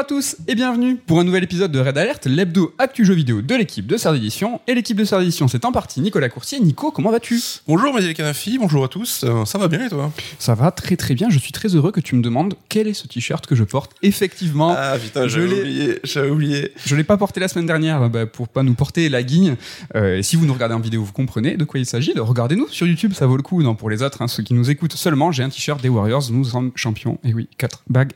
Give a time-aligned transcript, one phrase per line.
[0.00, 3.12] Bonjour à tous et bienvenue pour un nouvel épisode de Red Alert, l'hebdo actu jeu
[3.12, 4.58] vidéo de l'équipe de Sœur d'édition.
[4.66, 6.58] Et l'équipe de Sœur d'édition, c'est en partie Nicolas Coursier.
[6.58, 7.38] Nico, comment vas-tu?
[7.68, 9.24] Bonjour Mathilde Canafi, bonjour à tous.
[9.24, 10.10] Euh, ça va bien et toi?
[10.38, 11.28] Ça va très très bien.
[11.28, 13.92] Je suis très heureux que tu me demandes quel est ce t-shirt que je porte.
[14.00, 16.72] Effectivement, Ah putain, Je j'avais l'ai- oublié, j'avais oublié.
[16.86, 19.56] je l'ai pas porté la semaine dernière bah, pour pas nous porter la guigne.
[19.96, 22.14] Euh, si vous nous regardez en vidéo, vous comprenez de quoi il s'agit.
[22.16, 23.62] Regardez-nous sur YouTube, ça vaut le coup.
[23.62, 26.22] Non, pour les autres, hein, ceux qui nous écoutent seulement, j'ai un t-shirt des Warriors.
[26.30, 27.18] Nous sommes champions.
[27.22, 28.12] Et oui, 4 bagues.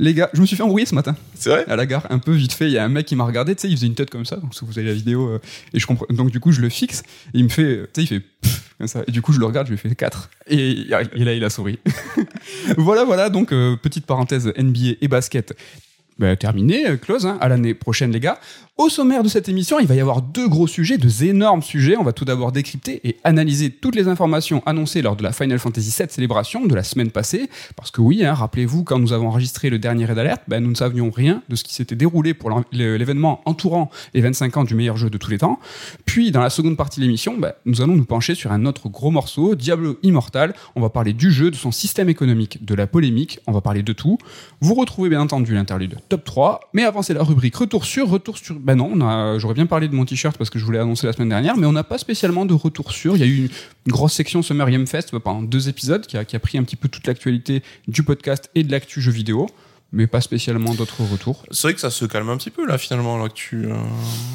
[0.00, 1.14] Les gars, je me suis fait embrouiller ce matin.
[1.34, 2.66] C'est vrai à la gare un peu vite fait.
[2.66, 4.24] Il y a un mec qui m'a regardé tu sais il faisait une tête comme
[4.24, 5.40] ça donc si vous avez la vidéo euh,
[5.72, 6.06] et je comprends.
[6.10, 7.02] Donc du coup je le fixe
[7.34, 9.02] et il me fait tu sais il fait pff, comme ça.
[9.06, 11.50] Et du coup je le regarde je lui fais 4 et, et là il a
[11.50, 11.78] souri.
[12.76, 15.54] Voilà voilà donc euh, petite parenthèse NBA et basket
[16.18, 18.40] bah, terminé, euh, close, hein, à l'année prochaine les gars.
[18.76, 21.96] Au sommaire de cette émission, il va y avoir deux gros sujets, deux énormes sujets.
[21.96, 25.58] On va tout d'abord décrypter et analyser toutes les informations annoncées lors de la Final
[25.58, 27.50] Fantasy VII célébration de la semaine passée.
[27.74, 30.70] Parce que oui, hein, rappelez-vous, quand nous avons enregistré le dernier Red Alert, ben, nous
[30.70, 34.76] ne savions rien de ce qui s'était déroulé pour l'événement entourant les 25 ans du
[34.76, 35.58] meilleur jeu de tous les temps.
[36.04, 38.88] Puis, dans la seconde partie de l'émission, ben, nous allons nous pencher sur un autre
[38.88, 40.54] gros morceau, Diablo Immortal.
[40.76, 43.82] On va parler du jeu, de son système économique, de la polémique, on va parler
[43.82, 44.18] de tout.
[44.60, 48.38] Vous retrouvez bien entendu l'interlude top 3, mais avant c'est la rubrique retour sur, retour
[48.38, 48.54] sur...
[48.58, 51.28] Ben non, j'aurais bien parlé de mon t-shirt parce que je voulais annoncer la semaine
[51.28, 53.16] dernière, mais on n'a pas spécialement de retour sur.
[53.16, 53.36] Il y a eu
[53.86, 56.62] une, grosse section Summer Game Fest pendant deux épisodes qui a, qui a pris un
[56.62, 59.48] petit peu toute l'actualité du podcast et de l'actu jeu vidéo,
[59.92, 61.44] mais pas spécialement d'autres retours.
[61.50, 63.64] C'est vrai que ça se calme un petit peu là finalement, là que tu...
[63.66, 63.74] euh,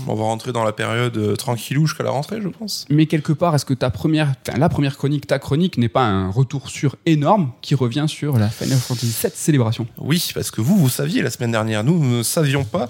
[0.07, 2.85] On va rentrer dans la période euh, tranquillou jusqu'à la rentrée je pense.
[2.89, 6.29] Mais quelque part, est-ce que ta première, la première chronique, ta chronique n'est pas un
[6.31, 9.87] retour sur énorme qui revient sur la Final Fantasy VII célébration?
[9.97, 12.89] Oui, parce que vous, vous saviez la semaine dernière, nous, nous ne savions pas.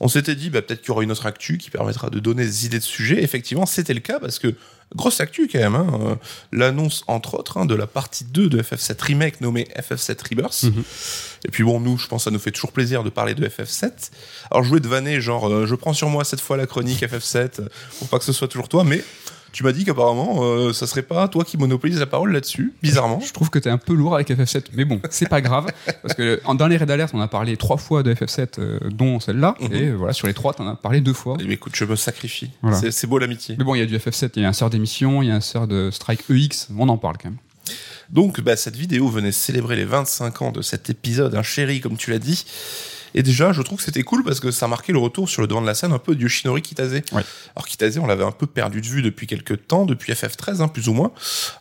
[0.00, 2.44] On s'était dit, bah, peut-être qu'il y aura une autre actu qui permettra de donner
[2.44, 3.22] des idées de sujets.
[3.22, 4.54] Effectivement, c'était le cas parce que
[4.96, 5.74] grosse actu quand même.
[5.74, 6.14] hein, euh,
[6.52, 10.62] L'annonce, entre autres, hein, de la partie 2 de FF7 Remake nommée FF7 Rebirth.
[10.64, 10.82] Mhm.
[11.44, 13.46] Et puis bon, nous, je pense que ça nous fait toujours plaisir de parler de
[13.46, 13.90] FF7.
[14.50, 17.02] Alors, je voulais te vanner, genre, euh, je prends sur moi cette fois la chronique
[17.02, 17.68] FF7 euh,
[17.98, 19.04] pour pas que ce soit toujours toi, mais
[19.52, 23.20] tu m'as dit qu'apparemment, euh, ça serait pas toi qui monopolise la parole là-dessus, bizarrement.
[23.20, 25.66] Je trouve que t'es un peu lourd avec FF7, mais bon, c'est pas grave,
[26.02, 28.78] parce que en- dans les Red Alert, on a parlé trois fois de FF7, euh,
[28.90, 29.72] dont celle-là, Mhm.
[29.74, 31.36] et voilà, sur les trois, t'en as parlé deux fois.
[31.44, 32.50] Mais écoute, je me sacrifie.
[32.62, 32.76] Voilà.
[32.78, 33.54] C'est- beau l'amitié.
[33.58, 35.30] Mais bon, il y a du FF7, il y a un sort d'émission, il y
[35.30, 37.38] a un sort de Strike EX, on en parle quand même.
[38.10, 41.96] Donc, bah, cette vidéo venait célébrer les 25 ans de cet épisode, un chéri, comme
[41.96, 42.44] tu l'as dit.
[43.14, 45.48] Et déjà, je trouve que c'était cool parce que ça marquait le retour sur le
[45.48, 47.00] devant de la scène un peu de Yoshinori Kitase.
[47.12, 50.68] Alors, Kitase, on l'avait un peu perdu de vue depuis quelques temps, depuis FF13, hein,
[50.68, 51.12] plus ou moins.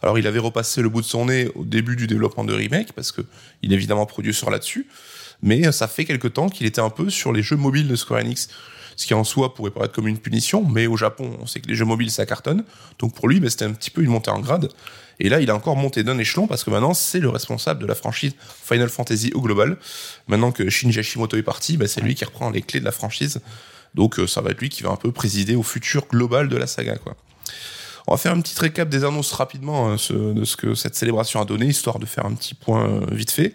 [0.02, 2.94] Alors, il avait repassé le bout de son nez au début du développement de Remake
[2.94, 3.22] parce que
[3.62, 4.88] il est évidemment producteur là-dessus.
[5.42, 7.96] Mais euh, ça fait quelques temps qu'il était un peu sur les jeux mobiles de
[7.96, 8.50] Square Enix.
[8.98, 11.68] Ce qui en soi pourrait paraître comme une punition, mais au Japon, on sait que
[11.68, 12.66] les jeux mobiles ça cartonne.
[13.00, 14.70] Donc pour lui, bah, c'était un petit peu une montée en grade.
[15.20, 17.86] Et là, il a encore monté d'un échelon parce que maintenant, c'est le responsable de
[17.86, 19.78] la franchise Final Fantasy au global.
[20.28, 22.92] Maintenant que Shinji Hashimoto est parti, bah, c'est lui qui reprend les clés de la
[22.92, 23.40] franchise.
[23.96, 26.58] Donc, euh, ça va être lui qui va un peu présider au futur global de
[26.58, 27.16] la saga, quoi.
[28.08, 30.96] On va faire un petit récap des annonces rapidement hein, ce- de ce que cette
[30.96, 33.54] célébration a donné, histoire de faire un petit point euh, vite fait.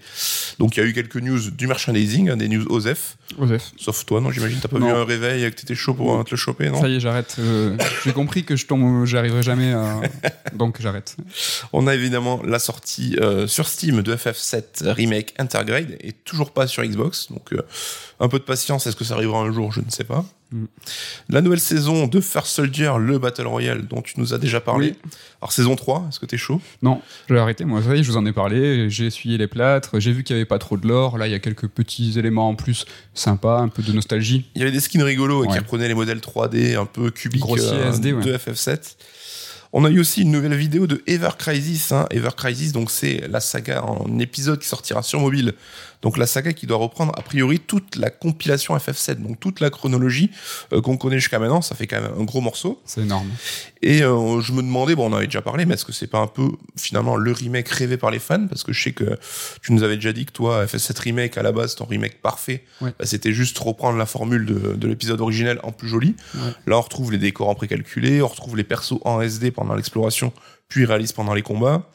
[0.59, 3.17] Donc, il y a eu quelques news du merchandising, hein, des news OSEF.
[3.39, 3.73] Osef.
[3.79, 4.89] Sauf toi, non, j'imagine, t'as pas Non.
[4.89, 7.01] vu un réveil que t'étais chaud pour euh, te le choper, non Ça y est,
[7.01, 7.37] j'arrête.
[7.39, 10.01] euh, J'ai compris que je tombe, j'arriverai jamais à...
[10.55, 11.17] Donc j'arrête.
[11.73, 16.67] On a évidemment la sortie euh, sur Steam de FF7 Remake Intergrade et toujours pas
[16.67, 17.29] sur Xbox.
[17.31, 17.63] Donc euh,
[18.23, 20.25] un peu de patience, est-ce que ça arrivera un jour Je ne sais pas.
[20.53, 20.65] Mm.
[21.29, 24.95] La nouvelle saison de First Soldier, le Battle Royale dont tu nous as déjà parlé.
[25.41, 26.61] Alors saison 3, est-ce que t'es chaud?
[26.83, 27.65] Non, je vais arrêter.
[27.65, 28.89] Moi, ça y est, je vous en ai parlé.
[28.91, 29.99] J'ai essuyé les plâtres.
[29.99, 31.19] J'ai vu qu'il y avait pas trop de l'or.
[31.19, 34.47] Là, il y a quelques petits éléments en plus sympas, un peu de nostalgie.
[34.55, 35.59] Il y avait des skins rigolos et qui Ouais.
[35.59, 38.23] reprenaient les modèles 3D un peu cubiques euh, SD, ouais.
[38.23, 38.95] de FF7.
[39.75, 41.93] On a eu aussi une nouvelle vidéo de Ever Crisis.
[41.93, 42.07] Hein.
[42.11, 45.55] Ever Crisis, donc c'est la saga en épisode qui sortira sur mobile.
[46.03, 49.71] Donc la saga qui doit reprendre a priori toute la compilation FF7, donc toute la
[49.71, 50.31] chronologie
[50.73, 51.63] euh, qu'on connaît jusqu'à maintenant.
[51.63, 52.81] Ça fait quand même un gros morceau.
[52.85, 53.29] C'est énorme.
[53.83, 56.07] Et euh, je me demandais, bon, on en avait déjà parlé, mais est-ce que c'est
[56.09, 58.47] pas un peu finalement le remake rêvé par les fans?
[58.49, 59.17] Parce que je sais que
[59.63, 62.65] tu nous avais déjà dit que toi, FF7 remake à la base, ton remake parfait,
[62.81, 62.93] Ouais.
[62.99, 66.17] bah, c'était juste reprendre la formule de, de l'épisode originel en plus joli.
[66.35, 66.51] Ouais.
[66.67, 70.33] Là, on retrouve les décors en précalculé, on retrouve les persos en SD pendant l'exploration,
[70.69, 71.89] puis réalistes pendant les combats.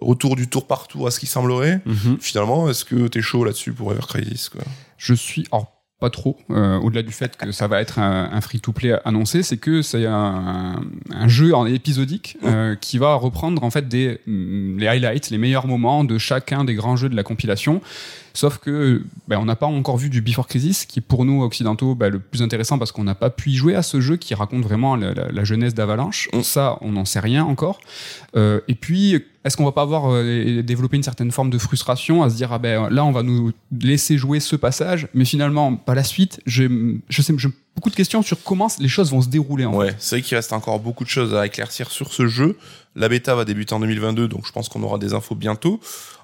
[0.00, 1.80] Retour du tour par tour à ce qui semblerait.
[2.20, 4.62] Finalement, est-ce que t'es chaud là-dessus pour Ever Crisis quoi?
[4.98, 5.46] Je suis.
[5.52, 5.70] Alors,
[6.00, 6.36] pas trop.
[6.50, 10.04] euh, Au-delà du fait que ça va être un, un free-to-play annoncé, c'est que c'est
[10.06, 15.30] un, un jeu en épisodique euh, qui va reprendre en fait des, mm, les highlights,
[15.30, 17.80] les meilleurs moments de chacun des grands jeux de la compilation.
[18.36, 21.94] Sauf que ben, on n'a pas encore vu du Before Crisis, qui pour nous occidentaux
[21.94, 24.34] ben, le plus intéressant parce qu'on n'a pas pu y jouer à ce jeu qui
[24.34, 26.28] raconte vraiment la, la- la jeunesse d'Avalanche.
[26.32, 26.42] Mm.
[26.42, 27.80] Ça, on n'en sait rien encore.
[28.36, 32.24] Euh, et puis, est-ce qu'on va pas avoir euh, développé une certaine forme de frustration
[32.24, 35.76] à se dire ah ben là on va nous laisser jouer ce passage, mais finalement
[35.76, 36.40] pas la suite.
[36.46, 36.66] Je
[37.10, 39.64] sais j'ai beaucoup de questions sur comment les choses vont se dérouler.
[39.66, 39.78] En fait.
[39.78, 42.56] Ouais, c'est vrai qu'il reste encore beaucoup de choses à éclaircir sur ce jeu.
[42.96, 45.78] La bêta va débuter en 2022, donc je pense qu'on aura des infos bientôt.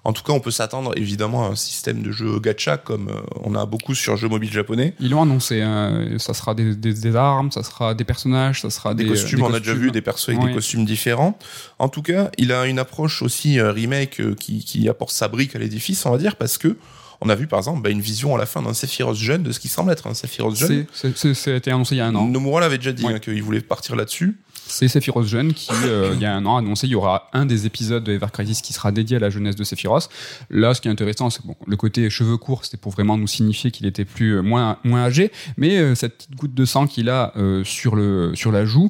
[0.05, 3.21] En tout cas, on peut s'attendre évidemment à un système de jeu gacha comme euh,
[3.43, 4.95] on a beaucoup sur jeux mobiles japonais.
[4.99, 5.61] Ils l'ont annoncé.
[5.61, 6.07] hein.
[6.19, 9.41] ça sera des, des- des armes, ça sera des personnages, ça sera Des, des, costumes,
[9.41, 9.83] des on a déjà costumes.
[9.83, 10.49] vu des persos avec Oui.
[10.49, 11.39] des costumes différents.
[11.79, 15.29] En tout cas, il a une approche aussi euh, remake euh, qui, qui apporte sa
[15.29, 16.77] brique à l'édifice, on va dire, parce que
[17.23, 19.53] on a vu par exemple bah, une vision à la fin d'un Sephiroth jeune de
[19.53, 20.87] ce qui semble être un Sephiroth jeune.
[20.95, 22.27] C'est- c'est- c'est- C'était annoncé il y a un an.
[22.27, 23.13] Nomura l'avait déjà dit Ouais.
[23.13, 24.39] hein, qu'il voulait partir là-dessus.
[24.71, 27.29] C'est Sephiroth jeune qui, euh, il y a un an, a annoncé il y aura
[27.33, 30.09] un des épisodes de Ever Crisis qui sera dédié à la jeunesse de Sephiroth.
[30.49, 33.27] Là, ce qui est intéressant, c'est bon, le côté cheveux courts, c'était pour vraiment nous
[33.27, 36.87] signifier qu'il était plus euh, moins moins âgé, mais euh, cette petite goutte de sang
[36.87, 37.33] qu'il a
[37.65, 38.89] sur le sur la joue,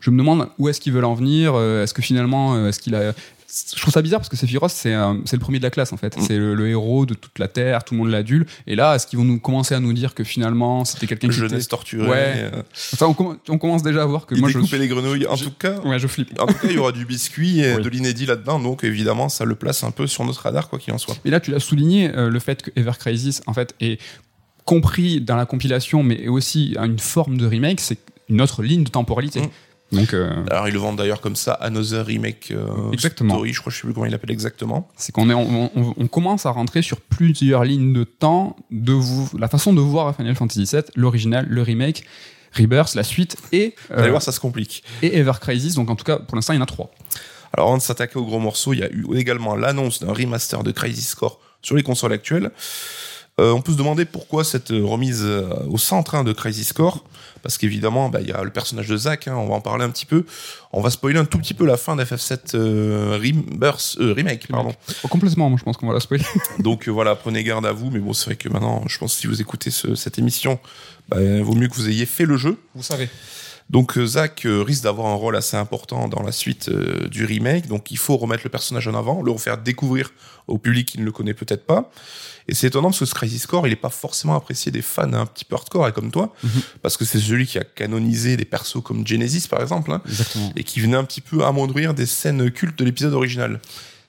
[0.00, 1.54] je me demande où est-ce qu'ils veulent en venir.
[1.56, 3.12] est-ce que finalement, est-ce qu'il a
[3.76, 5.96] je trouve ça bizarre parce que Sephiroth, c'est euh, le premier de la classe en
[5.98, 6.16] fait.
[6.16, 6.22] Mm.
[6.22, 8.46] C'est le, le héros de toute la Terre, tout le monde l'adule.
[8.66, 11.36] Et là, est-ce qu'ils vont nous commencer à nous dire que finalement c'était quelqu'un qui
[11.38, 11.48] était...
[11.48, 12.08] Jeunesse torturée.
[12.08, 12.32] Ouais.
[12.36, 12.62] euh,
[12.94, 15.26] Enfin, on, comm- on commence déjà à voir que il moi je, les grenouilles.
[15.26, 16.30] En je- tout cas, ouais, je flippe.
[16.40, 17.82] En tout cas, il y aura du biscuit et Oui.
[17.82, 20.92] de l'inédit là-dedans, donc évidemment, ça le place un peu sur notre radar, quoi qu'il
[20.94, 21.16] en soit.
[21.24, 24.00] Et là, tu l'as souligné, euh, le fait que Ever Crisis, en fait, est
[24.64, 28.84] compris dans la compilation, mais est aussi une forme de remake, c'est une autre ligne
[28.84, 29.40] de temporalité.
[29.42, 29.48] Mm.
[29.92, 33.34] Donc, euh, Alors, ils le vendent d'ailleurs comme ça, Another Remake euh, Exactement.
[33.34, 34.88] Story, je crois, je sais plus comment il l'appelle exactement.
[34.96, 38.92] c'est qu'on est, on, on- on commence à rentrer sur plusieurs lignes de temps de
[38.92, 42.04] vous, la façon de voir Final Fantasy VII, l'original, le remake,
[42.54, 44.82] Rebirth, la suite et, Vous allez euh, voir, ça se complique.
[45.02, 45.74] et Ever Crisis.
[45.74, 46.90] Donc, en tout cas, pour l'instant, il y en a trois.
[47.54, 50.62] Alors, avant de s'attaquer au gros morceau, il y a eu également l'annonce d'un remaster
[50.62, 52.50] de Crisis Core sur les consoles actuelles.
[53.40, 56.72] Euh, on peut se demander pourquoi cette euh, remise euh, au centre hein, de Crisis
[56.72, 57.02] Core.
[57.42, 59.84] Parce qu'évidemment, bah, il y a le personnage de Zack, hein, on va en parler
[59.84, 60.24] un petit peu.
[60.72, 64.46] On va spoiler un tout petit peu la fin d'FF7 euh, Rebirth- euh, Remake.
[64.48, 64.72] Pardon.
[65.02, 66.24] Oh, complètement, moi, je pense qu'on va la spoiler.
[66.60, 67.90] Donc euh, voilà, prenez garde à vous.
[67.90, 70.60] Mais bon, c'est vrai que maintenant, je pense que si vous écoutez ce- cette émission,
[71.08, 72.58] bah, il vaut mieux que vous ayez fait le jeu.
[72.74, 73.08] Vous savez.
[73.72, 77.24] Donc euh, Zack euh, risque d'avoir un rôle assez important dans la suite euh, du
[77.24, 80.10] remake, donc il faut remettre le personnage en avant, le refaire découvrir
[80.46, 81.90] au public qui ne le connaît peut-être pas.
[82.48, 85.12] Et c'est étonnant parce que ce Crisis Core, il n'est pas forcément apprécié des fans
[85.12, 86.50] un petit peu hardcore et comme toi, Mhm.
[86.82, 90.02] parce que c'est celui qui a canonisé des persos comme Genesis par exemple, hein,
[90.56, 93.58] et qui venait un petit peu amoindrir des scènes cultes de l'épisode original.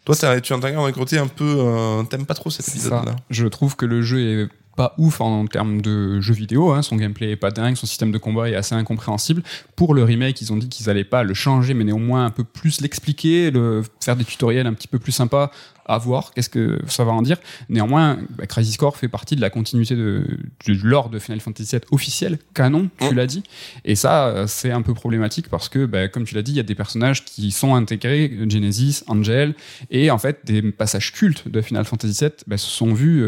[0.03, 3.15] Toi, tu intègres un côté un peu, euh, t'aimes pas trop cet épisode-là.
[3.29, 6.81] Je trouve que le jeu est pas ouf en termes de jeu vidéo, hein.
[6.81, 9.43] son gameplay est pas dingue, son système de combat est assez incompréhensible.
[9.75, 12.43] Pour le remake, ils ont dit qu'ils allaient pas le changer, mais néanmoins un peu
[12.43, 15.51] plus l'expliquer, le, faire des tutoriels un petit peu plus sympas
[15.85, 17.37] à voir, qu'est-ce que ça va en dire?
[17.69, 20.25] Néanmoins, bah, Crisis Core fait partie de la continuité de,
[20.81, 23.43] lore de Final Fantasy VII officiel, canon, tu l'as dit.
[23.83, 26.57] Et ça, euh, c'est un peu problématique parce que, bah, comme tu l'as dit, il
[26.57, 29.55] y a des personnages qui sont intégrés, Genesis, Angel,
[29.91, 33.27] et en fait, des passages cultes de Final Fantasy VII bah, se sont vus,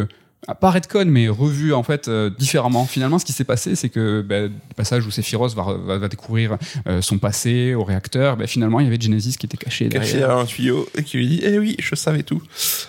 [0.60, 2.86] pas redcon, mais revus en fait euh, différemment.
[2.86, 5.98] Finalement, ce qui s'est passé, c'est que bah, le passage où Sephiroth va, re- va,
[5.98, 6.56] va découvrir
[6.86, 9.98] euh, son passé au réacteur, bah, finalement, il y avait Genesis qui était caché caché
[10.12, 10.28] derrière.
[10.28, 12.40] derrière un tuyau et qui lui dit Eh oui, je savais tout.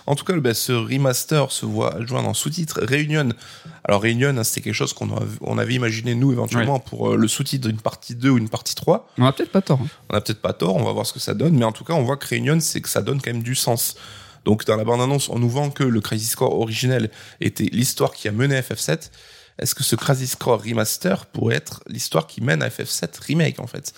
[0.05, 3.29] En tout cas, bah, ce remaster se voit adjoint en sous-titre Réunion.
[3.86, 5.10] Alors, Réunion, hein, c'était quelque chose qu'on
[5.41, 8.75] on avait imaginé, nous, éventuellement, pour euh, le sous-titre d'une partie 2 ou une partie
[8.75, 9.10] 3.
[9.17, 9.79] On a peut-être pas tort.
[9.81, 9.88] hein.
[10.12, 11.83] On a peut-être pas tort, on va voir ce que ça donne, mais en tout
[11.86, 13.95] cas, on voit que Réunion, c'est que ça donne quand même du sens.
[14.47, 17.11] Donc, dans la bande-annonce, on nous vend que le Crisis Core originel
[17.41, 19.09] était l'histoire qui a mené à FF7.
[19.59, 23.67] Est-ce que ce Crisis Core Remaster pourrait être l'histoire qui mène à FF7 Remake, en
[23.67, 23.93] fait?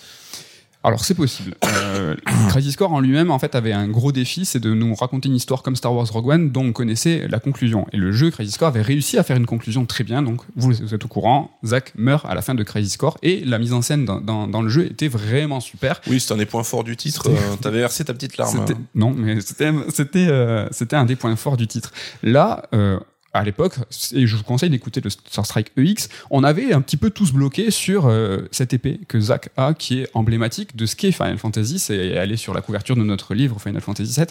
[0.82, 1.54] Alors c'est possible.
[1.64, 2.16] Euh,
[2.48, 5.34] Crisis Core en lui-même en fait avait un gros défi, c'est de nous raconter une
[5.36, 7.86] histoire comme Star Wars Rogue One dont on connaissait la conclusion.
[7.92, 10.22] Et le jeu Crisis Core avait réussi à faire une conclusion très bien.
[10.22, 13.44] Donc vous, vous êtes au courant, Zack meurt à la fin de Crisis Core et
[13.44, 16.00] la mise en scène dans, dans- dans le jeu était vraiment super.
[16.06, 17.28] Oui, c'est un des points forts du titre.
[17.28, 18.64] Euh, T'avais versé ta petite larme.
[18.94, 21.92] Non, mais c'était c'était euh, c'était un des points forts du titre.
[22.22, 22.62] Là.
[23.32, 23.74] À l'époque,
[24.12, 27.32] et je vous conseille d'écouter le Star Strike EX, on avait un petit peu tous
[27.32, 31.38] bloqué sur euh, cette épée que Zack a, qui est emblématique de ce qu'est Final
[31.38, 31.78] Fantasy.
[31.78, 34.26] C'est est sur la couverture de notre livre Final Fantasy VII.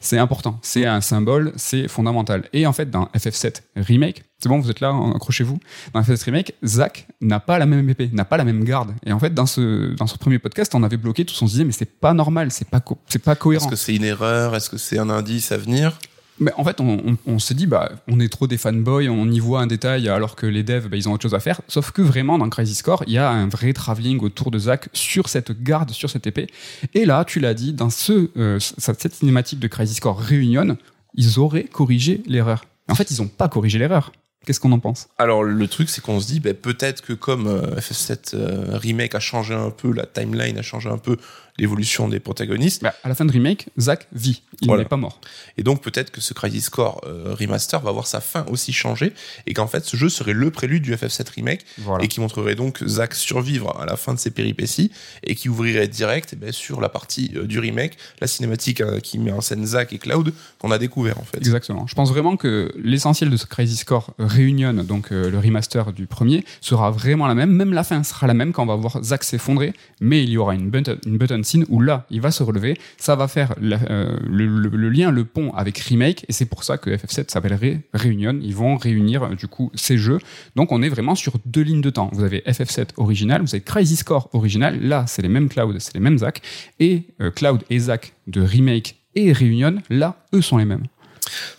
[0.00, 2.48] C'est important, c'est un symbole, c'est fondamental.
[2.52, 5.58] Et en fait, dans FF7 Remake, c'est bon, vous êtes là, accrochez-vous.
[5.92, 8.94] Dans FF7 Remake, Zack n'a pas la même épée, n'a pas la même garde.
[9.04, 11.52] Et en fait, dans ce dans ce premier podcast, on avait bloqué tous, on se
[11.52, 13.64] disait mais c'est pas normal, c'est pas c'est pas cohérent.
[13.66, 14.54] Est-ce que c'est une erreur?
[14.54, 15.98] Est-ce que c'est un indice à venir?
[16.40, 19.38] Mais en fait, on, on- s'est dit, bah, on est trop des fanboys, on y
[19.40, 21.60] voit un détail alors que les devs, bah, ils ont autre chose à faire.
[21.68, 24.88] Sauf que vraiment, dans Crisis Core, il y a un vrai travelling autour de Zack
[24.92, 26.46] sur cette garde, sur cette épée.
[26.94, 30.76] Et là, tu l'as dit, dans ce, euh, cette cinématique de Crisis Core Réunion,
[31.14, 32.64] ils auraient corrigé l'erreur.
[32.88, 34.12] En fait, ils ont pas corrigé l'erreur.
[34.46, 35.08] Qu'est-ce qu'on en pense?
[35.18, 39.14] Alors le truc c'est qu'on se dit ben, peut-être que comme euh, FF7 euh, remake
[39.14, 41.18] a changé un peu la timeline a changé un peu
[41.58, 44.82] l'évolution des protagonistes bah, À la fin de remake, Zack vit, il Voilà.
[44.84, 45.20] n'est pas mort.
[45.56, 49.12] et donc peut-être que ce Crisis Core euh, remaster va voir sa fin aussi changer
[49.46, 52.04] et qu'en fait ce jeu serait le prélude du FF7 remake Voilà.
[52.04, 54.90] et qui montrerait donc Zack survivre à la fin de ses péripéties
[55.24, 59.00] et qui ouvrirait direct eh ben, sur la partie euh, du remake, la cinématique euh,
[59.00, 61.38] qui met en scène Zack et Cloud qu'on a découvert en fait.
[61.38, 61.86] Exactement.
[61.86, 66.06] Je pense vraiment que l'essentiel de ce Crisis Core Reunion, donc euh, le remaster du
[66.06, 67.50] premier, sera vraiment la même.
[67.50, 70.36] Même la fin sera la même quand on va voir Zack s'effondrer, mais il y
[70.38, 72.78] aura une button, une button scene où là, il va se relever.
[72.96, 76.90] Ça va faire euh, le, lien, le pont avec Remake, et c'est pour ça que
[76.90, 78.38] FF7 s'appellerait Reunion.
[78.42, 80.18] Ils vont réunir euh, du coup ces jeux.
[80.56, 82.10] Donc on est vraiment sur deux lignes de temps.
[82.12, 84.80] Vous avez FF7 original, vous avez Crisis Core original.
[84.80, 86.42] Là, c'est les mêmes Cloud, c'est les mêmes Zack.
[86.80, 90.84] Et euh, Cloud et Zack de Remake et Reunion, là, eux sont les mêmes.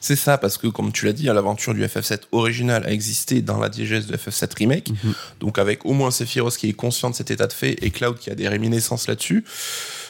[0.01, 3.41] C'est ça, parce que comme tu l'as dit, hein, l'aventure du FF7 original a existé
[3.41, 5.13] dans la diégèse de FF7 Remake, Mhm.
[5.39, 8.17] donc avec au moins Sephiroth qui est conscient de cet état de fait et Cloud
[8.19, 9.43] qui a des réminiscences là-dessus.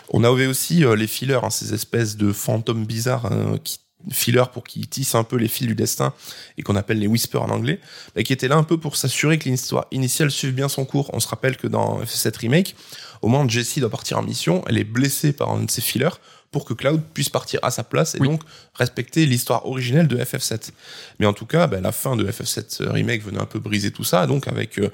[0.09, 3.79] On avait aussi euh, les fillers, hein, ces espèces de fantômes bizarres hein, qui
[4.11, 6.13] fillers pour qu'ils tissent un peu les fils du destin
[6.57, 7.81] et qu'on appelle les whispers en anglais,
[8.15, 11.09] mais qui étaient là un peu pour s'assurer que l'histoire initiale suive bien son cours.
[11.13, 12.75] On se rappelle que dans FF7 Remake,
[13.21, 15.81] au moment où Jessie doit partir en mission, elle est blessée par un de ses
[15.81, 16.15] fillers
[16.51, 18.27] pour que Cloud puisse partir à sa place et Oui.
[18.27, 18.41] donc
[18.73, 20.71] respecter l'histoire originelle de FF7.
[21.19, 24.03] Mais en tout cas, ben, la fin de FF7 Remake venait un peu briser tout
[24.03, 24.89] ça, donc avec euh,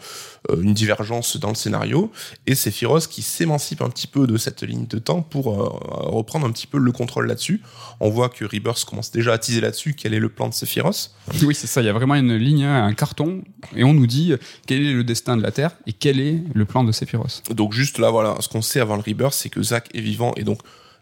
[0.51, 2.11] euh, une divergence dans le scénario,
[2.45, 5.69] et Sephiroth qui s'émancipe un petit peu de cette ligne de temps pour euh,
[6.09, 7.61] reprendre un petit peu le contrôle là-dessus.
[7.99, 11.11] On voit que Rebirth commence déjà à teaser là-dessus, quel est le plan de Sephiroth.
[11.43, 11.81] Oui, c'est ça.
[11.81, 13.43] Il y a vraiment une ligne, hein, un carton,
[13.75, 16.41] et on nous dit euh, quel est le destin de la Terre et quel est
[16.53, 17.43] le plan de Sephiroth.
[17.51, 20.33] Donc juste là, voilà, ce qu'on sait avant le Rebirth, c'est que Zack est vivant,
[20.35, 20.59] et donc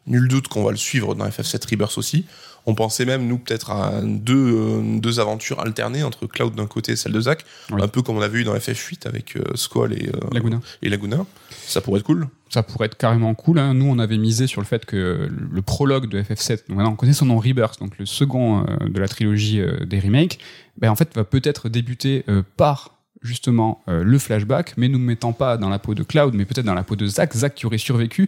[0.08, 2.26] nul doute qu'on va le suivre dans FF7 Rebirth aussi.
[2.66, 6.94] On pensait même, nous, peut-être à deux, euh, deux aventures alternées entre Cloud d'un côté
[6.94, 7.82] et celle de Zack, Oui.
[7.82, 10.62] un peu comme on avait eu dans FF8 avec euh, Squall et, euh, Laguna.
[10.82, 11.26] et Laguna.
[11.68, 12.28] Ça pourrait être cool.
[12.50, 13.60] Ça pourrait être carrément cool.
[13.60, 13.74] hein.
[13.74, 16.96] Nous, on avait misé sur le fait que le prologue de FF7, donc maintenant on
[16.96, 20.40] connaît son nom Rebirth, donc le second de la trilogie des remakes,
[20.78, 22.24] ben, en fait va peut-être débuter
[22.56, 22.92] par
[23.24, 26.46] justement euh, le flashback, mais nous ne mettant pas dans la peau de Cloud, mais
[26.46, 28.28] peut-être dans la peau de Zack, Zack qui aurait survécu.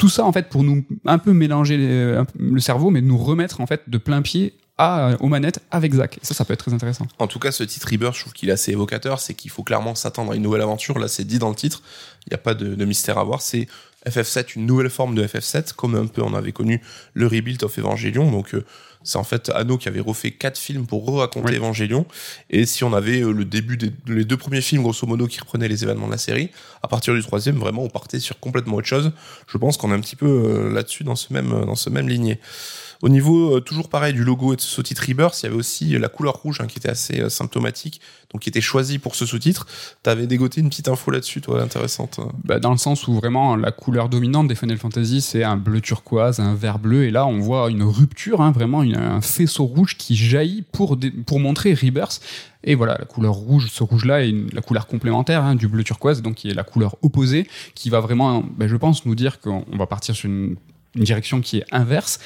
[0.00, 3.60] Tout ça en fait pour nous un peu mélanger peu le cerveau, mais nous remettre
[3.60, 6.16] en fait de plein pied à, aux manettes avec Zack.
[6.16, 7.06] Et ça, ça peut être très intéressant.
[7.18, 9.20] En tout cas, ce titre Rebirth, je trouve qu'il est assez évocateur.
[9.20, 10.98] C'est qu'il faut clairement s'attendre à une nouvelle aventure.
[10.98, 11.82] Là, c'est dit dans le titre.
[12.26, 13.42] Il n'y a pas de, mystère à voir.
[13.42, 13.68] C'est
[14.08, 16.80] FF7, une nouvelle forme de FF7, comme un peu on avait connu
[17.12, 18.42] le Rebuild of Evangelion.
[18.54, 18.64] Euh,
[19.02, 21.56] c'est en fait Anno qui avait refait quatre films pour re-raconter Oui.
[21.56, 22.06] Evangelion.
[22.50, 25.40] Et si on avait euh, le début des les deux premiers films, grosso modo, qui
[25.40, 26.50] reprenaient les événements de la série,
[26.82, 29.12] à partir du troisième, vraiment, on partait sur complètement autre chose.
[29.46, 32.08] Je pense qu'on est un petit peu euh, là-dessus dans ce même, dans ce même
[32.08, 32.38] lignée.
[33.02, 35.56] Au niveau euh, toujours pareil du logo et de ce sous-titre Rebirth, il y avait
[35.56, 39.14] aussi la couleur rouge hein, qui était assez euh, symptomatique, donc qui était choisie pour
[39.14, 39.66] ce sous-titre.
[40.02, 42.18] T'avais dégoté une petite info là-dessus, toi, intéressante.
[42.18, 42.24] euh.
[42.44, 45.80] Bah, dans le sens où vraiment la couleur dominante des Final Fantasy c'est un bleu
[45.80, 49.96] turquoise, un vert bleu, et là on voit une rupture, hein, vraiment un faisceau rouge
[49.96, 52.20] qui jaillit pour, pour montrer Rebirth.
[52.64, 56.20] Et voilà, la couleur rouge, ce rouge-là est la couleur complémentaire hein, du bleu turquoise,
[56.20, 59.64] donc qui est la couleur opposée, qui va vraiment, bah, je pense, nous dire qu'on
[59.72, 60.56] on va partir sur une,
[60.94, 62.18] une direction qui est inverse.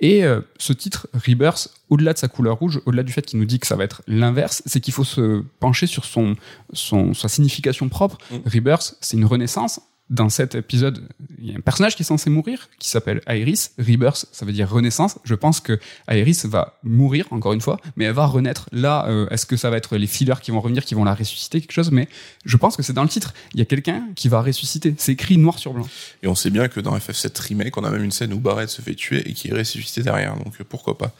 [0.00, 3.46] Et euh, ce titre, Rebirth, au-delà de sa couleur rouge, au-delà du fait qu'il nous
[3.46, 6.36] dit que ça va être l'inverse, c'est qu'il faut se pencher sur son,
[6.72, 8.18] son, sa signification propre.
[8.30, 8.36] Mm.
[8.46, 9.80] Rebirth, c'est une renaissance.
[10.10, 13.70] Dans cet épisode, il y a un personnage qui est censé mourir, qui s'appelle Aeris.
[13.78, 15.18] Rebirth, ça veut dire renaissance.
[15.22, 18.68] Je pense que Aeris va mourir, encore une fois, mais elle va renaître.
[18.72, 21.14] Là, euh, est-ce que ça va être les fillers qui vont revenir, qui vont la
[21.14, 21.92] ressusciter, quelque chose?
[21.92, 22.08] Mais
[22.44, 23.34] je pense que c'est dans le titre.
[23.54, 24.96] Il y a quelqu'un qui va ressusciter.
[24.98, 25.88] C'est écrit noir sur blanc.
[26.24, 28.68] Et on sait bien que dans FF7 Remake, on a même une scène où Barrett
[28.68, 31.14] se fait tuer et qui est ressuscité derrière, donc pourquoi pas.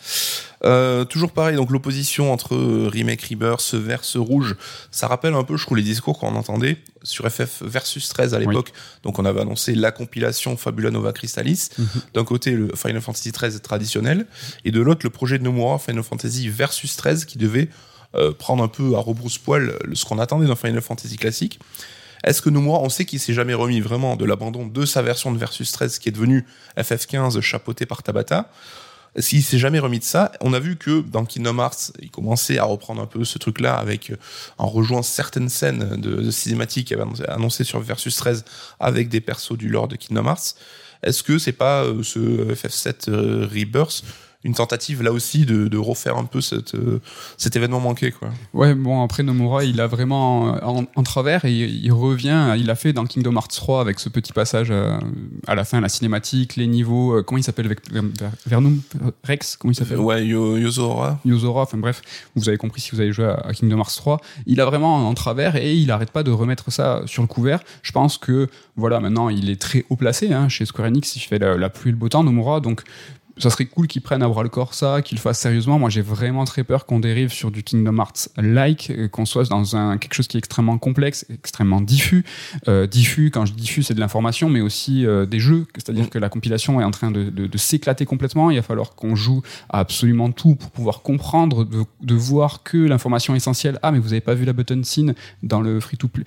[0.65, 4.57] Euh, toujours pareil, donc l'opposition entre euh, Remake Rebirth, ce vert, ce rouge,
[4.91, 8.39] ça rappelle un peu, je trouve, les discours qu'on entendait sur FF versus 13 à
[8.39, 8.73] l'époque.
[9.03, 11.69] Donc on avait annoncé la compilation Fabula Nova Crystallis.
[12.13, 14.27] D'un côté, le Final Fantasy 13 traditionnel,
[14.67, 17.69] et de l'autre, le projet de Nomura Final Fantasy versus 13 qui devait
[18.15, 21.59] euh, prendre un peu à rebrousse-poil le- ce qu'on attendait d'un Final Fantasy classique.
[22.23, 25.33] Est-ce que Nomura, on sait qu'il s'est jamais remis vraiment de l'abandon de sa version
[25.33, 26.45] de Versus 13 qui est devenue
[26.77, 28.51] FF15 chapeauté par Tabata
[29.19, 32.59] Qu'il s'est jamais remis de ça On a vu que dans Kingdom Hearts, il commençait
[32.59, 34.17] à reprendre un peu ce truc-là avec, euh,
[34.59, 36.95] en rejoignant certaines scènes de, de cinématiques
[37.27, 38.45] annoncées sur Versus 13
[38.79, 40.55] avec des persos du lore de Kingdom Hearts.
[41.03, 44.05] Est-ce que c'est pas euh, ce FF7 euh, Rebirth
[44.43, 47.01] une tentative là aussi de, de refaire un peu cette, euh,
[47.37, 48.11] cet événement manqué.
[48.11, 48.31] Quoi.
[48.55, 52.55] Ouais, bon, après Nomura, il a vraiment en, en travers et il revient.
[52.57, 54.97] Il l'a fait dans Kingdom Hearts 3 avec ce petit passage euh,
[55.47, 57.19] à la fin, la cinématique, les niveaux.
[57.19, 58.81] euh, comment il s'appelle avec Ver- Ver- Vernum
[59.25, 59.99] Rex Comment il s'appelle?
[59.99, 61.21] Ouais, Yo- Yozora.
[61.27, 62.01] Yozora, enfin bref,
[62.35, 64.21] vous avez compris si vous avez joué à à Kingdom Hearts 3.
[64.47, 67.61] Il a vraiment en travers et il arrête pas de remettre ça sur le couvert.
[67.83, 71.21] Je pense que, voilà, maintenant il est très haut placé hein, chez Square Enix, il
[71.21, 72.83] fait la, la pluie et le beau temps, Nomura, donc
[73.41, 75.79] ça serait cool qu'ils prennent à bras le corps ça, qu'ils le fassent sérieusement.
[75.79, 79.77] Moi, j'ai vraiment très peur qu'on dérive sur du Kingdom Hearts-like, euh, qu'on soit dans
[79.77, 82.25] un, quelque chose qui est extrêmement complexe, extrêmement diffus.
[82.69, 85.67] Euh, diffus, quand je dis diffus, c'est de l'information, mais aussi euh, des jeux.
[85.75, 88.51] C'est-à-dire que la compilation est en train de, de- de s'éclater complètement.
[88.51, 92.77] Il va falloir qu'on joue à absolument tout pour pouvoir comprendre, de, de voir que
[92.77, 93.79] l'information essentielle.
[93.83, 96.25] Ah, mais vous avez pas vu la button scene dans le free-to-play.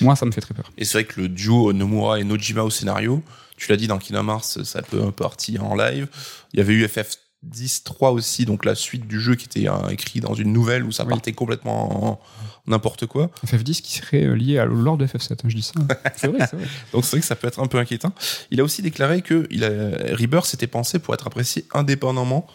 [0.00, 0.70] Moi, ça me fait très peur.
[0.78, 3.22] Et c'est vrai que le duo Nomura et Nojima au scénario,
[3.56, 6.08] tu l'as dit dans Kingdom Hearts, ça peut un peu partir en live.
[6.52, 10.20] Il y avait eu FF10-3 aussi, donc la suite du jeu qui était euh, écrit
[10.20, 11.10] dans une nouvelle où ça Oui.
[11.10, 12.20] partait complètement en
[12.66, 13.30] n'importe quoi.
[13.46, 15.72] FF10 qui serait euh, lié à l'ordre de FF7, hein, je dis ça.
[16.16, 16.66] C'est vrai, c'est vrai.
[16.92, 18.12] Donc c'est vrai que ça peut être un peu inquiétant.
[18.50, 19.68] Il a aussi déclaré que il a,
[20.16, 22.46] Rebirth était pensé pour être apprécié indépendamment,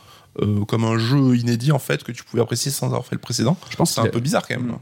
[0.42, 3.22] euh, comme un jeu inédit en fait que tu pouvais apprécier sans avoir fait le
[3.22, 3.58] précédent.
[3.70, 4.78] Je pense C'est un a- peu bizarre quand même.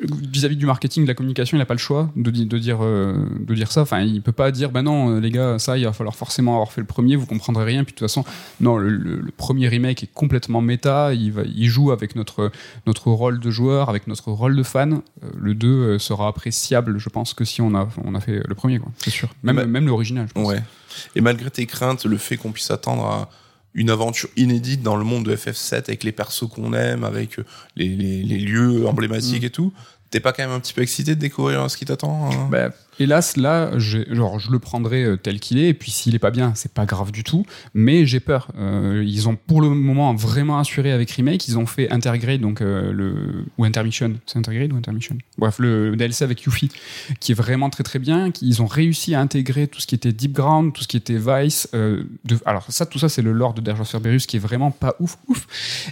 [0.00, 3.14] Vis-à-vis du marketing, de la communication, il n'a pas le choix de, de dire euh,
[3.40, 3.82] de dire ça.
[3.82, 6.54] Enfin, il peut pas dire, ben non, euh, les gars, ça, il va falloir forcément
[6.54, 7.84] avoir fait le premier, vous comprendrez rien.
[7.84, 8.24] Puis de toute façon,
[8.60, 11.12] non, le, le- le premier remake est complètement méta.
[11.12, 12.50] Il va, il joue avec notre
[12.86, 15.02] notre rôle de joueur, avec notre rôle de fan.
[15.22, 18.40] Euh, le 2 euh, sera appréciable, je pense, que si on a on a fait
[18.46, 18.80] le premier.
[18.98, 19.28] C'est sûr.
[19.42, 20.26] Même même l'original.
[20.28, 20.48] Je pense.
[20.48, 20.62] Ouais.
[21.14, 23.28] Et malgré tes craintes, le fait qu'on puisse attendre à
[23.74, 27.44] une aventure inédite dans le monde de FF7 avec les persos qu'on aime, avec euh,
[27.76, 29.72] les, les- les lieux emblématiques et tout,
[30.10, 32.48] t'es pas quand même un petit peu excité de découvrir ce qui t'attend hein?
[32.50, 36.18] Bah, hélas, là, genre, je le prendrai euh, tel qu'il est, et puis s'il est
[36.20, 38.48] pas bien, c'est pas grave du tout, mais j'ai peur.
[38.58, 42.60] Euh, ils ont pour le moment vraiment assuré avec Remake, ils ont fait Intergrade, donc
[42.60, 43.44] euh, le.
[43.58, 45.16] ou Intermission, c'est Intergrade ou Intermission?
[45.38, 46.70] Bref, le DLC avec Yuffie,
[47.20, 50.12] qui est vraiment très très bien, ils ont réussi à intégrer tout ce qui était
[50.12, 51.68] Deep Ground, tout ce qui était Vice.
[51.74, 54.70] euh, de, alors, ça, tout ça, c'est le lore de of Cerberus qui est vraiment
[54.70, 55.46] pas ouf, ouf.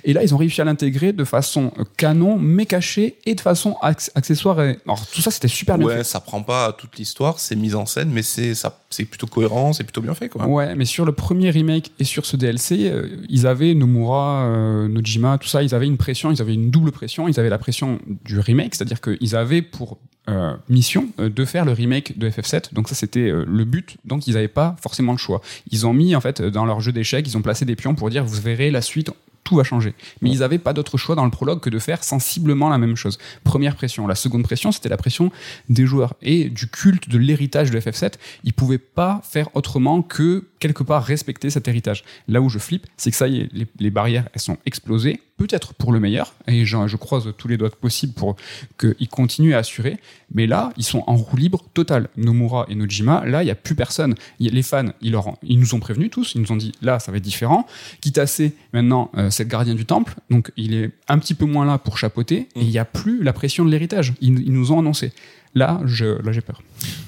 [0.04, 3.76] Et là, ils ont réussi à l'intégrer de façon canon, mais cachée, et de façon
[3.82, 4.60] acc- accessoire.
[4.62, 4.78] Et...
[4.84, 5.96] Alors, tout ça, c'était super bien fait.
[5.98, 9.26] Ouais, ça prend pas toute l'histoire, c'est mise en scène, mais c'est ça, c'est plutôt
[9.26, 10.46] cohérent, c'est plutôt bien fait quoi.
[10.46, 14.88] Ouais, mais sur le premier remake et sur ce DLC, euh, ils avaient Nomura, euh,
[14.88, 17.28] Nojima, tout ça, ils avaient une pression, ils avaient une double pression.
[17.28, 21.72] Ils avaient la pression du remake, c'est-à-dire qu'ils avaient pour euh, mission de faire le
[21.72, 22.74] remake de FF7.
[22.74, 23.96] Donc ça, c'était le but.
[24.04, 25.40] Donc ils n'avaient pas forcément le choix.
[25.70, 28.10] Ils ont mis en fait dans leur jeu d'échecs, ils ont placé des pions pour
[28.10, 29.10] dire vous verrez la suite.
[29.48, 29.94] Tout va changer.
[30.20, 32.96] Mais ils n'avaient pas d'autre choix dans le prologue que de faire sensiblement la même
[32.96, 33.16] chose.
[33.44, 34.06] Première pression.
[34.06, 35.32] La seconde pression, c'était la pression
[35.70, 38.16] des joueurs et du culte de l'héritage de FF7.
[38.44, 42.04] Ils pouvaient pas faire autrement que quelque part respecter cet héritage.
[42.26, 45.20] Là où je flippe, c'est que ça y est, les, les barrières, elles sont explosées,
[45.36, 48.34] peut-être pour le meilleur, et je, je croise tous les doigts possibles pour
[48.78, 49.98] qu'ils continuent à assurer,
[50.34, 52.08] mais là, ils sont en roue libre totale.
[52.16, 54.14] Nomura et Nojima, là, il n'y a plus personne.
[54.40, 56.72] Y les fans, ils, leur ont- ils nous ont prévenus tous, ils nous ont dit,
[56.82, 57.66] là, ça va être différent.
[58.00, 58.42] Kitase,
[58.72, 61.78] maintenant, euh, c'est le gardien du temple, donc il est un petit peu moins là
[61.78, 64.14] pour chapeauter, et il n'y a plus la pression de l'héritage.
[64.20, 65.12] Ils, ils nous ont annoncé.
[65.54, 66.60] Là, je, là, j'ai peur.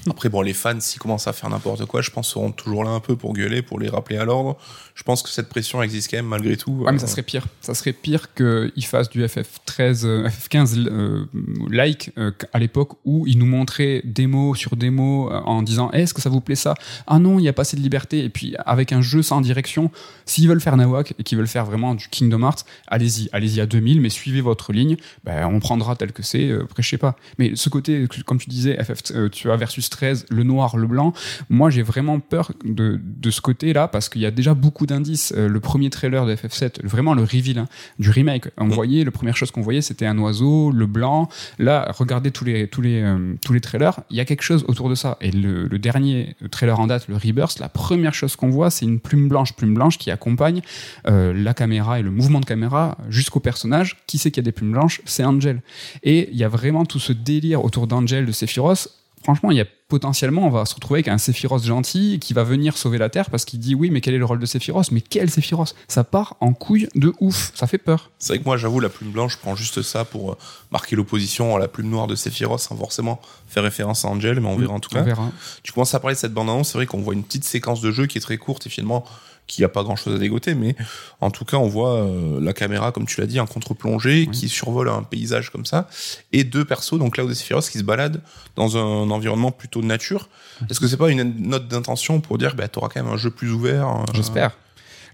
[0.09, 2.89] Après, bon, les fans, s'ils commencent à faire n'importe quoi, je pense seront toujours là
[2.91, 4.57] un peu pour gueuler, pour les rappeler à l'ordre.
[4.95, 6.71] Je pense que cette pression existe quand même malgré tout.
[6.71, 7.45] Ouais, mais Euh, ça serait pire.
[7.61, 11.25] Ça serait pire qu'ils fassent du FF13, euh, FF15 euh,
[11.69, 16.13] like euh, à l'époque où ils nous montraient démo sur démo euh, en disant est-ce
[16.13, 16.73] que ça vous plaît ça?
[17.07, 18.23] Ah non, il n'y a pas assez de liberté.
[18.23, 19.91] Et puis avec un jeu sans direction,
[20.25, 23.65] s'ils veulent faire Nawak et qu'ils veulent faire vraiment du Kingdom Hearts, allez-y, allez-y à
[23.65, 24.97] 2000, mais suivez votre ligne.
[25.23, 26.49] Ben, on prendra tel que c'est.
[26.49, 27.15] euh, après, je sais pas.
[27.37, 30.87] Mais ce côté, comme tu disais, FF, euh, tu as versus 13, le noir, le
[30.87, 31.13] blanc.
[31.49, 35.33] Moi, j'ai vraiment peur de, de ce côté-là parce qu'il y a déjà beaucoup d'indices.
[35.37, 37.67] Euh, le premier trailer de FF7, vraiment le reveal hein,
[37.99, 38.73] du remake, on Mm.
[38.73, 41.29] voyait, la première chose qu'on voyait, c'était un oiseau, le blanc.
[41.59, 44.63] Là, regardez tous les, tous les, euh, tous les trailers, il y a quelque chose
[44.67, 45.17] autour de ça.
[45.21, 48.85] Et le, le dernier trailer en date, le Rebirth, la première chose qu'on voit, c'est
[48.85, 50.61] une plume blanche, plume blanche qui accompagne
[51.07, 53.97] euh, la caméra et le mouvement de caméra jusqu'au personnage.
[54.07, 55.01] Qui sait qu'il y a des plumes blanches?
[55.05, 55.61] C'est Angel.
[56.03, 58.89] Et il y a vraiment tout ce délire autour d'Angel, de Sephiroth.
[59.23, 62.43] Franchement, il y a potentiellement, on va se retrouver avec un Sephiroth gentil qui va
[62.43, 64.89] venir sauver la Terre parce qu'il dit oui, mais quel est le rôle de Sephiroth?
[64.91, 65.75] Mais quel Sephiroth?
[65.87, 67.51] Ça part en couille de ouf.
[67.53, 68.09] Ça fait peur.
[68.17, 70.37] C'est vrai que moi, j'avoue, la plume blanche, je prends juste ça pour euh,
[70.71, 74.47] marquer l'opposition à la plume noire de Sephiroth, sans forcément faire référence à Angel, mais
[74.47, 75.03] on verra en tout On cas.
[75.03, 75.29] verra.
[75.61, 77.91] Tu commences à parler de cette bande-annonce, c'est vrai qu'on voit une petite séquence de
[77.91, 79.05] jeu qui est très courte et finalement
[79.47, 80.75] qui a pas grand-chose à dégoter, mais
[81.19, 84.47] en tout cas, on voit euh, la caméra, comme tu l'as dit, en contre-plongée, qui
[84.47, 85.89] survole un paysage comme ça,
[86.31, 88.21] et deux persos, donc Cloud et Sephiroth, qui se baladent
[88.55, 90.29] dans un environnement plutôt de nature.
[90.69, 93.29] Est-ce que c'est pas une note d'intention pour dire, bah, t'auras quand même un jeu
[93.29, 94.51] plus ouvert euh, J'espère.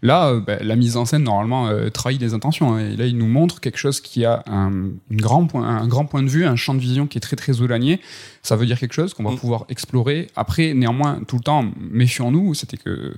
[0.02, 2.74] Là, euh, bah, la mise en scène, normalement, euh, trahit des intentions.
[2.74, 2.80] hein.
[2.80, 4.72] et là, il nous montre quelque chose qui a un,
[5.10, 7.36] une grand point, un grand point de vue, un champ de vision qui est très,
[7.36, 8.00] très éloigné.
[8.48, 9.38] Ça veut dire quelque chose qu'on va Mm.
[9.40, 10.28] pouvoir explorer.
[10.38, 12.54] Après, néanmoins, tout le temps, méfions-nous.
[12.54, 13.14] C'était que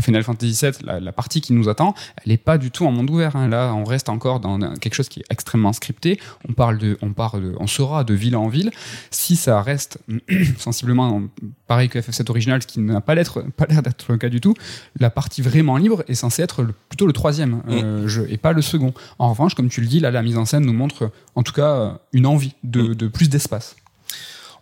[0.00, 2.90] Final Fantasy VII, la, la partie qui nous attend, elle n'est pas du tout en
[2.90, 3.36] monde ouvert.
[3.36, 3.46] hein.
[3.46, 6.18] Là, on reste encore dans quelque chose qui est extrêmement scripté.
[6.48, 8.72] On parle de, on parle de, on sera de ville en ville.
[9.12, 9.98] Si ça reste
[10.58, 11.22] sensiblement
[11.68, 13.24] pareil que FF7 original, ce qui n'a pas l'air
[13.56, 14.54] pas l'air d'être le cas du tout,
[14.98, 18.52] la partie vraiment libre est censée être le- plutôt le troisième euh, jeu et pas
[18.52, 18.92] le second.
[19.20, 21.52] En revanche, comme tu le dis, là, la mise en scène nous montre, en tout
[21.52, 23.76] cas, une envie de, de plus d'espace.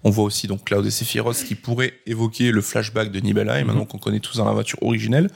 [0.04, 3.74] On voit aussi donc Cloud et Sephiroth qui pourraient évoquer le flashback de Nibelheim, Mhm.
[3.76, 5.30] donc qu'on connaît tous dans la voiture originelle.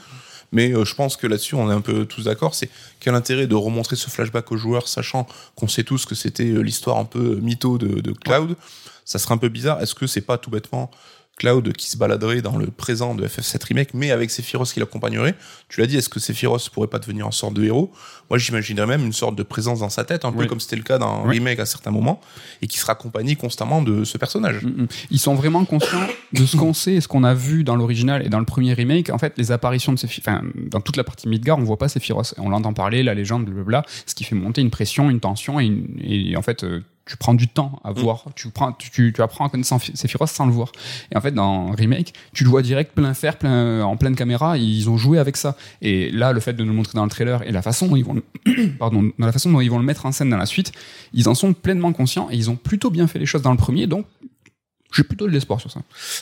[0.53, 2.55] Mais euh, je pense que là-dessus, on est un peu tous d'accord.
[2.55, 5.27] C'est quel intérêt de remontrer ce flashback aux joueurs, sachant
[5.57, 8.57] qu'on sait tous que c'était euh, l'histoire un peu mytho de, de Cloud.
[9.05, 9.81] Ça serait un peu bizarre.
[9.83, 10.91] Est-ce que c'est pas tout bêtement
[11.37, 15.35] Cloud qui se baladerait dans le présent de FF7 Remake, mais avec Sephiroth qui l'accompagnerait
[15.69, 17.93] Tu l'as dit, est-ce que Sephiroth pourrait pas devenir une sorte de héros?
[18.31, 20.83] Moi, j'imaginerais même une sorte de présence dans sa tête, un peu comme c'était le
[20.83, 21.35] cas dans Oui.
[21.39, 22.21] Remake à certains moments,
[22.63, 24.63] et qui sera accompagné constamment de ce personnage.
[24.63, 24.89] Mm, mm.
[25.11, 28.25] Ils sont vraiment conscients de ce qu'on sait et ce qu'on a vu dans l'original
[28.25, 29.11] et dans le premier remake.
[29.11, 31.89] En fait, les apparitions de Sephiroth, enfin, dans toute la partie Midgar, on voit pas
[31.89, 32.35] Sephiroth.
[32.39, 35.67] On l'entend parler, la légende, blablabla, ce qui fait monter une pression, une tension et,
[35.67, 38.25] une- et en fait, euh, tu prends du temps à voir.
[38.35, 40.73] Tu, prends, tu, tu, tu apprends à connaître Sephiroth sans le voir.
[41.13, 44.59] Et en fait, dans remake, tu le vois direct plein fer, plein, en pleine caméra.
[44.59, 45.57] Ils ont joué avec ça.
[45.83, 47.97] Et là, le fait de nous le montrer dans le trailer et la façon dont
[47.97, 50.37] ils vont, le- pardon, dans la façon dont ils vont le mettre en scène dans
[50.37, 50.73] la suite,
[51.13, 53.57] ils en sont pleinement conscients et ils ont plutôt bien fait les choses dans le
[53.57, 53.87] premier.
[53.87, 54.07] Donc,
[54.93, 55.81] j'ai plutôt de l'espoir sur ça.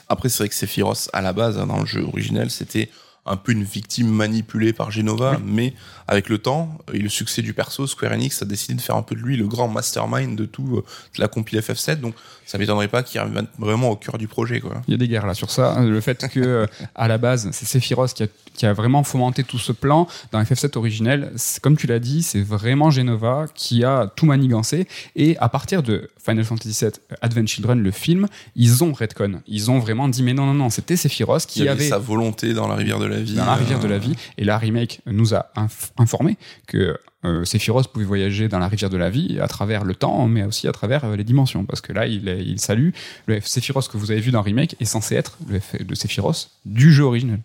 [0.09, 2.91] Après, c'est vrai que Sephiroth, à la base, hein, dans le jeu originel, c'était
[3.27, 5.73] un peu une victime manipulée par Genova, mais
[6.07, 9.03] avec le temps et le succès du perso, Square Enix a décidé de faire un
[9.03, 10.85] peu de lui le grand mastermind de tout, euh,
[11.15, 12.15] de la compile FF7, donc
[12.47, 14.83] ça m'étonnerait pas qu'il revienne vraiment au cœur du projet, quoi.
[14.87, 15.81] Il y a des guerres là sur ça.
[15.81, 19.45] Le fait que, euh, à la base, c'est Sephiroth qui a, qui a vraiment fomenté
[19.45, 21.33] tout ce plan dans FF7 originel.
[21.63, 24.87] Comme tu l'as dit, c'est vraiment Genova qui a tout manigancé.
[25.17, 28.27] Et à partir de Final Fantasy VII Advent Children, le film,
[28.57, 29.41] ils ont retcon.
[29.47, 31.99] Ils ont vraiment dit, mais non, non, non, c'était Sephiroth Qui qui avait avait sa
[31.99, 33.35] volonté dans la rivière de la vie.
[33.35, 34.15] dans la rivière euh, de la vie.
[34.39, 38.91] Et la remake nous a inf- informé que euh, Sephiroth pouvait voyager dans la rivière
[38.91, 41.65] de la vie à travers le temps, mais aussi à travers euh, les dimensions.
[41.65, 42.91] Parce que là, il, est- il salue
[43.27, 46.51] le Sephiroth que vous avez vu dans remake est censé être le F de Sephiroth
[46.65, 47.41] du jeu originel.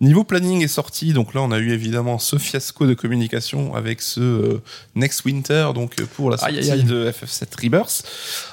[0.00, 4.02] Niveau planning est sorti, donc là on a eu évidemment ce fiasco de communication avec
[4.02, 4.62] ce euh,
[4.96, 6.82] Next Winter, donc euh, pour la sortie Aïe, aïe, aïe.
[6.82, 8.02] de FF7 Rebirth.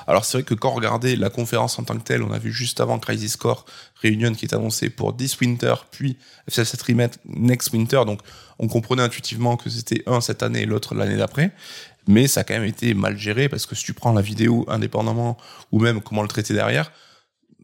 [0.05, 2.37] Alors c'est vrai que quand on regardait la conférence en tant que telle, on a
[2.37, 3.65] vu juste avant Crisis Core
[4.03, 6.15] Reunion qui est annoncé pour This Winter, puis
[6.49, 8.19] FF7 Remake Next Winter, donc
[8.61, 11.51] on comprenait intuitivement que c'était un cette année et l'autre l'année d'après.
[12.07, 14.65] Mais ça a quand même été mal géré parce que si tu prends la vidéo
[14.67, 15.37] indépendamment
[15.71, 16.91] ou même comment le traiter derrière,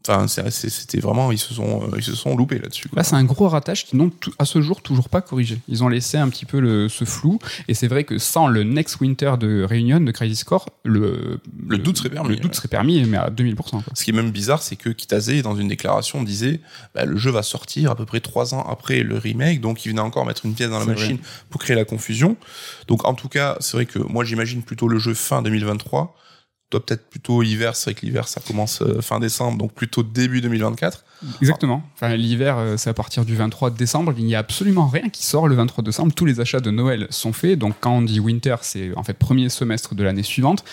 [0.08, 2.88] enfin c'était vraiment ils se sont euh, ils se sont loupés là-dessus.
[2.94, 5.58] Là, c'est un gros ratage qui n'ont à ce jour toujours pas corrigé.
[5.68, 7.38] Ils ont laissé un petit peu le, ce flou.
[7.68, 11.78] Et c'est vrai que sans le Next Winter de Reunion de Crisis Core, le, Le
[11.78, 12.56] doute serait permis, Le doute ouais.
[12.56, 13.54] serait permis, mais à 2000%.
[13.54, 13.82] quoi.
[13.94, 16.60] Ce qui est même bizarre, c'est que Kitase, dans une déclaration, disait
[16.94, 19.90] bah, le jeu va sortir à peu près trois ans après le remake, donc il
[19.90, 21.18] venait encore mettre une pièce dans la machine
[21.50, 22.36] pour créer la confusion.
[22.86, 26.16] Donc en tout cas, c'est vrai que moi j'imagine plutôt le jeu fin 2023.
[26.70, 30.02] Toi peut-être plutôt hiver, c'est vrai que l'hiver ça commence euh, fin décembre, donc plutôt
[30.02, 31.04] début 2024.
[31.40, 31.82] Exactement.
[31.94, 34.14] Enfin, l'hiver, euh, c'est à partir du 23 décembre.
[34.16, 36.12] Il n'y a absolument rien qui sort le 23 décembre.
[36.14, 37.58] Tous les achats de Noël sont faits.
[37.58, 40.64] Donc, quand on dit winter, c'est en fait premier semestre de l'année suivante.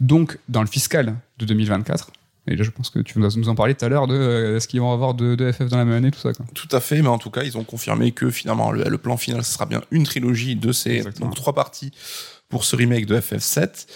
[0.00, 2.10] Donc, dans le fiscal de 2024.
[2.46, 4.56] Et là, je pense que tu vas nous en parler tout à l'heure de euh,
[4.56, 6.34] est-ce qu'ils vont avoir de, de FF dans la même année, tout ça.
[6.34, 6.44] Quoi.
[6.52, 9.16] Tout à fait, mais en tout cas, ils ont confirmé que finalement le, le plan
[9.16, 11.92] final ce sera bien une trilogie de ces donc trois parties
[12.54, 13.86] pour ce remake de FF7.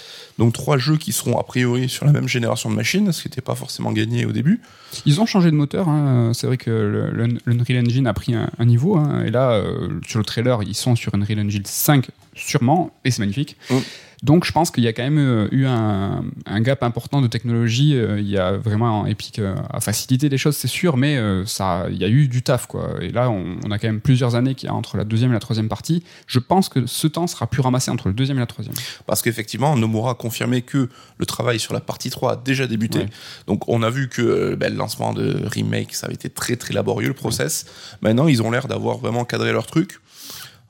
[0.40, 3.28] Donc trois jeux qui seront a priori sur la même génération de machines, ce qui
[3.28, 4.60] n'était pas forcément gagné au début.
[5.06, 5.88] Ils ont changé de moteur.
[5.88, 6.32] hein.
[6.34, 8.96] C'est vrai que le- le- l'Unreal Engine a pris un, un niveau.
[8.96, 9.22] hein.
[9.24, 12.90] Et là, euh, sur le trailer, ils sont sur Unreal Engine 5, sûrement.
[13.04, 13.56] Et c'est magnifique.
[13.70, 13.74] Mm.
[14.22, 17.28] Donc, je pense qu'il y a quand même euh, eu un, un gap important de
[17.28, 17.96] technologie.
[17.96, 21.86] Euh, Il y a vraiment Epic euh, à faciliter les choses, c'est sûr, mais ça,
[21.90, 22.94] il y a eu du taf, quoi.
[23.00, 25.40] Et là, on, on a quand même plusieurs années a entre la deuxième et la
[25.40, 26.02] troisième partie.
[26.26, 28.74] Je pense que ce temps sera plus ramassé entre le deuxième et la troisième.
[29.06, 33.00] Parce qu'effectivement, Nomura a confirmé que le travail sur la partie 3 a déjà débuté.
[33.00, 33.10] Ouais.
[33.46, 36.74] Donc on a vu que ben, le lancement de remake, ça avait été très très
[36.74, 37.66] laborieux le process.
[38.00, 40.00] Maintenant, ils ont l'air d'avoir vraiment cadré leur truc.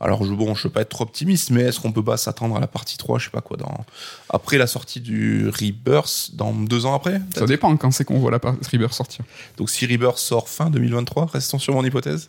[0.00, 2.56] Alors je, bon, je veux pas être trop optimiste, mais est-ce qu'on peut pas s'attendre
[2.56, 3.84] à la partie 3, je sais pas quoi, dans...
[4.28, 8.30] après la sortie du Rebirth, dans deux ans après Ça dépend quand c'est qu'on voit
[8.30, 9.24] la partie Rebirth sortir.
[9.56, 12.28] Donc si Rebirth sort fin 2023, restons sur mon hypothèse.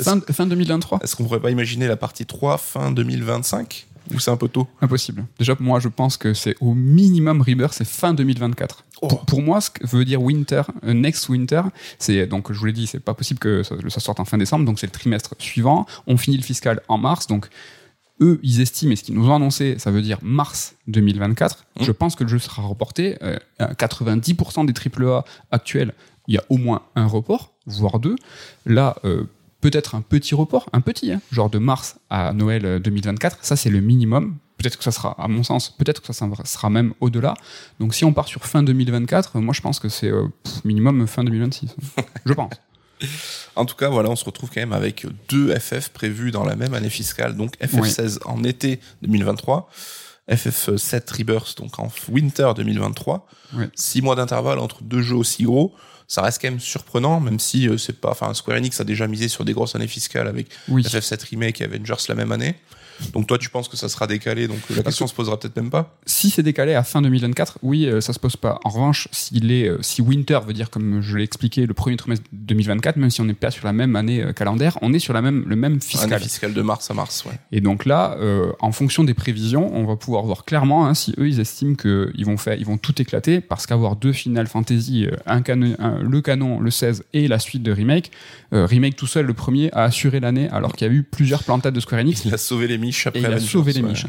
[0.00, 4.30] Fin, fin 2023 est-ce qu'on pourrait pas imaginer la partie 3 fin 2025 Ou c'est
[4.30, 5.26] un peu tôt Impossible.
[5.38, 8.84] Déjà, moi, je pense que c'est au minimum Rebirth, c'est fin 2024.
[9.00, 9.08] Oh.
[9.08, 11.62] Pour, pour moi, ce que veut dire winter, euh, next winter,
[11.98, 14.38] c'est donc je vous l'ai dit, c'est pas possible que ça, ça sorte en fin
[14.38, 15.86] décembre, donc c'est le trimestre suivant.
[16.06, 17.48] On finit le fiscal en mars, donc
[18.20, 21.64] eux, ils estiment, et ce qu'ils nous ont annoncé, ça veut dire mars 2024.
[21.80, 21.84] Mmh.
[21.84, 23.16] Je pense que le jeu sera reporté.
[23.22, 24.74] Euh, à 90% des
[25.06, 25.92] AAA actuels,
[26.26, 28.16] il y a au moins un report, voire deux.
[28.66, 29.24] Là, euh,
[29.60, 33.38] peut-être un petit report, un petit, hein, genre de mars à Noël euh, 2024.
[33.42, 34.36] Ça, c'est le minimum.
[34.56, 37.34] Peut-être que ça sera, à mon sens, peut-être que ça sera même au-delà.
[37.78, 40.26] Donc, si on part sur fin 2024, euh, moi, je pense que c'est euh,
[40.64, 41.76] minimum fin 2026.
[42.24, 42.52] je pense.
[43.54, 46.56] En tout cas, voilà, on se retrouve quand même avec deux FF prévus dans la
[46.56, 49.70] même année fiscale, donc FF16 en été 2023,
[50.28, 53.26] FF7 Rebirth donc en winter 2023.
[53.54, 53.68] Ouais.
[53.74, 55.74] Six mois d'intervalle entre deux jeux aussi gros.
[56.10, 58.10] Ça reste quand même surprenant, même si euh, c'est pas.
[58.10, 60.82] Enfin, Square Enix a déjà misé sur des grosses années fiscales avec Oui.
[60.82, 62.54] FF7 Remake et Avengers la même année.
[63.12, 65.70] Donc toi, tu penses que ça sera décalé, donc la question se posera peut-être même
[65.70, 65.96] pas.
[66.06, 68.58] Si c'est décalé à fin 2024, oui, euh, ça se pose pas.
[68.64, 71.96] En revanche, s'il est, euh, si Winter veut dire, comme je l'ai expliqué, le premier
[71.96, 74.98] trimestre 2024, même si on n'est pas sur la même année euh, calendaire, on est
[74.98, 76.12] sur la même, le même fiscal.
[76.14, 77.38] Année fiscale de mars à mars, ouais.
[77.52, 81.14] Et donc là, euh, en fonction des prévisions, on va pouvoir voir clairement hein, si
[81.18, 85.06] eux ils estiment qu'ils vont faire, ils vont tout éclater parce qu'avoir deux Final Fantasy,
[85.26, 88.10] un canon, un- le canon, le 16 et la suite de remake,
[88.52, 91.44] euh, remake tout seul, le premier a assuré l'année alors qu'il y a eu plusieurs
[91.44, 93.82] plantades de Square Enix Il a sauvé les miches après et il a sauvé les
[93.82, 93.90] ouais.
[93.90, 94.06] miches.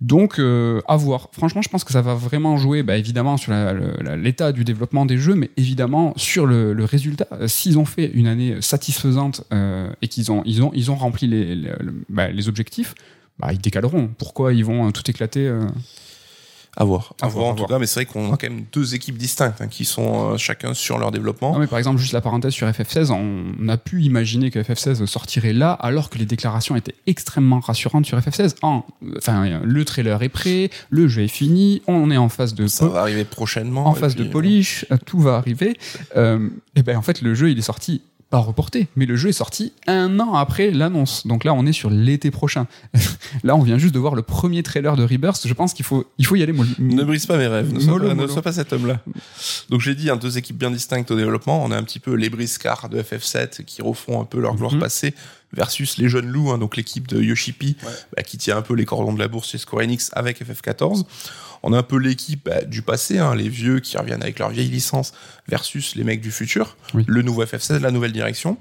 [0.00, 1.28] Donc, euh, à voir.
[1.32, 3.52] Franchement, je pense que ça va vraiment jouer, bah, évidemment, sur
[4.16, 7.28] l'état du développement des jeux, mais évidemment sur le, le résultat.
[7.32, 10.96] Euh, S'ils ont fait une année satisfaisante euh, et qu'ils ont, ils ont, ils ont
[10.96, 12.94] rempli les, les, le- bah, les objectifs,
[13.38, 14.08] bah, ils décaleront.
[14.18, 15.60] Pourquoi ils vont tout éclater euh
[16.78, 17.14] À voir.
[17.22, 17.68] À, À voir, voir, en à tout voir.
[17.70, 20.36] cas, mais c'est vrai qu'on a quand même deux équipes distinctes hein, qui sont euh,
[20.36, 21.52] chacun sur leur développement.
[21.54, 25.06] Non, mais par exemple, juste la parenthèse sur FF16, on a pu imaginer que FF16
[25.06, 28.56] sortirait là, alors que les déclarations étaient extrêmement rassurantes sur FF16.
[28.62, 28.84] En,
[29.16, 32.86] enfin, le trailer est prêt, le jeu est fini, on est en phase de Ça
[32.88, 33.86] va arriver prochainement.
[33.86, 35.78] en phase puis, de polish, euh, tout va arriver.
[36.16, 39.28] Euh, et ben en fait, le jeu il est sorti pas reporté, mais le jeu
[39.28, 41.26] est sorti un an après l'annonce.
[41.28, 42.66] Donc là, on est sur l'été prochain.
[43.44, 45.46] là, on vient juste de voir le premier trailer de Rebirth.
[45.46, 46.52] Je pense qu'il faut, il faut y aller.
[46.80, 48.28] Ne brise pas mes rêves, ne sois, pas, ne mollo.
[48.28, 49.00] sois pas cet homme-là.
[49.70, 51.62] Donc j'ai dit, hein, deux équipes bien distinctes au développement.
[51.64, 54.72] On a un petit peu les briscards de FF7 qui refont un peu leur gloire
[54.72, 54.80] Mhm.
[54.80, 55.14] passée
[55.52, 57.92] versus les jeunes loups, hein, donc l'équipe de Yoshipi Ouais.
[58.16, 61.04] bah, qui tient un peu les cordons de la bourse chez Square Enix avec FF14.
[61.62, 64.50] On a un peu l'équipe bah, du passé, hein, les vieux qui reviennent avec leur
[64.50, 65.12] vieille licence
[65.48, 67.04] versus les mecs du futur, Oui.
[67.06, 68.56] le nouveau FF16, la nouvelle direction.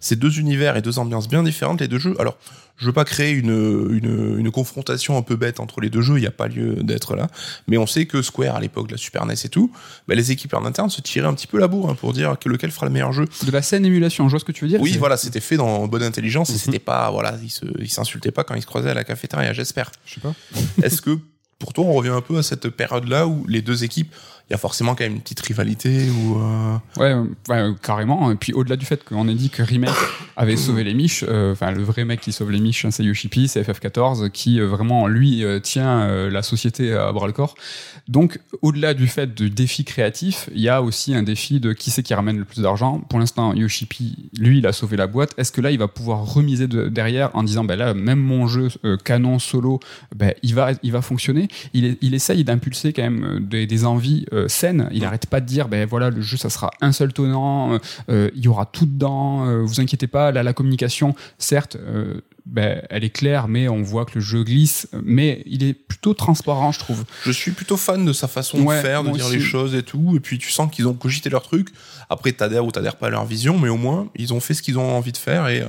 [0.00, 2.14] C'est deux univers et deux ambiances bien différentes, les deux jeux.
[2.18, 2.36] Alors,
[2.76, 3.50] je veux pas créer une,
[3.92, 6.74] une, une confrontation un peu bête entre les deux jeux, il n'y a pas lieu
[6.82, 7.28] d'être là.
[7.68, 9.70] Mais on sait que Square, à l'époque de la Super NES et tout,
[10.08, 12.36] bah, les équipes en interne se tiraient un petit peu la bourre hein, pour dire
[12.38, 13.26] que lequel fera le meilleur jeu.
[13.46, 14.80] De la scène émulation, je vois ce que tu veux dire.
[14.80, 16.58] Oui, voilà, c'était fait dans bonne intelligence et Mhm.
[16.58, 17.36] c'était pas, voilà,
[17.78, 19.92] ils s'insultaient pas quand ils se croisaient à la cafétéria, j'espère.
[20.04, 20.34] Je sais pas.
[20.82, 21.16] Est-ce que
[21.58, 24.14] pour toi, on revient un peu à cette période-là où les deux équipes,
[24.50, 28.30] il y a forcément quand même une petite rivalité ou euh, Ouais, euh, ouais, carrément.
[28.30, 29.90] Et puis au-delà du fait qu'on ait dit que Remake
[30.36, 33.04] avait sauvé les miches, euh, enfin le vrai mec qui sauve les miches, hein, c'est
[33.04, 37.54] Yoshipi, c'est FF14 qui euh, vraiment lui tient la société à bras le corps.
[38.08, 41.90] Donc au-delà du fait du défi créatif, il y a aussi un défi de qui
[41.90, 43.00] c'est qui ramène le plus d'argent.
[43.08, 45.32] Pour l'instant, Yoshipi, lui, il a sauvé la boîte.
[45.38, 48.46] Est-ce que là, il va pouvoir remiser de- derrière en disant, ben là, même mon
[48.46, 48.68] jeu
[49.04, 49.80] canon solo,
[50.14, 51.48] ben il va, il va fonctionner?
[51.72, 54.88] Il, est- il essaye d'impulser quand même des, des envies euh, saines.
[54.92, 57.78] Il arrête pas de dire, ben voilà, le jeu, ça sera un seul tenant, euh,
[58.10, 59.46] euh, il y aura tout dedans.
[59.46, 61.76] euh, vous inquiétez pas, là, la communication, certes.
[61.76, 64.86] euh, ben, elle est claire, mais on voit que le jeu glisse.
[65.02, 67.04] Mais il est plutôt transparent, je trouve.
[67.24, 69.36] Je suis plutôt fan de sa façon Ouais, de faire, de dire aussi.
[69.36, 70.12] les choses et tout.
[70.14, 71.68] Et puis tu sens qu'ils ont cogité leur truc.
[72.10, 74.60] Après, t'adhères ou t'adhères pas à leur vision, mais au moins, ils ont fait ce
[74.60, 75.64] qu'ils ont envie de faire et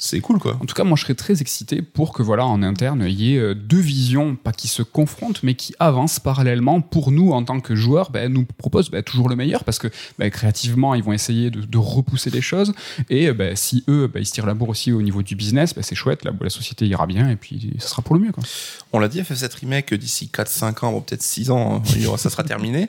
[0.00, 0.56] c'est cool, quoi.
[0.60, 3.34] En tout cas, moi, je serais très excité pour que, voilà, en interne, il y
[3.34, 7.42] ait euh, deux visions, pas qui se confrontent, mais qui avancent parallèlement pour nous, en
[7.42, 11.02] tant que joueurs, ben, nous proposent ben, toujours le meilleur, parce que ben, créativement, ils
[11.02, 12.74] vont essayer de, de repousser les choses.
[13.10, 15.96] Et ben, si eux, ils se tirent la bourre aussi au niveau du business, c'est
[15.96, 18.32] chouette, la, la société ira bien, et puis ça sera pour le mieux.
[18.32, 18.44] Quoi.
[18.92, 22.44] On l'a dit, FF7 Remake, d'ici 4-5 ans, bon, peut-être 6 ans, hein, ça sera
[22.44, 22.88] terminé.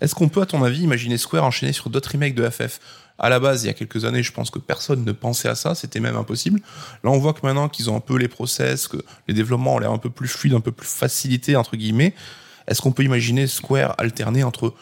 [0.00, 2.78] Est-ce qu'on peut, à ton avis, imaginer Square enchaîner sur d'autres remakes de FF
[3.18, 5.54] À la base, il y a quelques années, je pense que personne ne pensait à
[5.54, 6.60] ça, c'était même impossible.
[7.02, 9.78] Là, on voit que maintenant qu'ils ont un peu les process, que les développements ont
[9.78, 12.14] l'air un peu plus fluides, un peu plus facilités, entre guillemets,
[12.68, 14.74] est-ce qu'on peut imaginer Square alterner entre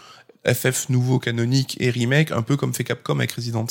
[0.46, 3.66] FF nouveau canonique et remake, un peu comme fait Capcom avec Resident?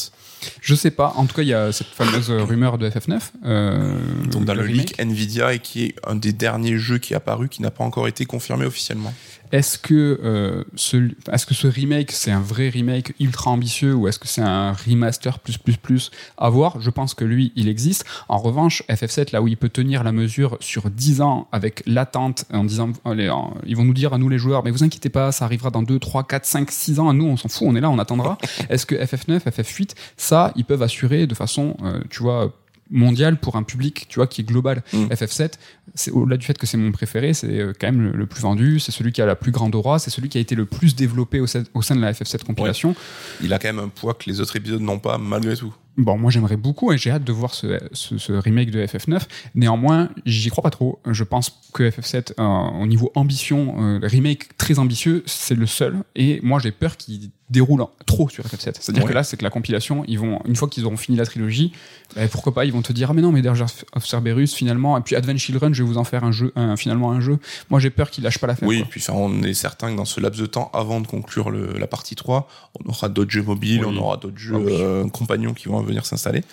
[0.62, 3.20] Je sais pas, en tout cas, il y a cette fameuse rumeur de FF9.
[3.46, 4.00] euh,
[4.32, 4.98] Donc dans le remake.
[4.98, 7.84] leak Nvidia et qui est un des derniers jeux qui est apparu qui n'a pas
[7.84, 9.14] encore été confirmé officiellement.
[9.54, 10.98] Est-ce que, euh, ce,
[11.32, 14.74] est-ce que ce remake, c'est un vrai remake ultra ambitieux ou est-ce que c'est un
[14.74, 16.82] remaster plus plus plus à voir?
[16.82, 18.04] Je pense que lui, il existe.
[18.28, 22.46] En revanche, FF7, là où il peut tenir la mesure sur 10 ans avec l'attente
[22.52, 25.10] en disant, allez, en- ils vont nous dire à nous les joueurs, mais vous inquiétez
[25.10, 27.08] pas, ça arrivera dans 2, 3, 4, 5, 6 ans.
[27.10, 28.40] À nous, on s'en fout, on est là, on attendra.
[28.70, 32.52] est-ce que FF9, FF8, ça, ils peuvent assurer de façon, euh, tu vois,
[32.90, 34.84] mondiale pour un public, tu vois, qui est global.
[34.94, 35.06] Mm.
[35.08, 35.54] FF7,
[35.96, 38.42] c'est au-delà du fait que c'est mon préféré, c'est euh, quand même le, le plus
[38.42, 40.66] vendu, c'est celui qui a la plus grande aura, c'est celui qui a été le
[40.66, 42.96] plus développé au, sein- au sein de la FF7 compilation.
[43.42, 45.74] Il a quand même un poids que les autres épisodes n'ont pas, malgré tout.
[45.96, 49.22] Bon, moi j'aimerais beaucoup et j'ai hâte de voir ce, ce, ce remake de FF9.
[49.54, 51.00] Néanmoins, j'y crois pas trop.
[51.08, 55.98] Je pense que FF7, euh, au niveau ambition, euh, remake très ambitieux, c'est le seul.
[56.16, 58.76] Et moi j'ai peur qu'il déroule trop sur FF7.
[58.80, 59.10] C'est-à-dire Ouais.
[59.10, 61.72] que là, c'est que la compilation, ils vont, une fois qu'ils auront fini la trilogie,
[62.16, 64.98] ben, pourquoi pas, ils vont te dire ah mais non, mais Dirge of Cerberus finalement,
[64.98, 67.38] et puis Advent Children, je vais vous en faire un jeu, un- finalement un jeu.
[67.70, 68.68] Moi j'ai peur qu'ils lâchent pas l'affaire.
[68.68, 68.88] Oui, quoi.
[68.90, 71.88] puis on est certain que dans ce laps de temps, avant de conclure le- la
[71.88, 72.48] partie 3,
[72.84, 73.94] on aura d'autres jeux mobiles, Oui.
[73.98, 74.72] on aura d'autres jeux Ah oui.
[74.80, 76.44] euh, compagnons qui vont venir s'installer.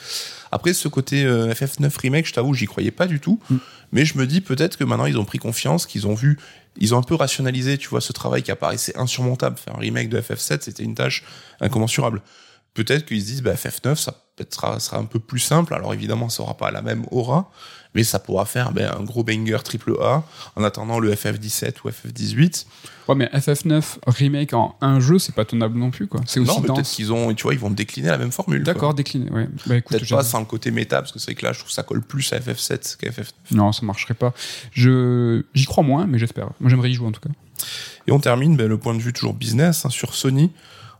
[0.52, 3.38] Après, ce côté euh, FF9 Remake, je t'avoue, j'y croyais pas du tout.
[3.50, 3.56] Mm.
[3.92, 6.38] Mais je me dis peut-être que maintenant, ils ont pris confiance, qu'ils ont vu,
[6.76, 9.56] ils ont un peu rationalisé, tu vois, ce travail qui apparaissait insurmontable.
[9.58, 11.24] Faire un remake de FF7, c'était une tâche
[11.60, 12.22] incommensurable.
[12.74, 14.14] Peut-être qu'ils se disent, bah, FF9, ça
[14.48, 15.74] sera un peu plus simple.
[15.74, 17.50] Alors évidemment, ça aura pas la même aura,
[17.94, 20.22] mais ça pourra faire ben, un gros banger triple A
[20.56, 22.66] en attendant le FF17 ou FF18.
[23.08, 26.20] Ouais, mais FF9 remake en un jeu, c'est pas tenable non plus quoi.
[26.26, 28.62] C'est aussi Non, mais peut-être qu'ils ont, tu vois, ils vont décliner la même formule.
[28.62, 29.30] D'accord, décliné.
[29.30, 29.48] Ouais.
[29.66, 31.58] Bah écoute, Peut-être pas sans le côté méta, parce que c'est vrai que là, je
[31.58, 33.32] trouve que ça colle plus à FF7 qu'à FF9.
[33.52, 34.32] Non, ça marcherait pas.
[34.72, 36.50] Je j'y crois moins, mais j'espère.
[36.60, 37.30] Moi, j'aimerais y jouer en tout cas.
[38.06, 40.52] Et on termine ben, le point de vue toujours business hein, sur Sony.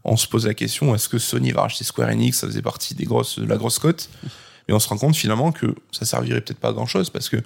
[0.02, 2.38] On se pose la question est-ce que Sony va racheter Square Enix?
[2.38, 4.08] Ça faisait partie des grosses, de la grosse cote.
[4.68, 7.28] Mais on se rend compte finalement que ça servirait peut-être pas à grand chose parce
[7.28, 7.38] que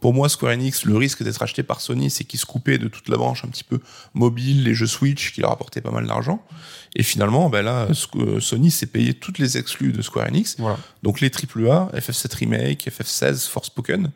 [0.00, 2.88] pour moi, Square Enix, le risque d'être acheté par Sony, c'est qu'ils se coupaient de
[2.88, 3.80] toute la branche un petit peu
[4.12, 6.44] mobile, les jeux Switch qui leur apportaient pas mal d'argent.
[6.94, 10.56] Et finalement, ben là, euh, Sony s'est payé toutes les exclus de Square Enix.
[10.58, 10.78] Voilà.
[11.02, 14.10] Donc les AAA, FF7 Remake, FF16, Forspoken,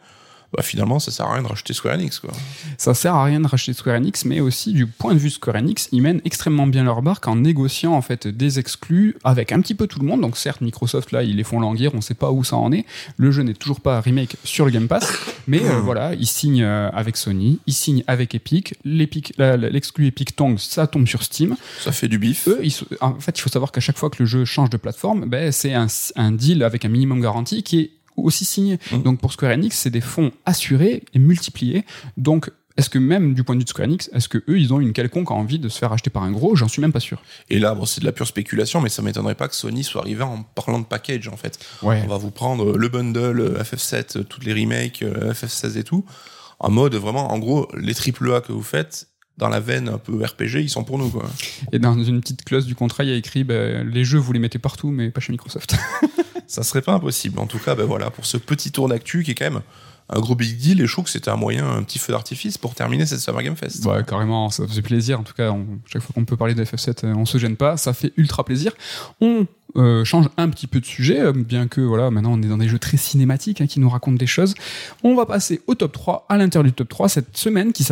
[0.52, 2.18] bah finalement, ça sert à rien de racheter Square Enix.
[2.18, 2.32] Quoi.
[2.76, 5.56] Ça sert à rien de racheter Square Enix, mais aussi du point de vue Square
[5.56, 9.60] Enix, ils mènent extrêmement bien leur barque en négociant en fait des exclus avec un
[9.60, 10.20] petit peu tout le monde.
[10.20, 12.84] Donc certes, Microsoft là, ils les font languir, on sait pas où ça en est.
[13.16, 15.12] Le jeu n'est toujours pas remake sur le Game Pass,
[15.46, 18.74] mais euh, voilà, ils signent euh, avec Sony, ils signent avec Epic.
[18.84, 21.56] L'Epic, l'exclu Epic tombe, ça tombe sur Steam.
[21.80, 22.48] Ça fait du bif.
[22.48, 24.76] Eux, ils en fait, il faut savoir qu'à chaque fois que le jeu change de
[24.76, 25.86] plateforme, ben, c'est un,
[26.16, 28.78] un deal avec un minimum garantie qui est aussi signé.
[28.92, 29.02] Mhm.
[29.02, 31.84] Donc pour Square Enix, c'est des fonds assurés et multipliés.
[32.16, 34.72] Donc est-ce que même du point de vue de Square Enix, est-ce que eux, ils
[34.72, 36.56] ont une quelconque envie de se faire acheter par un gros?
[36.56, 37.20] J'en suis même pas sûr.
[37.50, 40.00] Et là, bon, c'est de la pure spéculation, mais ça m'étonnerait pas que Sony soit
[40.00, 41.58] arrivé en parlant de package, en fait.
[41.82, 42.00] Ouais.
[42.04, 45.84] On va vous prendre le bundle euh, FF7, euh, toutes les remakes, euh, FF16 et
[45.84, 46.06] tout,
[46.58, 49.08] en mode vraiment, en gros, les AAA que vous faites,
[49.40, 51.28] dans la veine un peu RPG, ils sont pour nous, quoi.
[51.72, 54.32] Et dans une petite clause du contrat, il y a écrit ben, les jeux, vous
[54.32, 55.76] les mettez partout, mais pas chez Microsoft.
[56.46, 57.38] Ça serait pas impossible.
[57.38, 59.62] En tout cas, ben voilà, pour ce petit tour d'actu qui est quand même
[60.08, 62.58] un gros big deal, et je trouve que c'était un moyen, un petit feu d'artifice
[62.58, 63.84] pour terminer cette Summer Game Fest.
[63.84, 65.20] Ouais, carrément, ça faisait plaisir.
[65.20, 67.56] En tout cas, on- chaque fois qu'on peut parler de FF7, euh, on se gêne
[67.56, 67.76] pas.
[67.76, 68.72] Ça fait ultra plaisir.
[69.20, 72.48] On euh, change un petit peu de sujet, euh, bien que voilà, maintenant on est
[72.48, 74.54] dans des jeux très cinématiques hein, qui nous racontent des choses.
[75.04, 77.84] On va passer au top 3, à l'intérieur du top 3, cette semaine qui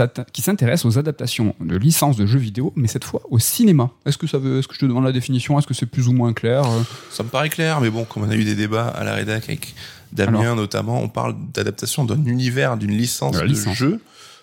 [0.42, 3.90] s'intéresse aux adaptations de licences de jeux vidéo, mais cette fois au cinéma.
[4.06, 5.56] Est-ce que ça veut, est-ce que je te demande la définition?
[5.56, 8.24] Est-ce que c'est plus ou moins clair Euh, Ça me paraît clair, mais bon, comme
[8.24, 9.76] on a eu des débats à la rédac avec
[10.12, 13.74] Damien notamment, on parle d'adaptation d'un univers, d'une licence De la licence.
[13.76, 14.00] jeu,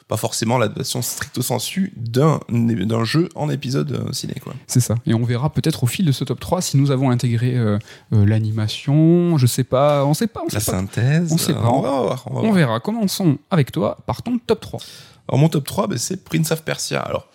[0.07, 4.53] pas forcément l'adaptation stricto sensu d'un d'un jeu en épisode euh, ciné, quoi.
[4.67, 4.95] C'est ça.
[5.07, 7.79] Et on verra peut-être au fil de ce top 3 si nous avons intégré euh,
[8.13, 10.77] euh, l'animation, je sais pas, on sait pas, on La sait pas.
[10.77, 11.69] synthèse, On sait pas.
[11.69, 12.23] on va voir.
[12.27, 12.53] On va On voir.
[12.53, 12.79] verra.
[12.79, 14.79] Commençons avec toi par ton top 3.
[15.27, 17.01] Alors mon top 3, ben, c'est Prince of Persia.
[17.01, 17.27] Alors,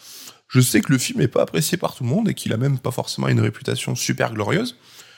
[0.49, 2.57] je sais que le film est pas apprécié par tout le monde et qu'il a
[2.57, 4.77] même pas forcément une réputation super glorieuse.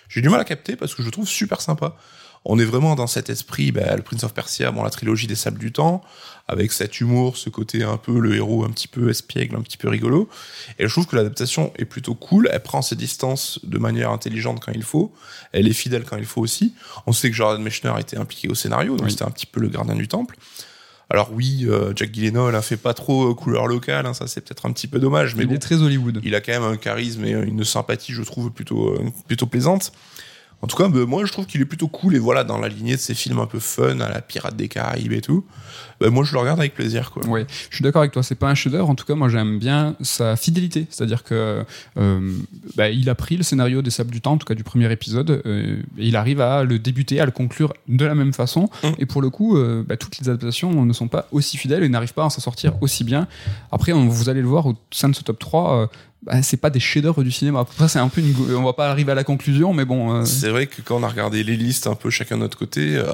[0.09, 1.97] J'ai du mal à capter parce que je le trouve super sympa.
[2.45, 5.37] On est vraiment dans cet esprit, ben, le Prince of Persia, bon, la trilogie des
[5.37, 6.03] Sables du Temps,
[6.49, 9.77] avec cet humour, ce côté un peu le héros un petit peu espiègle, un petit
[9.77, 10.29] peu rigolo.
[10.81, 12.49] Et je trouve que l'adaptation est plutôt cool.
[12.53, 15.13] Elle prend ses distances de manière intelligente quand il faut.
[15.53, 16.75] Elle est fidèle quand il faut aussi.
[17.07, 19.13] On sait que Jordan Mechner était impliqué au scénario, donc Oui.
[19.13, 20.37] c'était un petit peu le gardien du temple.
[21.11, 24.41] Alors oui, euh, Jack Gyllenhaal a fait pas trop euh, couleur locale, hein, ça c'est
[24.41, 26.21] peut-être un petit peu dommage, mais il bon, est très Hollywood.
[26.25, 29.93] il a quand même un charisme et une sympathie, je trouve, plutôt, euh, plutôt plaisante.
[30.63, 32.15] En tout cas, bah, moi, je trouve qu'il est plutôt cool.
[32.15, 34.69] Et voilà, dans la lignée de ces films un peu fun, à la Pirate des
[34.69, 35.45] Caraïbes et tout,
[36.03, 37.11] bah, moi, je le regarde avec plaisir.
[37.11, 37.25] Quoi.
[37.27, 38.23] Ouais, je suis d'accord avec toi.
[38.23, 38.91] C'est pas un chef-d'œuvre.
[38.91, 40.87] En tout cas, moi, j'aime bien sa fidélité.
[40.91, 41.65] C'est-à-dire que
[41.97, 42.31] euh,
[42.77, 44.91] bah, il a pris le scénario des Sables du Temps, en tout cas du premier
[44.93, 48.69] épisode, euh, et il arrive à le débuter, à le conclure de la même façon.
[48.83, 48.89] Mm.
[48.99, 51.89] Et pour le coup, euh, bah, toutes les adaptations ne sont pas aussi fidèles et
[51.89, 53.29] n'arrivent pas à s'en sortir aussi bien.
[53.71, 55.83] Après, on- vous allez le voir au sein de ce top 3.
[55.83, 55.87] euh,
[56.25, 57.59] bah, c'est pas des chefs-d'œuvre du cinéma.
[57.59, 60.15] Après, c'est un peu une, on va pas arriver à la conclusion, mais bon.
[60.21, 62.57] euh, C'est vrai que quand on a regardé les listes un peu chacun de notre
[62.57, 63.07] côté, euh,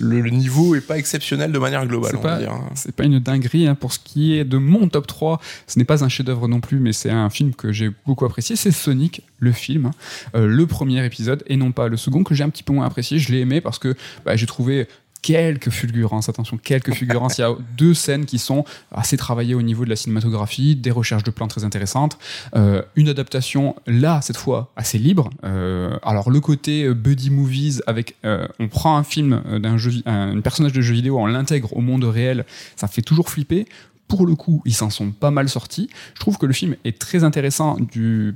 [0.00, 2.60] le, le niveau est pas exceptionnel de manière globale, C'est pas- hein.
[2.74, 3.74] C'est pas une dinguerie hein.
[3.74, 5.40] pour ce qui est de mon top 3.
[5.66, 8.56] Ce n'est pas un chef-d'œuvre non plus, mais c'est un film que j'ai beaucoup apprécié.
[8.56, 9.90] C'est Sonic, le film, hein.
[10.34, 12.86] Euh, le premier épisode, et non pas le second que j'ai un petit peu moins
[12.86, 13.18] apprécié.
[13.18, 13.94] Je l'ai aimé parce que
[14.24, 14.86] bah, j'ai trouvé
[15.22, 17.38] quelques fulgurances, attention, quelques fulgurances.
[17.38, 20.90] Il y a deux scènes qui sont assez travaillées au niveau de la cinématographie, des
[20.90, 22.18] recherches de plans très intéressantes,
[22.56, 25.30] euh, une adaptation là cette fois assez libre.
[25.44, 29.92] Euh, alors le côté euh, buddy movies avec, euh, on prend un film d'un jeu,
[30.06, 32.44] un personnage de jeu vidéo, on l'intègre au monde réel,
[32.76, 33.66] ça fait toujours flipper.
[34.12, 35.88] Pour le coup, ils s'en sont pas mal sortis.
[36.12, 37.78] Je trouve que le film est très intéressant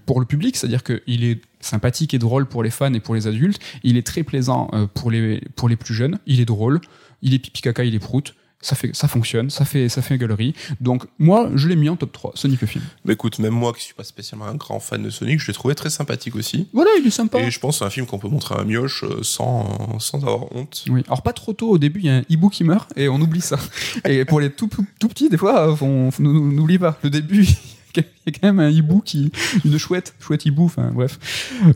[0.06, 3.26] pour le public, c'est-à-dire qu'il est sympathique et drôle pour les fans et pour les
[3.26, 3.60] adultes.
[3.82, 6.18] Il est très plaisant euh, pour les, pour les plus jeunes.
[6.26, 6.80] Il est drôle.
[7.20, 8.34] Il est pipi caca, il est prout.
[8.62, 10.54] Ça, fait, ça fonctionne, ça fait, ça fait galerie.
[10.80, 12.84] Donc, moi, je l'ai mis en top 3, Sonic le film.
[13.04, 15.52] Mais écoute, même moi qui suis pas spécialement un grand fan de Sonic, je l'ai
[15.52, 16.66] trouvé très sympathique aussi.
[16.72, 17.38] Voilà, il est sympa.
[17.40, 19.98] Et je pense que c'est un film qu'on peut montrer à un mioche euh, sans,
[20.00, 20.84] sans avoir honte.
[20.88, 21.02] Oui.
[21.06, 23.20] Alors, pas trop tôt au début, il y a un hibou qui meurt et on
[23.20, 23.58] oublie ça.
[24.04, 26.98] et pour les tout, tout petits, des fois, euh, on on n'oublie pas.
[27.02, 27.46] Le début,
[27.96, 29.30] il y a quand même un hibou qui.
[29.64, 31.18] Une chouette, chouette hibou, enfin bref.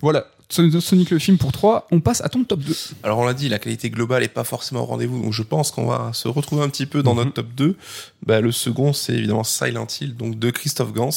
[0.03, 0.27] Voilà.
[0.51, 2.77] Son- Sonic le film pour 3, on passe à ton top 2.
[3.05, 5.71] Alors on l'a dit, la qualité globale est pas forcément au rendez-vous, donc je pense
[5.71, 7.19] qu'on va se retrouver un petit peu dans Mhm.
[7.21, 7.77] notre top 2.
[8.27, 11.11] Bah, le second, c'est évidemment Silent Hill, donc de Christophe Gans,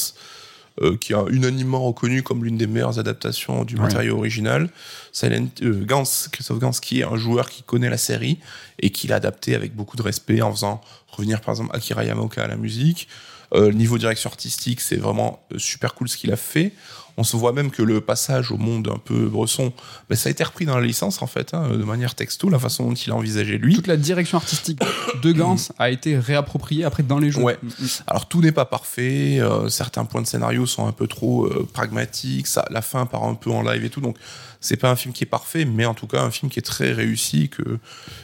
[0.82, 3.82] euh, qui a unanimement reconnu comme l'une des meilleures adaptations du Ouais.
[3.82, 4.70] matériau original.
[5.12, 8.40] Silent euh, Gans, Christophe Gans, qui est un joueur qui connaît la série
[8.80, 12.44] et qui l'a adapté avec beaucoup de respect en faisant revenir par exemple Akira Yamaoka
[12.44, 13.08] à la musique.
[13.54, 16.74] Euh, le niveau direction artistique, c'est vraiment euh, super cool ce qu'il a fait.
[17.18, 19.72] On se voit même que le passage au monde un peu bresson,
[20.10, 22.58] ben, ça a été repris dans la licence en fait, hein, de manière texto, la
[22.58, 23.76] façon dont il a envisagé lui.
[23.76, 24.80] Toute la direction artistique
[25.22, 27.42] de Gans a été réappropriée après dans les jeux.
[27.42, 27.58] Ouais.
[27.62, 27.88] Mm, mm.
[28.08, 31.68] Alors tout n'est pas parfait, euh, certains points de scénario sont un peu trop euh,
[31.72, 34.18] pragmatiques, ça, la fin part un peu en live et tout, donc
[34.60, 36.64] c'est pas un film qui est parfait, mais en tout cas un film qui est
[36.64, 37.80] très réussi, que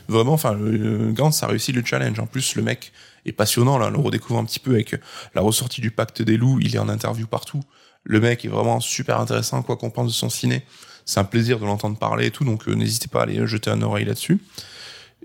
[0.07, 2.19] vraiment, enfin, le- Gans a réussi le challenge.
[2.19, 2.91] En plus, le mec
[3.29, 4.95] est passionnant, là, on le redécouvre un petit peu avec
[5.35, 7.61] la ressortie du Pacte des loups, il est en interview partout.
[8.03, 10.63] Le mec est vraiment super intéressant, quoi qu'on pense de son ciné.
[11.05, 13.71] C'est un plaisir de l'entendre parler et tout, donc euh, n'hésitez pas à aller jeter
[13.71, 14.39] un oreille là-dessus.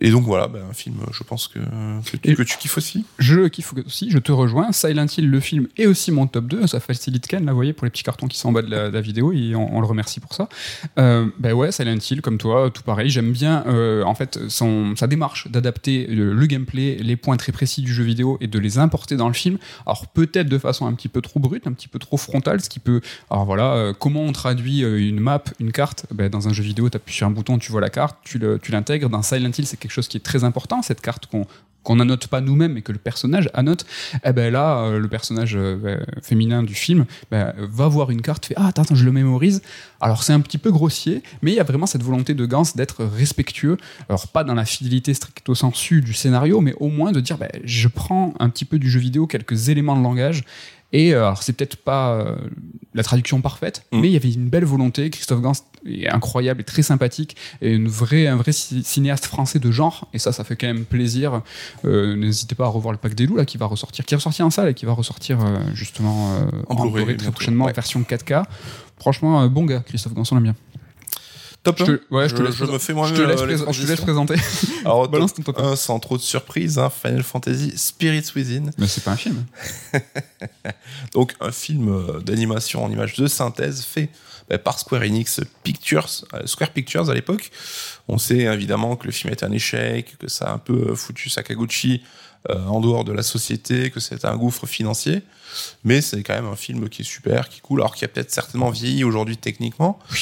[0.01, 1.61] Et donc voilà, ben, un film, je pense que,
[2.11, 3.05] que, tu- que tu kiffes aussi.
[3.21, 4.73] Je le kiffe aussi, je te rejoins.
[4.73, 6.67] Silent Hill, le film, est aussi mon top 2.
[6.67, 8.71] Ça facilite Ken, là, vous voyez, pour les petits cartons qui sont en bas de
[8.71, 10.49] la, de la vidéo, et on, on le remercie pour ça.
[10.99, 13.09] Euh, ben ouais, Silent Hill, comme toi, tout pareil.
[13.09, 17.53] J'aime bien, euh, en fait, son, sa démarche d'adapter le, le gameplay, les points très
[17.53, 19.59] précis du jeu vidéo et de les importer dans le film.
[19.87, 22.69] Alors, peut-être de façon un petit peu trop brute, un petit peu trop frontale, ce
[22.69, 23.01] qui peut.
[23.31, 26.07] Alors voilà, euh, comment on traduit euh, une map, une carte?
[26.13, 28.39] Ben, Dans un jeu vidéo, tu appuies sur un bouton, tu vois la carte, tu
[28.39, 29.09] le- tu l'intègres.
[29.09, 31.47] Dans Silent Hill, c'est quelque chose qui est très important, cette carte qu'on
[31.85, 33.85] qu'on annote pas nous-mêmes, mais que le personnage annote,
[34.25, 38.23] eh ben là, euh, le personnage euh, euh, féminin du film ben, va voir une
[38.23, 39.61] carte, fait ah attends, attends, je le mémorise.
[40.01, 42.65] Alors c'est un petit peu grossier, mais il y a vraiment cette volonté de Gans
[42.75, 43.77] d'être respectueux.
[44.09, 47.51] Alors pas dans la fidélité stricto sensu du scénario, mais au moins de dire ben,
[47.65, 50.45] je prends un petit peu du jeu vidéo, quelques éléments de langage.
[50.97, 52.37] Et euh, alors c'est peut-être pas euh,
[52.95, 54.01] la traduction parfaite, Mm.
[54.01, 55.11] mais il y avait une belle volonté.
[55.11, 55.53] Christophe Gans
[55.87, 60.09] est incroyable et très sympathique et une vraie, un vrai ci- cinéaste français de genre.
[60.15, 61.43] Et ça, ça fait quand même plaisir.
[61.85, 64.17] Euh, N'hésitez pas à revoir le pack des loups là qui va ressortir, qui est
[64.17, 67.15] ressorti en salle et qui va ressortir euh, justement euh, En en Blu-ray, Blu-ray très
[67.17, 67.33] bientôt.
[67.33, 67.73] prochainement Ouais.
[67.73, 68.45] version 4K.
[68.99, 70.55] Franchement, bon gars, Christophe Gans, on l'aime bien.
[71.65, 71.87] Top Je 1.
[71.87, 73.73] te, ouais, je, te laisse, je me fais je moi-même te laisse, euh, les prés-
[73.73, 74.35] je te laisse présenter.
[74.85, 78.71] Alors, Balance top ton top 1, sans trop de surprise, hein, Final Fantasy Spirits Within.
[78.79, 79.45] Mais c'est pas un film.
[81.13, 84.11] Donc, un film euh, d'animation en images de synthèse fait
[84.49, 87.51] bah, par Square Enix Pictures, euh, Square Pictures à l'époque.
[88.09, 90.95] On sait évidemment que le film est un échec, que ça a un peu euh,
[90.95, 92.03] foutu Sakaguchi
[92.51, 95.23] euh, en dehors de la société, que c'est un gouffre financier.
[95.85, 98.09] Mais c'est quand même un film qui est super, qui est cool, alors qui a
[98.09, 99.99] peut-être certainement vieilli aujourd'hui techniquement.
[100.13, 100.19] Oui.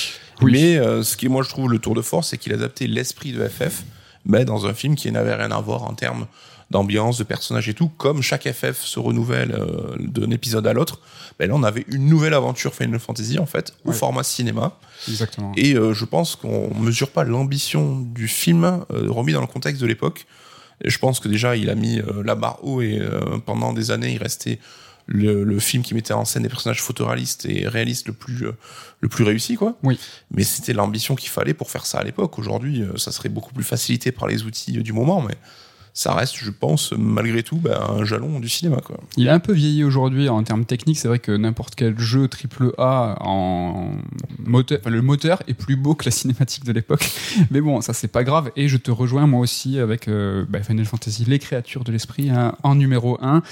[0.50, 2.86] Mais euh, ce qui moi, je trouve le tour de force, c'est qu'il a adapté
[2.86, 3.84] l'esprit de FF,
[4.24, 6.26] mais dans un film qui n'avait rien à voir en termes
[6.70, 7.88] d'ambiance, de personnages et tout.
[7.98, 11.00] Comme chaque FF se renouvelle euh, d'un épisode à l'autre,
[11.38, 13.94] ben là, on avait une nouvelle aventure Final Fantasy, en fait, au Ouais.
[13.94, 14.78] format cinéma.
[15.08, 15.52] Exactement.
[15.56, 19.86] Et euh, je pense qu'on mesure pas l'ambition du film remis dans le contexte de
[19.86, 20.26] l'époque.
[20.84, 23.00] Je pense que déjà, il a mis la barre haut et
[23.46, 24.58] pendant des années, il restait
[25.06, 28.52] le, le film qui mettait en scène des personnages photoréalistes et réalistes le plus euh,
[29.00, 29.76] le plus réussi quoi.
[29.82, 29.98] Oui.
[30.30, 32.38] Mais c'était l'ambition qu'il fallait pour faire ça à l'époque.
[32.38, 35.34] Aujourd'hui, euh, ça serait beaucoup plus facilité par les outils euh, du moment, mais
[35.94, 38.98] ça reste, je pense, malgré tout, ben, un jalon du cinéma quoi.
[39.18, 40.98] Il a un peu vieilli aujourd'hui en termes techniques.
[40.98, 43.92] C'est vrai que n'importe quel jeu triple A en
[44.38, 47.10] moteur, enfin, le moteur est plus beau que la cinématique de l'époque.
[47.50, 48.50] Mais bon, ça c'est pas grave.
[48.56, 52.30] Et je te rejoins moi aussi avec euh, bah, Final Fantasy, les créatures de l'esprit
[52.30, 53.42] hein, en numéro 1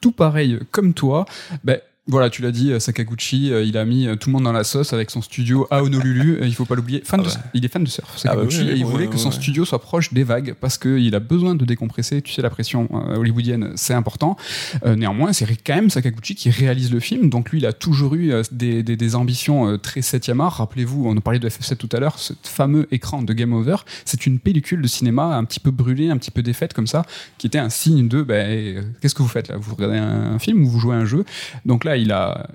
[0.00, 1.24] Tout pareil comme toi.
[1.64, 4.44] Ben, voilà, tu l'as dit, euh, Sakaguchi, euh, il a mis euh, tout le monde
[4.44, 6.38] dans la sauce avec son studio à Honolulu.
[6.42, 7.02] il faut pas l'oublier.
[7.04, 7.34] Fan Ah de- ouais.
[7.54, 9.18] Il est fan de surf, Ah Sakaguchi, bah oui, et il ouais, voulait ouais, que
[9.18, 12.22] son studio soit proche des vagues parce qu'il a besoin de décompresser.
[12.22, 14.36] Tu sais, la pression euh, hollywoodienne, c'est important.
[14.84, 17.28] Euh, néanmoins, c'est quand même Sakaguchi qui réalise le film.
[17.28, 20.52] Donc lui, il a toujours eu euh, des, des- des ambitions très 7 art.
[20.58, 23.76] Rappelez-vous, on a parlé de FF7 tout à l'heure, ce fameux écran de Game Over.
[24.04, 27.04] C'est une pellicule de cinéma un petit peu brûlée, un petit peu défaite comme ça,
[27.38, 29.56] qui était un signe de ben, euh, qu'est-ce que vous faites là?
[29.58, 31.24] Vous regardez un, un film ou vous jouez à un jeu?
[31.64, 32.46] Donc là, il a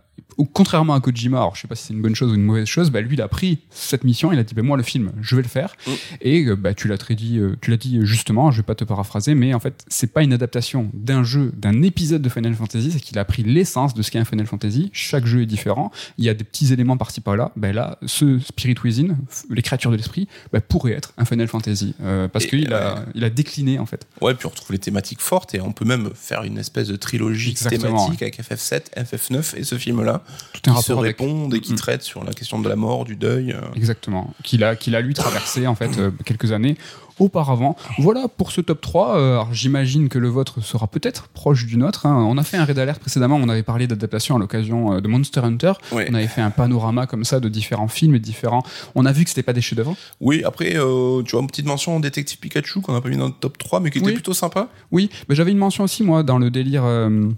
[0.45, 2.67] contrairement à Kojima, alors je sais pas si c'est une bonne chose ou une mauvaise
[2.67, 5.11] chose, bah lui il a pris cette mission, il a dit bah moi le film,
[5.21, 5.75] je vais le faire.
[5.85, 5.91] Mm.
[6.21, 8.75] Et euh, bah tu l'as très dit, euh, tu l'as dit justement, je vais pas
[8.75, 12.53] te paraphraser, mais en fait c'est pas une adaptation d'un jeu, d'un épisode de Final
[12.53, 14.89] Fantasy, c'est qu'il a pris l'essence de ce qu'est un Final Fantasy.
[14.93, 17.51] Chaque jeu est différent, il y a des petits éléments par-ci par-là.
[17.55, 19.15] Bah là, ce Spirit Within,
[19.49, 23.01] les créatures de l'esprit, bah, pourrait être un Final Fantasy euh, parce qu'il a, ouais.
[23.15, 24.07] il a décliné en fait.
[24.21, 26.95] Ouais, puis on retrouve les thématiques fortes et on peut même faire une espèce de
[26.95, 30.23] trilogie Exactement, thématique avec FF7, FF9 et ce film-là
[30.53, 31.77] Tout un qui se avec répondent et qui Mm.
[31.77, 33.51] traitent sur la question de la mort, du deuil.
[33.53, 33.61] euh.
[33.75, 34.33] Exactement.
[34.43, 36.77] Qu'il a, qu'il a lui traversé en fait euh, quelques années
[37.19, 37.75] auparavant.
[37.99, 39.15] Voilà pour ce top 3.
[39.17, 42.07] Euh, alors, j'imagine que le vôtre sera peut-être proche du nôtre.
[42.07, 42.25] hein.
[42.27, 43.35] On a fait un raid alert précédemment.
[43.35, 45.73] On avait parlé d'adaptation à l'occasion euh, de Monster Hunter.
[45.91, 46.07] Ouais.
[46.09, 48.63] On avait fait un panorama comme ça de différents films et différents.
[48.95, 49.95] On a vu que c'était pas des chefs-d'œuvre.
[50.19, 53.27] Oui, après, euh, tu vois, une petite mention Détective Pikachu qu'on n'a pas mis dans
[53.27, 54.13] le top 3, mais qui était Oui.
[54.13, 54.69] plutôt sympa.
[54.91, 56.83] Oui, mais j'avais une mention aussi moi dans le délire.
[56.85, 57.29] euh,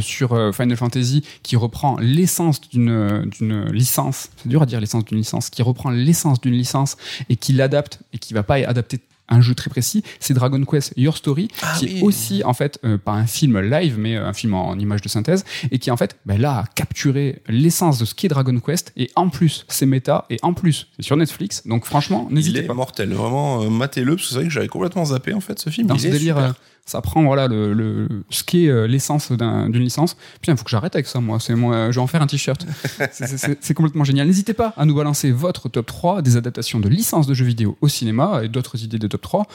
[0.00, 5.04] sur euh, Final Fantasy qui reprend l'essence d'une d'une licence, c'est dur à dire l'essence
[5.04, 6.96] d'une licence, qui reprend l'essence d'une licence
[7.28, 10.92] et qui l'adapte et qui va pas adapter un jeu très précis, c'est Dragon Quest
[10.96, 11.98] Your Story, Ah qui oui.
[11.98, 15.00] est aussi en fait euh, pas un film live, mais euh, un film en image
[15.02, 18.58] de synthèse, et qui en fait ben, là a capturé l'essence de ce qu'est Dragon
[18.60, 22.34] Quest, et en plus c'est méta, et en plus c'est sur Netflix, donc franchement Il
[22.34, 22.74] n'hésitez est pas.
[22.74, 25.70] mortel, vraiment, euh, matez-le, parce que c'est vrai que j'avais complètement zappé en fait ce
[25.70, 25.86] film.
[25.86, 26.50] dans Il ce est délire, super.
[26.50, 26.52] euh,
[26.86, 30.18] ça prend voilà le, le ce qui est euh, l'essence d'un- d'une licence.
[30.42, 31.38] Putain, il faut que j'arrête avec ça, moi.
[31.40, 32.66] C'est moi, je vais en faire un t-shirt.
[33.10, 34.26] C'est- complètement génial.
[34.26, 37.76] N'hésitez pas à nous balancer votre top 3 des adaptations de licences de jeux vidéo
[37.80, 39.46] au cinéma et d'autres idées des top 3.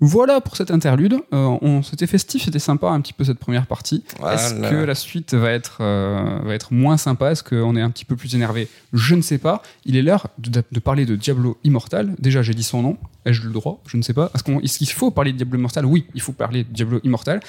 [0.00, 1.14] Voilà pour cette interlude.
[1.32, 4.04] Euh, on c'était festif, c'était sympa un petit peu cette première partie.
[4.32, 7.32] Est-ce que la suite va être euh, va être moins sympa?
[7.32, 8.68] Est-ce qu'on est un petit peu plus énervé?
[8.92, 9.60] Je ne sais pas.
[9.84, 12.14] Il est l'heure de, de parler de Diablo Immortal.
[12.20, 12.96] Déjà, j'ai dit son nom.
[13.26, 13.82] Ai-je le droit?
[13.86, 14.30] Je ne sais pas.
[14.34, 15.84] Est-ce qu'il faut parler de Diablo Immortal?
[15.84, 17.40] Oui, il faut parler de Diablo Immortal.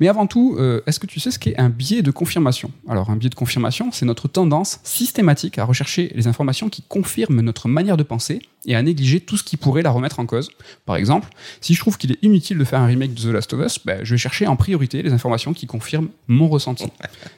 [0.00, 2.70] Mais avant tout, euh, est-ce que tu sais ce qu'est un biais de confirmation?
[2.88, 7.42] Alors, un biais de confirmation, c'est notre tendance systématique à rechercher les informations qui confirment
[7.42, 10.50] notre manière de penser et à négliger tout ce qui pourrait la remettre en cause.
[10.86, 11.17] Par exemple,
[11.60, 13.78] si je trouve qu'il est inutile de faire un remake de The Last of Us,
[13.84, 16.86] ben, je vais chercher en priorité les informations qui confirment mon ressenti.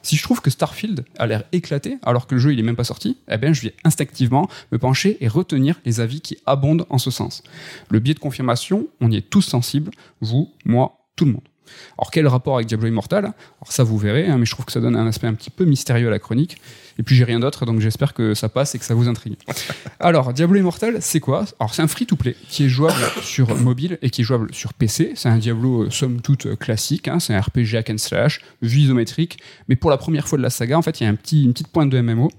[0.03, 2.77] si je trouve que Starfield a l'air éclaté alors que le jeu il est même
[2.77, 6.87] pas sorti, eh ben, je vais instinctivement me pencher et retenir les avis qui abondent
[6.91, 7.43] en ce sens.
[7.89, 11.50] Le biais de confirmation, on y est tous sensibles, vous, moi, tout le monde.
[11.99, 13.25] Alors quel rapport avec Diablo Immortal?
[13.25, 15.51] Alors ça vous verrez, hein, mais je trouve que ça donne un aspect un petit
[15.51, 16.59] peu mystérieux à la chronique.
[16.99, 19.37] Et puis j'ai rien d'autre, donc j'espère que ça passe et que ça vous intrigue.
[20.01, 21.45] Alors Diablo Immortal, c'est quoi?
[21.59, 25.13] Alors c'est un free-to-play qui est jouable sur mobile et qui est jouable sur PC.
[25.15, 28.41] C'est un Diablo euh, somme toute euh, classique, hein, c'est un RPG hack and slash,
[28.63, 31.11] vue isométrique, mais pour la première fois de la saga, en fait, il y a
[31.11, 32.31] un petit, une petite pointe de MMO.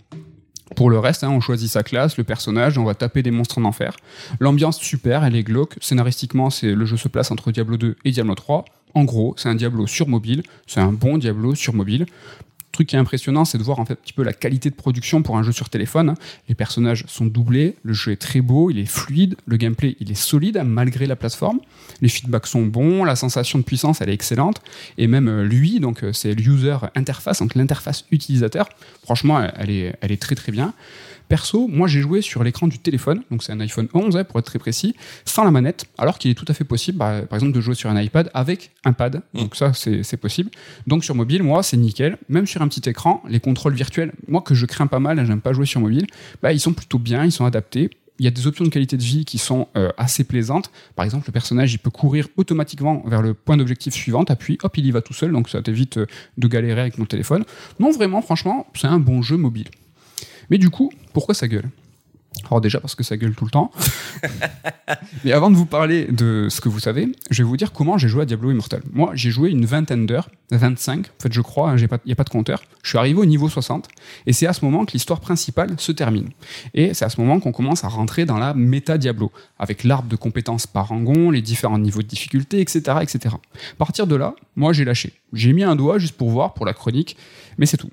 [0.76, 3.58] Pour le reste, hein, on choisit sa classe, le personnage, on va taper des monstres
[3.58, 3.98] en enfer.
[4.40, 5.76] L'ambiance super, elle est glauque.
[5.82, 8.66] Scénaristiquement, c'est le jeu se place entre Diablo 2 et Diablo 3.
[8.94, 12.06] En gros, c'est un Diablo sur mobile, c'est un bon Diablo sur mobile.
[12.72, 14.70] Le truc qui est impressionnant, c'est de voir en fait un petit peu la qualité
[14.70, 16.16] de production pour un jeu sur téléphone.
[16.48, 20.10] Les personnages sont doublés, le jeu est très beau, il est fluide, le gameplay il
[20.10, 21.60] est solide malgré la plateforme.
[22.00, 24.62] Les feedbacks sont bons, la sensation de puissance elle est excellente
[24.98, 28.70] et même euh, lui, donc euh, c'est l'user interface, l'interface utilisateur.
[29.04, 30.74] Franchement, elle est, elle est très très bien.
[31.32, 34.38] Perso, moi j'ai joué sur l'écran du téléphone, donc c'est un iPhone 11 hein, pour
[34.40, 37.38] être très précis, sans la manette, alors qu'il est tout à fait possible, bah, par
[37.38, 39.22] exemple, de jouer sur un iPad avec un pad.
[39.34, 40.52] Donc ça, c'est c'est possible.
[40.88, 42.18] Donc sur mobile, moi, c'est nickel.
[42.28, 45.26] Même sur un petit écran, les contrôles virtuels, moi que je crains pas mal, hein,
[45.26, 46.06] j'aime pas jouer sur mobile,
[46.42, 47.92] bah, ils sont plutôt bien, ils sont adaptés.
[48.20, 50.70] Il y a des options de qualité de vie qui sont euh, assez plaisantes.
[50.98, 54.78] Par exemple, le personnage, il peut courir automatiquement vers le point d'objectif suivant, appuie, hop,
[54.78, 56.06] il y va tout seul, donc ça t'évite euh,
[56.38, 57.46] de galérer avec mon téléphone.
[57.80, 59.70] Non, vraiment, franchement, c'est un bon jeu mobile.
[60.52, 61.70] Mais du coup, pourquoi ça gueule?
[62.46, 63.72] Alors déjà parce que ça gueule tout le temps.
[65.24, 67.98] Mais avant de vous parler de ce que vous savez, je vais vous dire comment
[67.98, 68.82] j'ai joué à Diablo Immortal.
[68.94, 72.24] Moi, j'ai joué une vingtaine d'heures, 25, en fait je crois, il n'y a pas
[72.24, 72.64] de compteur.
[72.84, 73.88] Je suis arrivé au niveau 60,
[74.28, 76.30] et c'est à ce moment que l'histoire principale se termine.
[76.74, 80.10] Et c'est à ce moment qu'on commence à rentrer dans la méta Diablo, avec l'arbre
[80.10, 82.98] de compétences par rangon, les différents niveaux de difficulté, etc.
[83.02, 83.36] etc.
[83.36, 85.14] À partir de là, moi j'ai lâché.
[85.34, 87.16] J'ai mis un doigt juste pour voir, pour la chronique,
[87.58, 87.90] mais c'est tout.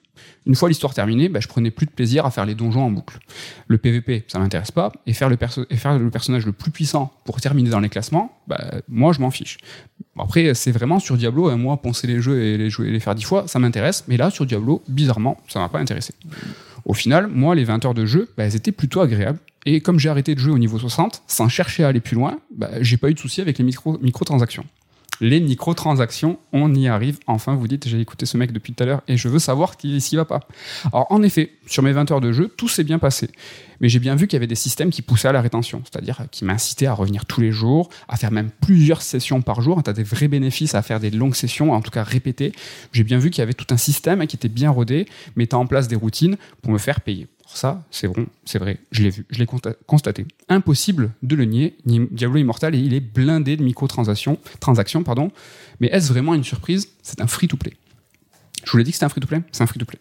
[0.46, 2.90] Une fois l'histoire terminée, bah, je prenais plus de plaisir à faire les donjons en
[2.90, 3.18] boucle.
[3.66, 7.70] Le PVP, ça m'intéresse pas, et faire, le et personnage le plus puissant pour terminer
[7.70, 9.58] dans les classements, bah, moi je m'en fiche.
[10.18, 13.24] Après, c'est vraiment sur Diablo, moi, penser les jeux et les jouer les faire dix
[13.24, 16.14] fois, ça m'intéresse, mais là, sur Diablo, bizarrement, ça m'a pas intéressé.
[16.84, 19.38] Au final, moi, les 20 heures de jeu, bah, elles étaient plutôt agréables.
[19.66, 22.38] Et comme j'ai arrêté de jouer au niveau 60, sans chercher à aller plus loin,
[22.80, 24.64] j'ai pas eu de soucis avec les micro microtransactions
[25.20, 27.18] les microtransactions, on y arrive.
[27.26, 29.74] Enfin, vous dites, j'ai écouté ce mec depuis tout à l'heure et je veux savoir
[29.78, 30.40] s'il va pas.
[30.92, 33.28] Alors, en effet, sur mes 20 heures de jeu, tout s'est bien passé.
[33.80, 36.22] Mais j'ai bien vu qu'il y avait des systèmes qui poussaient à la rétention, c'est-à-dire
[36.30, 39.82] qui m'incitaient à revenir tous les jours, à faire même plusieurs sessions par jour.
[39.82, 42.52] Tu as des vrais bénéfices à faire des longues sessions, en tout cas répétées.
[42.92, 45.06] J'ai bien vu qu'il y avait tout un système qui était bien rodé,
[45.36, 47.28] mettant en place des routines pour me faire payer
[47.58, 49.46] ça, c'est bon, c'est vrai, je l'ai vu, je l'ai
[49.86, 50.26] constaté.
[50.48, 55.32] Impossible de le nier, Diablo Immortal, et il est blindé de microtransactions, transactions, pardon.
[55.80, 56.88] Mais est-ce vraiment une surprise?
[57.02, 57.74] C'est un free-to-play.
[58.64, 59.42] Je vous l'ai dit que c'était un free-to-play?
[59.50, 59.98] C'est un free-to-play.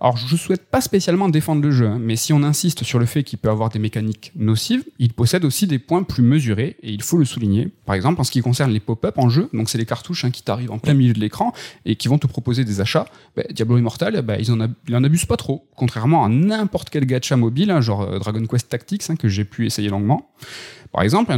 [0.00, 2.98] Alors, je ne souhaite pas spécialement défendre le jeu, hein, mais si on insiste sur
[2.98, 6.76] le fait qu'il peut avoir des mécaniques nocives, il possède aussi des points plus mesurés,
[6.82, 7.68] et il faut le souligner.
[7.86, 10.30] Par exemple, en ce qui concerne les pop-up en jeu, donc c'est les cartouches hein,
[10.30, 11.52] qui t'arrivent en plein milieu de l'écran
[11.84, 15.26] et qui vont te proposer des achats, bah, Diablo Immortal, bah, ils, en en abusent
[15.26, 19.28] pas trop, contrairement à n'importe quel gacha mobile, hein, genre euh, Dragon Quest Tactics, que
[19.28, 20.30] j'ai pu essayer longuement.
[20.92, 21.36] Par exemple,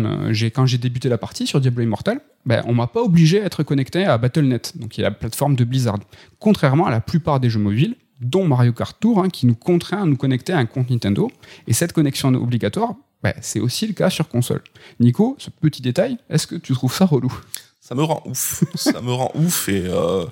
[0.55, 3.63] quand j'ai débuté la partie sur Diablo Immortal, ben, on m'a pas obligé à être
[3.63, 5.99] connecté à Battle.net, donc qui est la plateforme de Blizzard.
[6.39, 10.03] Contrairement à la plupart des jeux mobiles, dont Mario Kart Tour, hein, qui nous contraint
[10.03, 11.31] à nous connecter à un compte Nintendo.
[11.67, 14.63] Et cette connexion obligatoire, bah, c'est aussi le cas sur console.
[15.01, 17.33] Nico, ce petit détail, est-ce que tu trouves ça relou?
[17.81, 18.65] Ça me rend ouf.
[18.75, 20.27] ça me rend ouf et euh,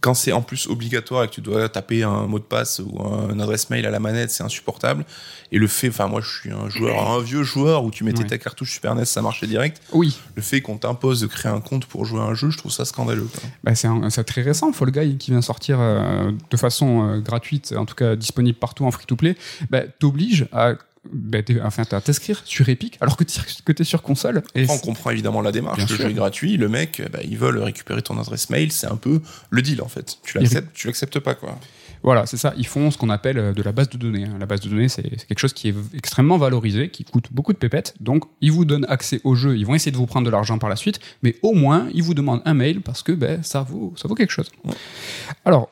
[0.00, 2.98] quand c'est en plus obligatoire et que tu dois taper un mot de passe ou
[3.30, 5.04] une adresse mail à la manette, c'est insupportable.
[5.52, 8.24] Et le fait, enfin moi je suis un joueur, un vieux joueur où tu mettais
[8.24, 9.80] ta cartouche Super NES, ça marchait direct.
[9.92, 10.18] Oui.
[10.34, 12.72] Le fait qu'on t'impose de créer un compte pour jouer à un jeu, je trouve
[12.72, 13.28] ça scandaleux.
[13.62, 17.86] Bah, c'est très récent, Fall Guy qui vient sortir euh, de façon euh, gratuite, en
[17.86, 19.36] tout cas disponible partout en free-to-play,
[19.70, 20.74] bah, t'oblige à
[21.12, 24.42] bah, enfin, à t'inscrire sur Epic alors que tu es sur console.
[24.54, 25.88] Et on comprend évidemment la démarche.
[25.88, 28.96] le jeu est gratuit, le mec, bah, ils veulent récupérer ton adresse mail, c'est un
[28.96, 30.18] peu le deal en fait.
[30.22, 31.58] Tu l'acceptes, tu l'acceptes pas quoi.
[32.02, 32.54] Voilà, c'est ça.
[32.56, 34.24] Ils font ce qu'on appelle euh, de la base de données.
[34.24, 34.36] Hein.
[34.38, 37.58] La base de données, c'est quelque chose qui est extrêmement valorisé, qui coûte beaucoup de
[37.58, 37.94] pépettes.
[38.00, 39.56] Donc, ils vous donnent accès au jeu.
[39.56, 42.04] Ils vont essayer de vous prendre de l'argent par la suite, mais au moins, ils
[42.04, 44.50] vous demandent un mail parce que ben, ça, vaut, ça vaut quelque chose.
[45.44, 45.70] Alors,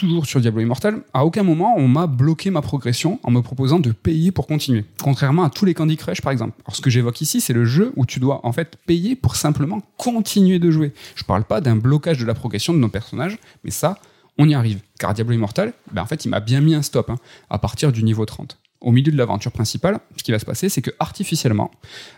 [0.00, 3.78] toujours sur Diablo Immortal, à aucun moment on m'a bloqué ma progression en me proposant
[3.78, 4.86] de payer pour continuer.
[5.02, 6.54] Contrairement à tous les Candy Crush par exemple.
[6.64, 9.36] Alors ce que j'évoque ici, c'est le jeu où tu dois en fait payer pour
[9.36, 10.94] simplement continuer de jouer.
[11.16, 13.98] Je parle pas d'un blocage de la progression de nos personnages, mais ça,
[14.38, 14.80] on y arrive.
[14.98, 17.16] Car Diablo Immortal, ben en fait, il m'a bien mis un stop hein,
[17.50, 20.68] à partir du niveau 30 au milieu de l'aventure principale, ce qui va se passer,
[20.68, 21.70] c'est que artificiellement,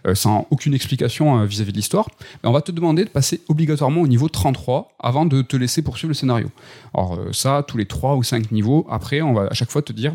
[0.07, 2.09] euh, sans aucune explication euh, vis-à-vis de l'histoire,
[2.43, 5.83] ben, on va te demander de passer obligatoirement au niveau 33 avant de te laisser
[5.83, 6.51] poursuivre le scénario.
[6.95, 9.83] Alors euh, ça, tous les 3 ou 5 niveaux, après, on va à chaque fois
[9.83, 10.15] te dire,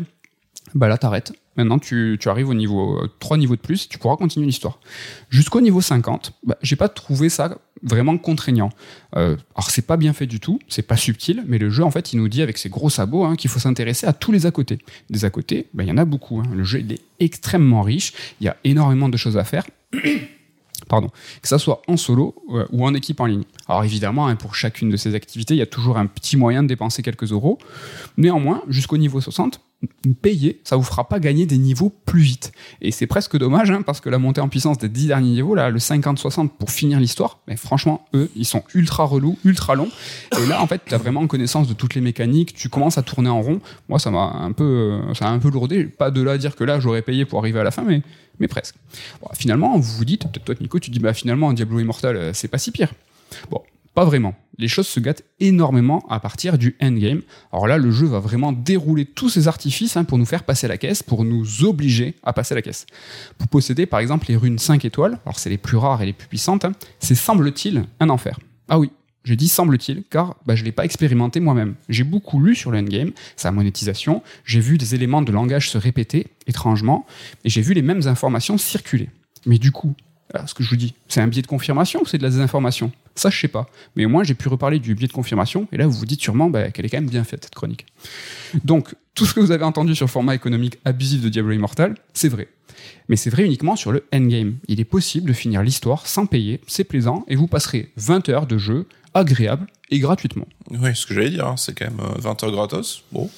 [0.74, 1.32] bah là, t'arrêtes.
[1.56, 4.78] Maintenant, tu, tu, arrives au niveau 3 niveaux de plus, tu pourras continuer l'histoire.
[5.28, 8.70] Jusqu'au niveau 50, bah, j'ai pas trouvé ça vraiment contraignant.
[9.16, 11.90] Euh, alors c'est pas bien fait du tout, c'est pas subtil, mais le jeu en
[11.90, 14.46] fait il nous dit avec ses gros sabots hein, qu'il faut s'intéresser à tous les
[14.46, 14.78] à côté.
[15.10, 16.40] Des à côté, ben, il y en a beaucoup.
[16.40, 16.50] Hein.
[16.54, 19.66] Le jeu il est extrêmement riche, il y a énormément de choses à faire.
[20.88, 21.10] Pardon,
[21.42, 23.42] que ça soit en solo euh, ou en équipe en ligne.
[23.68, 26.62] Alors évidemment, hein, pour chacune de ces activités, il y a toujours un petit moyen
[26.62, 27.58] de dépenser quelques euros.
[28.16, 29.60] Néanmoins, jusqu'au niveau 60,
[30.20, 32.52] payer, ça vous fera pas gagner des niveaux plus vite.
[32.80, 35.54] Et c'est presque dommage, hein, parce que la montée en puissance des 10 derniers niveaux,
[35.54, 39.90] là, le 50-60 pour finir l'histoire, mais franchement, eux, ils sont ultra relous, ultra longs.
[40.40, 43.02] Et là, en fait, tu as vraiment connaissance de toutes les mécaniques, tu commences à
[43.02, 43.60] tourner en rond.
[43.88, 45.84] Moi, ça m'a un peu, ça a un peu lourdé.
[45.84, 48.02] Pas de là à dire que là, j'aurais payé pour arriver à la fin, mais,
[48.40, 48.74] mais presque.
[49.34, 52.48] finalement, vous vous dites, peut-être toi, Nico, tu dis, bah finalement, Diablo Immortal, euh, c'est
[52.48, 52.92] pas si pire.
[53.50, 53.62] Bon,
[53.94, 54.34] pas vraiment.
[54.58, 57.22] Les choses se gâtent énormément à partir du endgame.
[57.52, 60.66] Alors là, le jeu va vraiment dérouler tous ses artifices hein, pour nous faire passer
[60.66, 62.84] la caisse, pour nous obliger à passer la caisse.
[63.38, 66.12] Pour posséder par exemple les runes 5 étoiles, alors c'est les plus rares et les
[66.12, 68.40] plus puissantes, hein, c'est semble-t-il un enfer.
[68.68, 68.90] Ah oui,
[69.22, 71.74] je dis semble-t-il, car bah, je ne l'ai pas expérimenté moi-même.
[71.88, 75.78] J'ai beaucoup lu sur le endgame, sa monétisation, j'ai vu des éléments de langage se
[75.78, 77.06] répéter étrangement,
[77.44, 79.10] et j'ai vu les mêmes informations circuler.
[79.46, 79.94] Mais du coup,
[80.34, 82.28] Alors, ce que je vous dis, c'est un biais de confirmation ou c'est de la
[82.28, 82.92] désinformation?
[83.14, 83.66] Ça, je sais pas.
[83.96, 86.20] Mais au moins, j'ai pu reparler du biais de confirmation, et là, vous vous dites
[86.20, 87.86] sûrement bah, qu'elle est quand même bien faite, cette chronique.
[88.64, 91.94] Donc, tout ce que vous avez entendu sur le format économique abusif de Diablo Immortal,
[92.12, 92.48] c'est vrai.
[93.08, 94.56] Mais c'est vrai uniquement sur le endgame.
[94.68, 98.46] Il est possible de finir l'histoire sans payer, c'est plaisant, et vous passerez 20 heures
[98.46, 100.46] de jeu agréable et gratuitement.
[100.70, 103.02] Oui, ce que j'allais dire, hein, c'est quand même euh, 20 heures gratos.
[103.10, 103.30] Bon.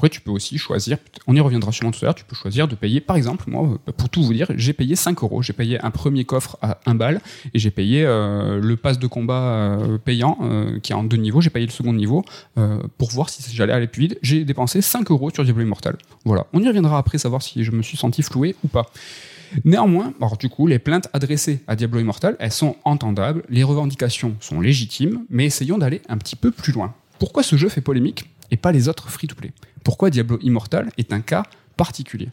[0.00, 0.96] Après, tu peux aussi choisir,
[1.26, 3.68] on y reviendra sûrement tout à l'heure, tu peux choisir de payer, par exemple, moi,
[3.86, 5.42] euh, pour tout vous dire, j'ai payé 5 euros.
[5.42, 7.20] J'ai payé un premier coffre à 1 balle
[7.52, 10.38] et j'ai payé euh, le pass de combat euh, payant
[10.82, 11.42] qui est en deux niveaux.
[11.42, 12.24] J'ai payé le second niveau
[12.96, 14.18] pour voir si j'allais aller plus vite.
[14.22, 15.98] J'ai dépensé 5 euros sur Diablo Immortal.
[16.24, 16.46] Voilà.
[16.54, 18.90] On y reviendra après, savoir si je me suis senti floué ou pas.
[19.66, 24.34] Néanmoins, alors du coup, les plaintes adressées à Diablo Immortal, elles sont entendables, les revendications
[24.40, 26.94] sont légitimes, mais essayons d'aller un petit peu plus loin.
[27.18, 28.24] Pourquoi ce jeu fait polémique?
[28.50, 29.52] Et pas les autres free-to-play
[29.84, 31.44] Pourquoi Diablo Immortal est un cas
[31.76, 32.28] particulier?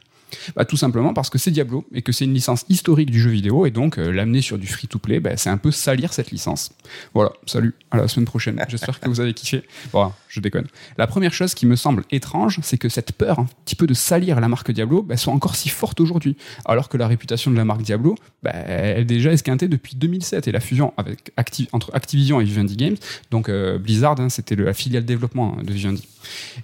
[0.55, 3.30] Bah, tout simplement parce que c'est Diablo et que c'est une licence historique du jeu
[3.30, 6.72] vidéo et donc euh, l'amener sur du free-to-play, bah, c'est un peu salir cette licence.
[7.13, 8.63] Voilà, salut, à la semaine prochaine.
[8.68, 9.63] J'espère que vous avez kiffé.
[9.91, 10.68] Voilà, je déconne.
[10.98, 13.94] La première chose qui me semble étrange, c'est que cette peur un petit peu de
[13.94, 17.58] salir la marque Diablo bah, soit encore si forte aujourd'hui, alors que la réputation de
[17.58, 21.32] la marque Diablo, bah, elle est déjà esquintée depuis 2007 et la fusion avec
[21.72, 22.98] entre Activision et Vivendi Games,
[23.32, 26.08] donc euh, Blizzard, hein, c'était la filiale développement hein, de Vivendi.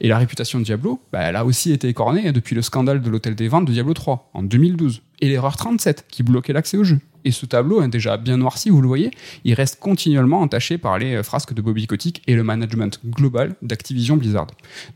[0.02, 3.10] Et la réputation de Diablo, bah, elle a aussi été écornée depuis le scandale de
[3.10, 6.84] l'hôtel des ventes de Diablo 3 en 2012 et l'erreur 37 qui bloquait l'accès au
[6.84, 7.00] jeu.
[7.26, 9.12] Et ce tableau, déjà bien noirci, vous le voyez,
[9.44, 13.56] il reste continuellement entaché par les euh, frasques de Bobby Kotick et le management global
[13.62, 14.48] d'Activision Blizzard.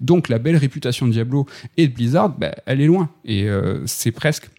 [0.02, 1.46] Donc la belle réputation de Diablo
[1.78, 3.10] et de Blizzard, bah, elle est loin.
[3.26, 4.50] Et euh, c'est presque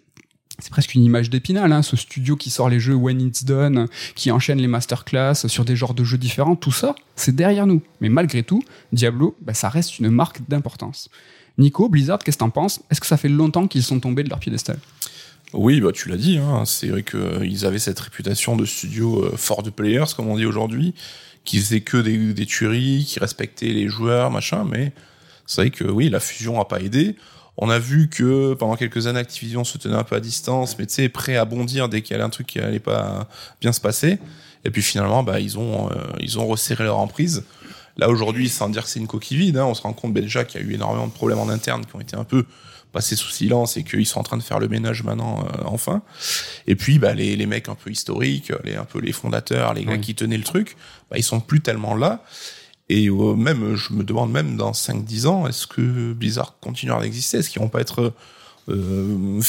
[0.61, 3.87] c'est presque une image d'épinal, hein, ce studio qui sort les jeux when it's done,
[4.17, 7.81] qui enchaîne les masterclass sur des genres de jeux différents, tout ça, c'est derrière nous.
[8.01, 11.11] Mais malgré tout, Diablo, bah, ça reste une marque d'importance.
[11.59, 12.81] Nico, Blizzard, qu'est-ce que t'en penses?
[12.91, 14.79] Est-ce que ça fait longtemps qu'ils sont tombés de leur piédestal?
[15.55, 19.37] Oui, bah tu l'as dit, hein, c'est vrai qu'ils avaient cette réputation de studio euh,
[19.37, 20.95] fort de players, comme on dit aujourd'hui,
[21.45, 24.93] qui faisait que des, tueries, qui respectaient les joueurs, machin, mais
[25.47, 27.17] c'est vrai que oui, la fusion a pas aidé.
[27.57, 30.87] On a vu que pendant quelques années, Activision se tenait un peu à distance, mais
[30.87, 33.27] tu sais, prêt à bondir dès qu'il y avait un truc qui allait pas
[33.61, 34.19] bien se passer.
[34.65, 37.45] Et puis finalement, bah, ils ont, euh, ils ont resserré leur emprise.
[37.97, 40.23] Là, aujourd'hui, sans dire que c'est une coquille vide, hein, on se rend compte ben,
[40.23, 42.45] déjà qu'il y a eu énormément de problèmes en interne qui ont été un peu
[42.93, 46.03] passés sous silence et qu'ils sont en train de faire le ménage maintenant, euh, enfin.
[46.67, 49.85] Et puis, bah, les, les mecs un peu historiques, les, un peu les fondateurs, les
[49.85, 50.01] gars Oui.
[50.01, 50.77] qui tenaient le truc,
[51.11, 52.25] bah, ils sont plus tellement là.
[52.89, 57.39] Et euh, même, je me demande même dans 5-10 ans, est-ce que Blizzard continuera d'exister?
[57.39, 58.15] Est-ce qu'ils vont pas être
[58.71, 59.41] euh,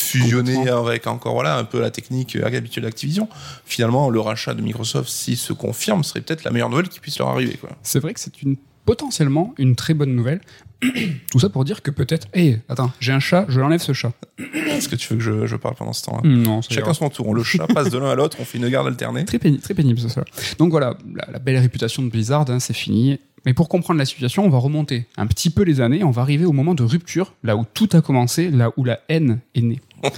[0.78, 3.30] avec encore voilà un peu la technique habituelle d'Activision?
[3.66, 7.18] Finalement, le rachat de Microsoft, s'il se confirme, serait peut-être la meilleure nouvelle qui puisse
[7.20, 7.58] leur arriver.
[7.84, 8.58] C'est vrai que c'est une
[8.90, 10.42] potentiellement une très bonne nouvelle.
[11.32, 14.14] Tout ça pour dire que peut-être, hé, attends, j'ai un chat, je l'enlève ce chat.
[14.56, 17.08] Est-ce que tu veux que je, je parle pendant ce temps-là Non, ça Chacun son
[17.10, 17.36] tour.
[17.36, 19.26] Le chat passe de l'un à l'autre, on fait une garde alternée.
[19.26, 20.24] Très pénible, très pénible ça.
[20.58, 23.20] Donc voilà, la, la belle réputation de Blizzard, hein, c'est fini.
[23.46, 26.22] Mais pour comprendre la situation, on va remonter un petit peu les années, on va
[26.22, 29.62] arriver au moment de rupture, là où tout a commencé, là où la haine est
[29.62, 29.82] née.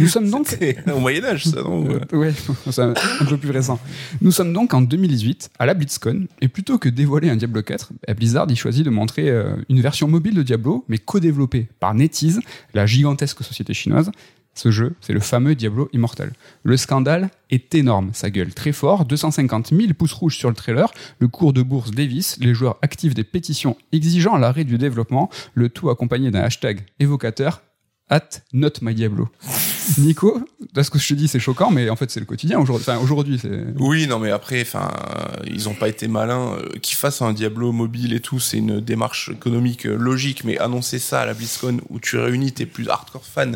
[0.00, 0.56] Nous sommes donc
[0.86, 2.32] au Moyen-Âge, ça, non Euh, ouais,
[2.70, 2.94] c'est un,
[3.28, 3.80] peu plus récent.
[4.20, 7.90] Nous sommes donc en 2018 à la BlitzCon et plutôt que dévoiler un Diablo 4,
[8.06, 11.94] bah, Blizzard il choisit de montrer euh, une version mobile de Diablo mais co-développée par
[11.94, 12.40] NetEase,
[12.74, 14.12] la gigantesque société chinoise.
[14.58, 16.32] Ce jeu, c'est le fameux Diablo Immortal.
[16.64, 20.90] Le scandale est énorme, sa gueule très fort, 250 000 pouces rouges sur le trailer,
[21.20, 25.68] le cours de bourse dévisse, les joueurs activent des pétitions exigeant l'arrêt du développement, le
[25.68, 27.62] tout accompagné d'un hashtag évocateur
[28.10, 29.28] at not my Diablo.
[29.98, 30.42] Nico,
[30.74, 32.84] là, ce que je te dis, c'est choquant, mais en fait, c'est le quotidien aujourd'hui.
[32.86, 33.64] Enfin, aujourd'hui, c'est.
[33.78, 36.56] Oui, non, mais après, enfin, euh, ils ont pas été malins.
[36.58, 40.58] Euh, Qu'ils fassent un Diablo mobile et tout, c'est une démarche économique euh, logique, mais
[40.58, 43.52] annoncer ça à la BlizzCon où tu réunis tes plus hardcore fans,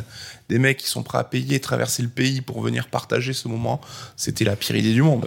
[0.53, 3.80] des mecs qui sont prêts à payer, traverser le pays pour venir partager ce moment,
[4.16, 5.26] c'était la pire idée du monde.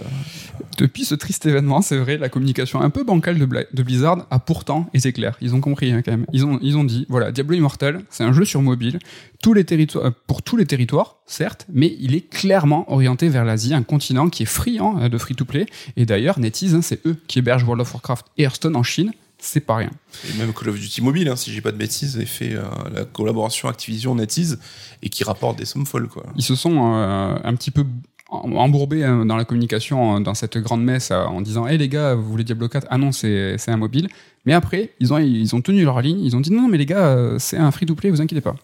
[0.78, 4.88] Depuis ce triste événement, c'est vrai, la communication un peu bancale de, Blizzard a pourtant
[4.94, 5.36] été claire.
[5.40, 6.26] Ils ont compris hein, quand même.
[6.32, 9.00] Ils ont, ils ont dit, voilà, Diablo Immortal, c'est un jeu sur mobile,
[9.42, 13.44] tous les territoires, euh, pour tous les territoires, certes, mais il est clairement orienté vers
[13.44, 15.66] l'Asie, un continent qui est friand euh, de free-to-play.
[15.96, 19.12] Et d'ailleurs, NetEase, hein, c'est eux qui hébergent World of Warcraft et Hearthstone en Chine.
[19.38, 19.90] C'est pas rien.
[20.28, 22.62] Et même Call of Duty Mobile, hein, si j'ai pas de bêtises, a fait euh,
[22.92, 24.58] la collaboration Activision NetEase
[25.02, 26.24] et qui rapporte des sommes folles, quoi.
[26.36, 27.84] Ils se sont euh, un petit peu
[28.30, 31.88] em- embourbés hein, dans la communication, dans cette grande messe, euh, en disant Hé les
[31.88, 34.08] gars, vous voulez Diablo 4 Ah non, c'est un mobile.
[34.44, 36.86] Mais après, ils ont, ils ont tenu leur ligne, ils ont dit Non, mais les
[36.86, 38.54] gars, euh, c'est un free-to-play, vous inquiétez pas.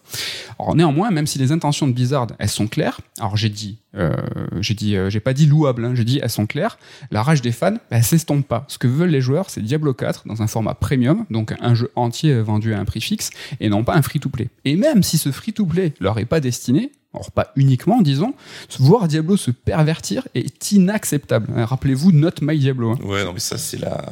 [0.57, 4.15] Alors néanmoins, même si les intentions de Blizzard, elles sont claires, alors j'ai dit, euh,
[4.61, 6.77] j'ai dit, euh, j'ai pas dit louable, hein, j'ai dit elles sont claires,
[7.11, 8.63] la rage des fans, bah, s'estompe pas.
[8.69, 11.91] Ce que veulent les joueurs, c'est Diablo 4 dans un format premium, donc un jeu
[11.97, 14.47] entier vendu à un prix fixe, et non pas un free-to-play.
[14.63, 18.33] Et même si ce free-to-play leur est pas destiné, alors pas uniquement, disons,
[18.79, 21.47] voir Diablo se pervertir est inacceptable.
[21.55, 22.91] Hein, Rappelez-vous, not my Diablo.
[22.91, 22.99] hein.
[23.03, 24.03] Ouais, non, mais ça, c'est la...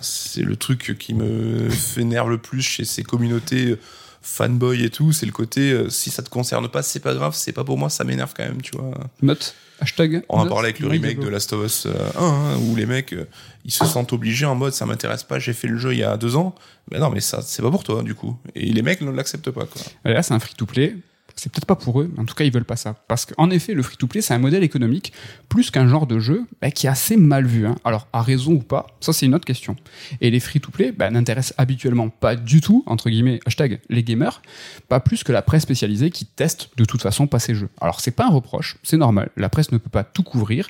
[0.00, 3.78] c'est le truc qui me énerve le plus chez ces communautés euh,
[4.22, 5.12] fanboy et tout.
[5.12, 7.78] C'est le côté, euh, si ça te concerne pas, c'est pas grave, c'est pas pour
[7.78, 8.90] moi, ça m'énerve quand même, tu vois.
[9.22, 9.34] Not,
[9.80, 10.24] hashtag.
[10.28, 12.86] On a parlé avec le remake de Last of Us euh, 1, hein, où les
[12.86, 13.26] mecs, euh,
[13.64, 16.04] ils se sentent obligés en mode, ça m'intéresse pas, j'ai fait le jeu il y
[16.04, 16.54] a deux ans.
[16.90, 18.36] Mais non, mais ça, c'est pas pour toi, du coup.
[18.54, 19.82] Et les mecs ne l'acceptent pas, quoi.
[20.04, 20.96] Et Là, c'est un free-to-play.
[21.38, 22.94] C'est peut-être pas pour eux, mais en tout cas, ils veulent pas ça.
[23.08, 25.12] Parce qu'en effet, le free-to-play, c'est un modèle économique
[25.50, 27.66] plus qu'un genre de jeu bah, qui est assez mal vu.
[27.66, 27.76] hein.
[27.84, 29.76] Alors, à raison ou pas, ça, c'est une autre question.
[30.22, 34.40] Et les free-to-play bah, n'intéressent habituellement pas du tout, entre guillemets, hashtag les gamers,
[34.88, 37.68] pas plus que la presse spécialisée qui teste de toute façon pas ces jeux.
[37.82, 39.30] Alors, c'est pas un reproche, c'est normal.
[39.36, 40.68] La presse ne peut pas tout couvrir,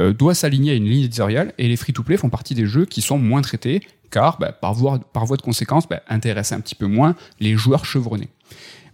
[0.00, 3.02] euh, doit s'aligner à une ligne éditoriale, et les free-to-play font partie des jeux qui
[3.02, 7.56] sont moins traités, car, bah, par, voie, de conséquence, intéressent un petit peu moins les
[7.56, 8.28] joueurs chevronnés.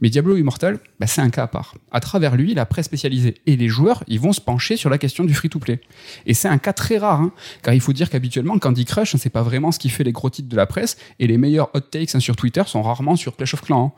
[0.02, 1.76] Mais Diablo Immortal, bah, c'est un cas à part.
[1.92, 4.98] À travers lui, la presse spécialisée et les joueurs, ils vont se pencher sur la
[4.98, 5.80] question du free-to-play.
[6.26, 7.32] Et c'est un cas très rare, hein,
[7.62, 10.10] car il faut dire qu'habituellement, Candy Crush, hein, c'est pas vraiment ce qui fait les
[10.10, 13.14] gros titres de la presse, et les meilleurs hot takes hein, sur Twitter sont rarement
[13.14, 13.94] sur Clash of Clans.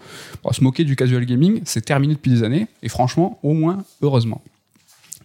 [0.52, 4.42] se moquer du casual gaming, c'est terminé depuis des années, et franchement, au moins, heureusement.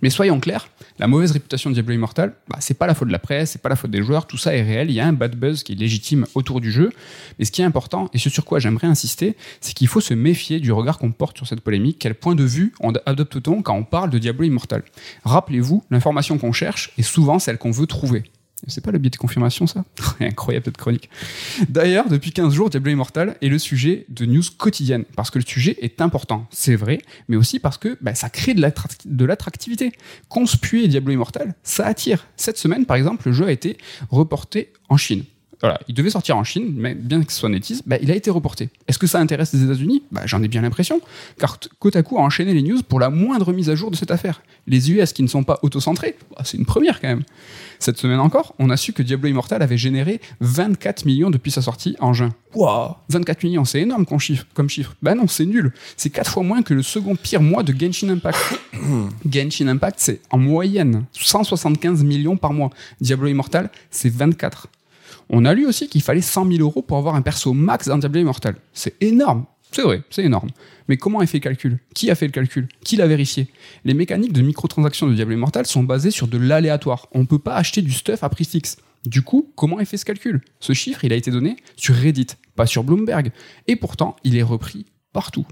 [0.02, 3.14] Mais soyons clairs, la mauvaise réputation de Diablo Immortal, bah, c'est pas la faute de
[3.14, 5.08] la presse, c'est pas la faute des joueurs, tout ça est réel, il y a
[5.08, 6.92] un bad buzz qui est légitime autour du jeu.
[7.38, 10.14] Mais ce qui est important, et ce sur quoi j'aimerais insister, c'est qu'il faut se
[10.14, 13.76] méfier du regard qu'on porte sur cette polémique, quel point de vue on adopte-t-on quand
[13.76, 14.84] on parle de Diablo Immortal?
[15.24, 18.24] Rappelez-vous, l'information qu'on cherche est souvent celle qu'on veut trouver.
[18.68, 19.86] C'est pas le biais de confirmation, ça
[20.20, 21.10] Incroyable cette chronique.
[21.70, 25.46] D'ailleurs, depuis 15 jours, Diablo Immortal est le sujet de news quotidiennes, parce que le
[25.46, 29.92] sujet est important, c'est vrai, mais aussi parce que bah, ça crée de l'attractivité.
[30.28, 32.28] Conspuer Diablo Immortal, ça attire.
[32.36, 33.78] Cette semaine, par exemple, le jeu a été
[34.10, 35.24] reporté en Chine.
[35.62, 38.16] Voilà, il devait sortir en Chine, mais bien que ce soit NetEase, bah, il a
[38.16, 38.70] été reporté.
[38.88, 40.04] Est-ce que ça intéresse les États-Unis?
[40.12, 41.02] Bah, J'en ai bien l'impression,
[41.38, 44.42] car Kotaku a enchaîné les news pour la moindre mise à jour de cette affaire.
[44.68, 47.24] Les US qui ne sont pas auto-centrés, bah, c'est une première quand même.
[47.80, 51.62] Cette semaine encore, on a su que Diablo Immortal avait généré 24 millions depuis sa
[51.62, 52.34] sortie en juin.
[52.56, 54.96] Waouh 24 millions, c'est énorme comme chiffre, comme chiffre.
[55.02, 55.74] Bah non, c'est nul.
[55.98, 58.38] C'est 4 fois moins que le second pire mois de Genshin Impact.
[59.30, 62.70] Genshin Impact, c'est en moyenne 175 millions par mois.
[63.02, 64.68] Diablo Immortal, c'est 24.
[65.30, 67.98] On a lu aussi qu'il fallait 100 000 euros pour avoir un perso max dans
[67.98, 68.56] Diablo Immortal.
[68.74, 69.46] C'est énorme.
[69.72, 70.50] C'est vrai, c'est énorme.
[70.88, 71.80] Mais comment est fait le calcul?
[71.94, 72.68] Qui a fait le calcul?
[72.84, 73.48] Qui l'a vérifié?
[73.86, 77.08] Les mécaniques de microtransactions de Diablo Immortal sont basées sur de l'aléatoire.
[77.12, 78.78] On ne peut pas acheter du stuff à prix fixe.
[79.06, 80.42] Du coup, comment est fait ce calcul?
[80.60, 83.32] Ce chiffre, il a été donné sur Reddit, pas sur Bloomberg.
[83.68, 85.46] Et pourtant, il est repris partout.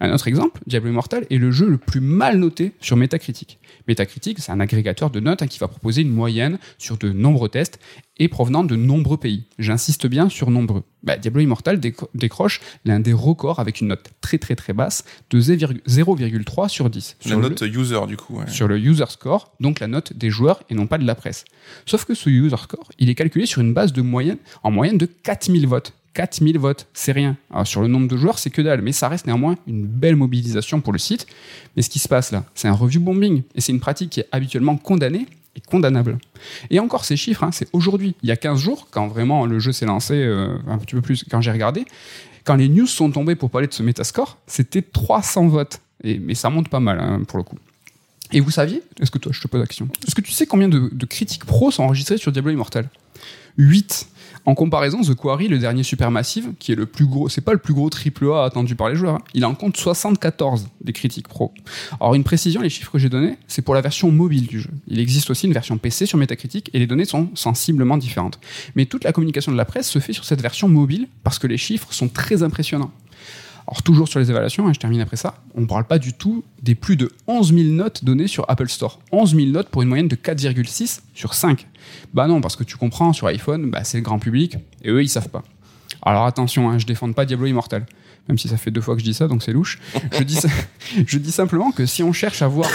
[0.00, 3.58] Un autre exemple, Diablo Immortal est le jeu le plus mal noté sur Metacritic.
[3.88, 7.48] Metacritic, c'est un agrégateur de notes hein, qui va proposer une moyenne sur de nombreux
[7.48, 7.80] tests
[8.18, 9.44] et provenant de nombreux pays.
[9.58, 10.84] J'insiste bien sur nombreux.
[11.02, 15.04] Bah, Diablo Immortal décro- décroche l'un des records avec une note très très très basse
[15.30, 17.16] de 0,3 sur 10.
[17.24, 18.36] La Sur le- note user, du coup.
[18.38, 18.48] ouais.
[18.48, 21.44] sur le user score, donc la note des joueurs et non pas de la presse.
[21.86, 24.98] Sauf que ce user score, il est calculé sur une base de moyenne, en moyenne
[24.98, 25.92] de 4000 votes.
[26.14, 27.36] 4000 votes, c'est rien.
[27.64, 30.80] Sur le nombre de joueurs, c'est que dalle, mais ça reste néanmoins une belle mobilisation
[30.80, 31.26] pour le site.
[31.76, 34.20] Mais ce qui se passe là, c'est un review bombing, et c'est une pratique qui
[34.20, 36.18] est habituellement condamnée et condamnable.
[36.70, 39.58] Et encore ces chiffres, hein, c'est aujourd'hui, il y a 15 jours, quand vraiment le
[39.58, 41.84] jeu s'est lancé, euh, un petit peu plus, quand j'ai regardé,
[42.44, 45.80] quand les news sont tombées pour parler de ce métascore, c'était 300 votes.
[46.04, 47.58] Et, mais ça monte pas mal, hein, pour le coup.
[48.32, 49.66] Et vous saviez, est-ce que toi, je te pose la
[50.06, 52.88] est-ce que tu sais combien de, de critiques pro sont enregistrées sur Diablo Immortal?
[53.56, 54.08] 8.
[54.44, 57.58] En comparaison, The Quarry, le dernier Supermassive, qui est le plus gros, c'est pas le
[57.58, 61.28] plus gros triple A attendu par les joueurs, hein, il en compte 74 des critiques
[61.28, 61.52] pro.
[62.00, 64.70] Alors une précision, les chiffres que j'ai donnés, c'est pour la version mobile du jeu.
[64.86, 68.38] Il existe aussi une version PC sur Metacritic et les données sont sensiblement différentes.
[68.74, 71.46] Mais toute la communication de la presse se fait sur cette version mobile parce que
[71.46, 72.90] les chiffres sont très impressionnants.
[73.70, 76.14] Alors toujours sur les évaluations, hein, je termine après ça, on ne parle pas du
[76.14, 78.98] tout des plus de 11 000 notes données sur Apple Store.
[79.12, 81.66] 11 000 notes pour une moyenne de 4,6 sur 5.
[82.14, 85.02] Bah non, parce que tu comprends, sur iPhone, bah, c'est le grand public, et eux,
[85.02, 85.44] ils savent pas.
[86.00, 87.84] Alors attention, hein, je défends pas Diablo Immortal,
[88.26, 89.78] même si ça fait deux fois que je dis ça, donc c'est louche.
[90.12, 90.38] Je dis,
[91.06, 92.70] je dis simplement que si on cherche à voir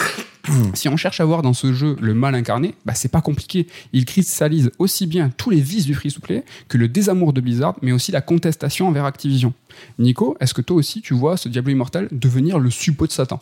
[0.74, 3.68] si on cherche à voir dans ce jeu le mal incarné, bah c'est pas compliqué.
[3.94, 7.92] Il cristallise aussi bien tous les vices du free-to-play que le désamour de Blizzard, mais
[7.92, 9.54] aussi la contestation envers Activision.
[10.00, 13.42] Nico, est-ce que toi aussi tu vois ce Diablo Immortal devenir le suppôt de Satan?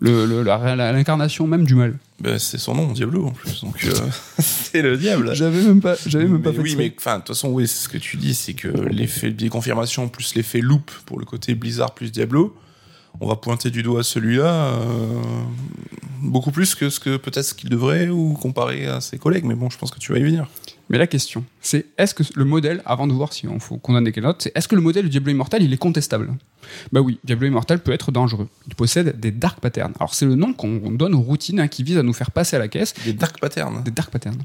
[0.00, 1.98] L'incarnation même du mal.
[2.20, 3.62] Ben, c'est son nom, Diablo, en plus.
[3.62, 3.92] Donc, euh,
[4.38, 5.34] c'est le diable.
[5.34, 6.76] J'avais même pas, j'avais même pas Mais fait oui, ça.
[6.78, 9.48] mais enfin, de toute façon, oui, c'est ce que tu dis, c'est que l'effet biais
[9.48, 12.54] confirmation plus l'effet loop pour le côté Blizzard plus Diablo,
[13.20, 15.22] on va pointer du doigt celui-là euh,
[16.22, 19.44] beaucoup plus que ce que peut-être qu'il devrait ou comparé à ses collègues.
[19.44, 20.48] Mais bon, je pense que tu vas y venir.
[20.88, 24.12] Mais la question, c'est est-ce que le modèle, avant de voir si on faut condamner
[24.12, 26.32] quelle note, c'est est-ce que le modèle du Diablo Immortal, il est contestable?
[26.92, 28.48] Bah oui, Diablo Immortal peut être dangereux.
[28.68, 29.94] Il possède des dark patterns.
[29.98, 32.54] Alors c'est le nom qu'on donne aux routines hein, qui visent à nous faire passer
[32.54, 32.94] à la caisse.
[33.04, 33.82] Des dark patterns.
[33.82, 34.42] Des dark patterns.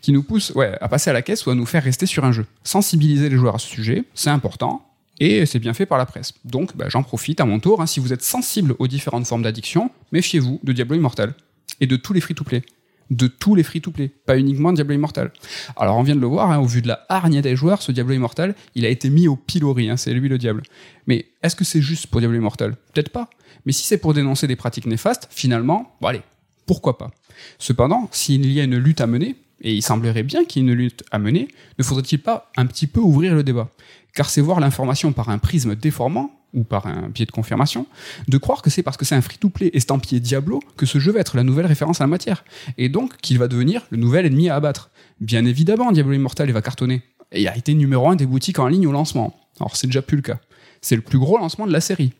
[0.00, 2.24] Qui nous poussent ouais, à passer à la caisse ou à nous faire rester sur
[2.24, 2.46] un jeu.
[2.62, 4.86] Sensibiliser les joueurs à ce sujet, c'est important.
[5.20, 6.34] Et c'est bien fait par la presse.
[6.44, 7.80] Donc bah, j'en profite à mon tour.
[7.80, 11.34] Hein, si vous êtes sensible aux différentes formes d'addiction, méfiez-vous de Diablo Immortal
[11.80, 12.62] et de tous les free-to-play
[13.10, 15.32] de tous les free-to-play, pas uniquement Diablo Immortal.
[15.76, 17.92] Alors on vient de le voir, hein, au vu de la hargne des joueurs, ce
[17.92, 20.62] Diablo Immortal, il a été mis au pilori, hein, c'est lui le diable.
[21.06, 22.76] Mais est-ce que c'est juste pour Diablo Immortal?
[22.92, 23.28] Peut-être pas.
[23.66, 26.22] Mais si c'est pour dénoncer des pratiques néfastes, finalement, bon allez,
[26.66, 27.10] pourquoi pas?
[27.58, 30.72] Cependant, s'il y a une lutte à mener, et il semblerait bien qu'il y ait
[30.72, 31.48] une lutte à mener,
[31.78, 33.70] ne faudrait-il pas un petit peu ouvrir le débat?
[34.14, 37.86] Car c'est voir l'information par un prisme déformant ou par un biais de confirmation,
[38.28, 41.18] de croire que c'est parce que c'est un free-to-play estampillé Diablo que ce jeu va
[41.18, 42.44] être la nouvelle référence à la matière,
[42.78, 44.90] et donc qu'il va devenir le nouvel ennemi à abattre.
[45.20, 47.02] Bien évidemment, Diablo Immortal va cartonner,
[47.32, 49.34] et il a été numéro un des boutiques en ligne au lancement.
[49.58, 50.38] Alors c'est déjà plus le cas.
[50.80, 52.12] C'est le plus gros lancement de la série.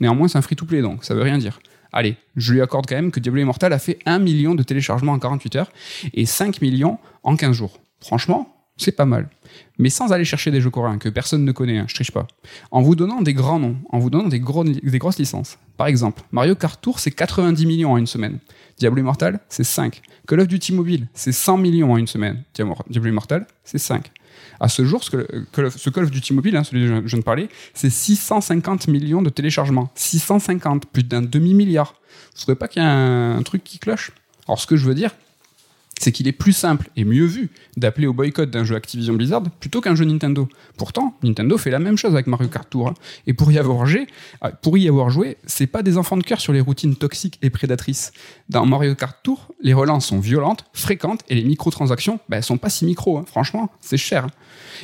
[0.00, 1.60] Néanmoins, c'est un free-to-play, donc ça veut rien dire.
[1.92, 5.12] Allez, je lui accorde quand même que Diablo Immortal a fait 1 million de téléchargements
[5.12, 5.72] en 48 heures
[6.14, 7.78] et 5 millions en 15 jours.
[8.00, 9.28] Franchement, c'est pas mal.
[9.78, 12.26] Mais sans aller chercher des jeux coréens que personne ne connaît, hein, je triche pas.
[12.70, 15.58] En vous donnant des grands noms, en vous donnant des, grosses licences.
[15.76, 18.38] Par exemple, Mario Kart Tour, c'est 90 millions en une semaine.
[18.78, 20.02] Diablo Immortal, c'est 5.
[20.26, 22.42] Call of Duty Mobile, c'est 100 millions en une semaine.
[22.54, 24.10] Diablo Immortal, c'est 5.
[24.60, 25.10] À ce jour, ce
[25.52, 27.90] Call of, ce Call of Duty Mobile, hein, celui dont je viens de parler, c'est
[27.90, 29.90] 650 millions de téléchargements.
[29.94, 31.94] 650, plus d'un demi-milliard.
[31.94, 34.12] Vous ne trouvez pas qu'il y a un truc qui cloche?
[34.46, 35.10] Alors, ce que je veux dire,
[36.02, 39.42] c'est qu'il est plus simple et mieux vu d'appeler au boycott d'un jeu Activision Blizzard
[39.60, 40.48] plutôt qu'un jeu Nintendo.
[40.76, 42.88] Pourtant, Nintendo fait la même chose avec Mario Kart Tour.
[42.88, 42.94] Hein.
[43.28, 44.08] Et pour y avoir joué,
[44.44, 47.38] euh, pour y avoir joué, c'est pas des enfants de cœur sur les routines toxiques
[47.40, 48.12] et prédatrices.
[48.48, 52.58] Dans Mario Kart Tour, les relances sont violentes, fréquentes et les microtransactions, bah, elles sont
[52.58, 53.18] pas si micro.
[53.18, 53.24] Hein.
[53.28, 54.26] Franchement, c'est cher.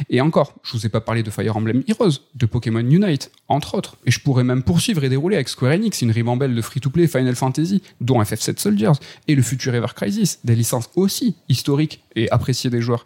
[0.09, 3.75] Et encore, je vous ai pas parlé de Fire Emblem Heroes, de Pokémon Unite, entre
[3.75, 3.97] autres.
[4.07, 7.35] Et je pourrais même poursuivre et dérouler avec Square Enix, une ribambelle de free-to-play Final
[7.35, 8.93] Fantasy, dont FF7 Soldiers,
[9.27, 11.08] et le futur Ever Crisis, des licences aussi
[11.49, 13.05] historiques et appréciées des joueurs.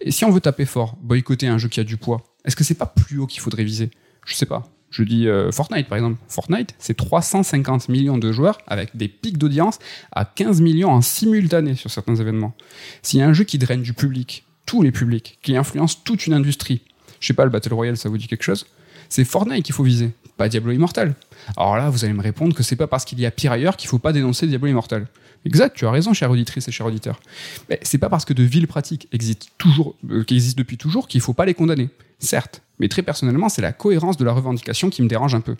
[0.00, 2.64] Et si on veut taper fort, boycotter un jeu qui a du poids, est-ce que
[2.64, 3.90] c'est pas plus haut qu'il faudrait viser?
[4.26, 4.68] Je sais pas.
[4.90, 6.18] Je dis euh, Fortnite par exemple.
[6.28, 9.78] Fortnite, c'est 350 millions de joueurs avec des pics d'audience
[10.12, 12.54] à 15 millions en simultané sur certains événements.
[13.02, 16.26] S'il y a un jeu qui draine du public, tous les publics, qui influence toute
[16.26, 16.82] une industrie.
[17.20, 18.66] Je sais pas, le Battle Royale, ça vous dit quelque chose?
[19.08, 21.14] C'est Fortnite qu'il faut viser, pas Diablo Immortal.
[21.56, 23.76] Alors là, vous allez me répondre que c'est pas parce qu'il y a pire ailleurs
[23.76, 25.06] qu'il faut pas dénoncer Diablo Immortal.
[25.44, 27.20] Exact, tu as raison, chère auditrice et cher auditeur.
[27.68, 30.24] Mais c'est pas parce que de villes pratiques existent toujours, euh,
[30.56, 31.88] depuis toujours qu'il faut pas les condamner.
[32.18, 35.56] Certes, mais très personnellement, c'est la cohérence de la revendication qui me dérange un peu.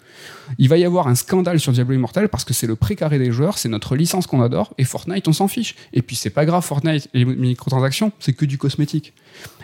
[0.59, 3.33] Il va y avoir un scandale sur Diablo Immortal parce que c'est le précaré des
[3.33, 5.75] joueurs, c'est notre licence qu'on adore, et Fortnite, on s'en fiche.
[5.95, 9.15] Et puis c'est pas grave, Fortnite et les microtransactions, c'est que du cosmétique.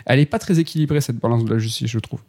[0.07, 2.21] Elle est pas très équilibrée, cette balance de la justice, je trouve.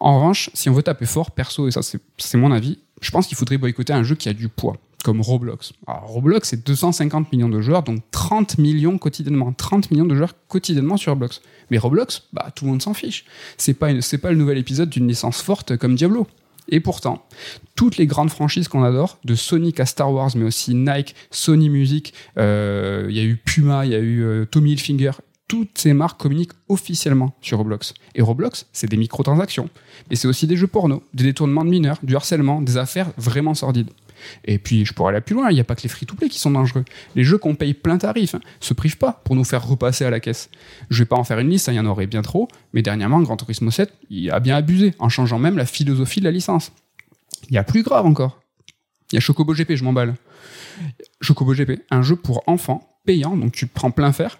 [0.00, 3.26] En revanche, si on veut taper fort, perso, et ça c'est mon avis, je pense
[3.26, 5.72] qu'il faudrait boycotter un jeu qui a du poids comme Roblox.
[5.86, 9.52] Roblox, c'est 250 millions de joueurs, donc 30 millions quotidiennement.
[9.52, 11.40] 30 millions de joueurs quotidiennement sur Roblox.
[11.70, 13.24] Mais Roblox, bah, tout le monde s'en fiche.
[13.56, 13.88] C'est pas,
[14.22, 16.26] pas le nouvel épisode d'une licence forte comme Diablo.
[16.70, 17.24] Et pourtant,
[17.76, 21.70] toutes les grandes franchises qu'on adore, de Sonic à Star Wars, mais aussi Nike, Sony
[21.70, 25.12] Music, euh, il y a eu Puma, il y a eu euh, Tommy Hilfiger,
[25.48, 27.94] toutes ces marques communiquent officiellement sur Roblox.
[28.14, 29.70] Et Roblox, c'est des microtransactions.
[30.10, 33.54] Mais c'est aussi des jeux porno, des détournements de mineurs, du harcèlement, des affaires vraiment
[33.54, 33.88] sordides.
[34.44, 36.38] Et puis, je pourrais aller plus loin, il n'y a pas que les free-to-play qui
[36.38, 36.84] sont dangereux.
[37.14, 40.10] Les jeux qu'on paye plein tarif hein, se privent pas pour nous faire repasser à
[40.10, 40.50] la caisse.
[40.90, 42.82] Je vais pas en faire une liste, hein, il y en aurait bien trop, mais
[42.82, 46.30] dernièrement, Grand Turismo 7, il a bien abusé, en changeant même la philosophie de la
[46.30, 46.72] licence.
[47.48, 48.40] Il y a plus grave encore.
[49.12, 50.14] Il y a Chocobo GP, je m'emballe.
[51.20, 54.38] Chocobo GP, un jeu pour enfants, payant, donc tu prends plein fer,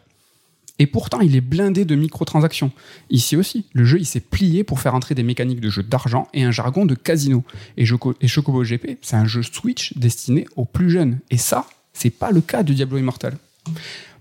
[0.78, 2.70] et pourtant, il est blindé de microtransactions.
[3.10, 6.28] Ici aussi, le jeu il s'est plié pour faire entrer des mécaniques de jeu d'argent
[6.34, 7.42] et un jargon de casino.
[7.76, 11.18] Et, Chocobo GP, c'est un jeu Switch destiné aux plus jeunes.
[11.30, 13.36] Et ça, c'est pas le cas de Diablo Immortal.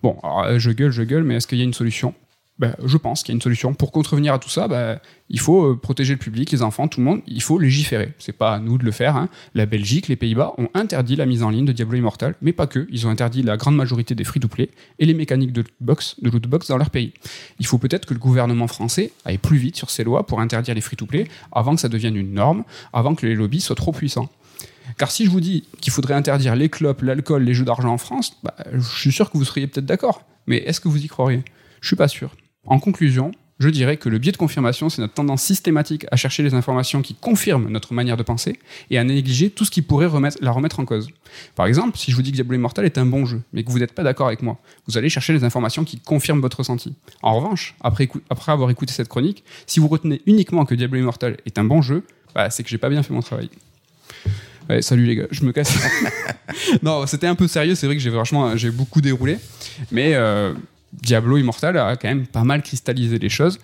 [0.02, 2.14] Bon, euh, je gueule, je gueule, mais est-ce qu'il y a une solution?
[2.60, 3.74] Ben, je pense qu'il y a une solution.
[3.74, 5.00] Pour contrevenir à tout ça, ben,
[5.30, 7.22] il faut euh, protéger le public, les enfants, tout le monde.
[7.28, 8.14] Il faut légiférer.
[8.18, 9.16] C'est pas à nous de le faire.
[9.16, 9.30] Hein.
[9.54, 12.66] La Belgique, les Pays-Bas ont interdit la mise en ligne de Diablo Immortal, mais pas
[12.66, 12.88] que.
[12.92, 16.68] Ils ont interdit la grande majorité des free-to-play et les mécaniques de lootbox, de lootbox
[16.68, 17.14] dans leur pays.
[17.60, 20.74] Il faut peut-être que le gouvernement français aille plus vite sur ces lois pour interdire
[20.74, 24.30] les free-to-play avant que ça devienne une norme, avant que les lobbies soient trop puissants.
[24.98, 27.98] Car si je vous dis qu'il faudrait interdire les clopes, l'alcool, les jeux d'argent en
[27.98, 30.24] France, bah, je suis sûr que vous seriez peut-être d'accord.
[30.48, 31.44] Mais est-ce que vous y croiriez?
[31.82, 32.32] Je suis pas sûr.
[32.68, 36.44] En conclusion, je dirais que le biais de confirmation, c'est notre tendance systématique à chercher
[36.44, 38.60] les informations qui confirment notre manière de penser
[38.92, 40.10] et à négliger tout ce qui pourrait
[40.42, 41.10] la remettre en cause.
[41.56, 43.72] Par exemple, si je vous dis que Diablo Immortal est un bon jeu, mais que
[43.72, 46.94] vous n'êtes pas d'accord avec moi, vous allez chercher les informations qui confirment votre ressenti.
[47.24, 48.10] En revanche, après,
[48.48, 52.04] avoir écouté cette chronique, si vous retenez uniquement que Diablo Immortal est un bon jeu,
[52.36, 53.50] bah, c'est que j'ai pas bien fait mon travail.
[54.82, 55.74] Salut les gars, je me casse.
[56.84, 59.38] non, c'était un peu sérieux, c'est vrai que j'ai franchement j'ai beaucoup déroulé,
[59.92, 60.54] mais euh,
[60.94, 63.60] Diablo Immortal a quand même pas mal cristallisé les choses,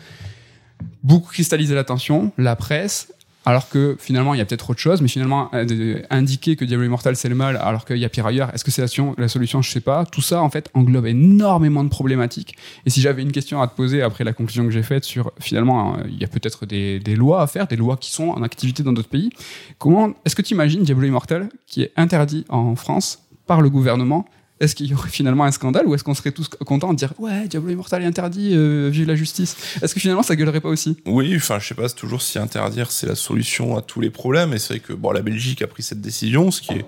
[1.03, 3.13] beaucoup cristallisé l'attention, la presse,
[3.45, 6.85] alors que finalement il y a peut-être autre chose, mais finalement euh, indiquer que Diablo
[6.85, 9.15] Immortal c'est le mal alors qu'il y a pire ailleurs, est-ce que c'est la, solution,
[9.17, 10.05] la solution Je sais pas.
[10.05, 12.55] Tout ça en fait englobe énormément de problématiques.
[12.85, 15.31] Et si j'avais une question à te poser après la conclusion que j'ai faite sur
[15.39, 18.29] finalement euh, il y a peut-être des, des, lois à faire, des lois qui sont
[18.29, 19.29] en activité dans d'autres pays,
[19.77, 24.25] comment est-ce que tu imagines Diablo Immortal qui est interdit en France par le gouvernement
[24.59, 27.13] est-ce qu'il y aurait finalement un scandale ou est-ce qu'on serait tous contents de dire
[27.17, 29.55] ouais Diablo Immortal est interdit euh, vu la justice.
[29.81, 30.97] Est-ce que finalement ça gueulerait pas aussi?
[31.05, 34.53] Oui, enfin je sais pas, toujours si interdire c'est la solution à tous les problèmes.
[34.53, 36.85] Et c'est vrai que bon la Belgique a pris cette décision, ce qui est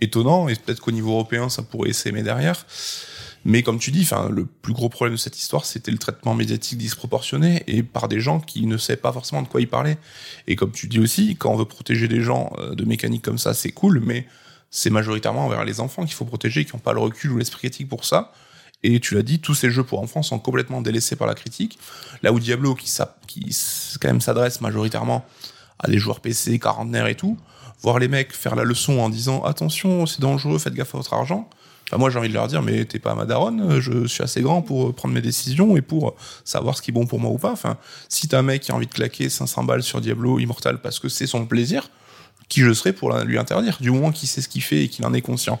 [0.00, 0.48] étonnant.
[0.48, 2.66] Et peut-être qu'au niveau européen ça pourrait s'aimer derrière.
[3.44, 6.34] Mais comme tu dis, enfin le plus gros problème de cette histoire c'était le traitement
[6.34, 9.98] médiatique disproportionné et par des gens qui ne savaient pas forcément de quoi ils parlaient.
[10.46, 13.38] Et comme tu dis aussi, quand on veut protéger des gens euh, de mécaniques comme
[13.38, 14.26] ça, c'est cool, mais
[14.70, 17.68] c'est majoritairement envers les enfants qu'il faut protéger, qui n'ont pas le recul ou l'esprit
[17.68, 18.32] critique pour ça.
[18.82, 21.78] Et tu l'as dit, tous ces jeux pour enfants sont complètement délaissés par la critique.
[22.22, 22.88] Là où Diablo, qui,
[23.50, 25.24] s'adresse majoritairement
[25.78, 27.36] à des joueurs PC, quarantenaires et tout,
[27.82, 31.12] voir les mecs faire la leçon en disant attention, c'est dangereux, faites gaffe à votre
[31.14, 31.48] argent.
[31.96, 34.62] moi, j'ai envie de leur dire, mais t'es pas ma daronne, je suis assez grand
[34.62, 36.14] pour prendre mes décisions et pour
[36.44, 37.52] savoir ce qui est bon pour moi ou pas.
[37.52, 40.80] Enfin, si t'as un mec qui a envie de claquer 500 balles sur Diablo Immortal
[40.80, 41.90] parce que c'est son plaisir,
[42.48, 45.04] qui je serais pour lui interdire, du moment qu'il sait ce qu'il fait et qu'il
[45.06, 45.60] en est conscient.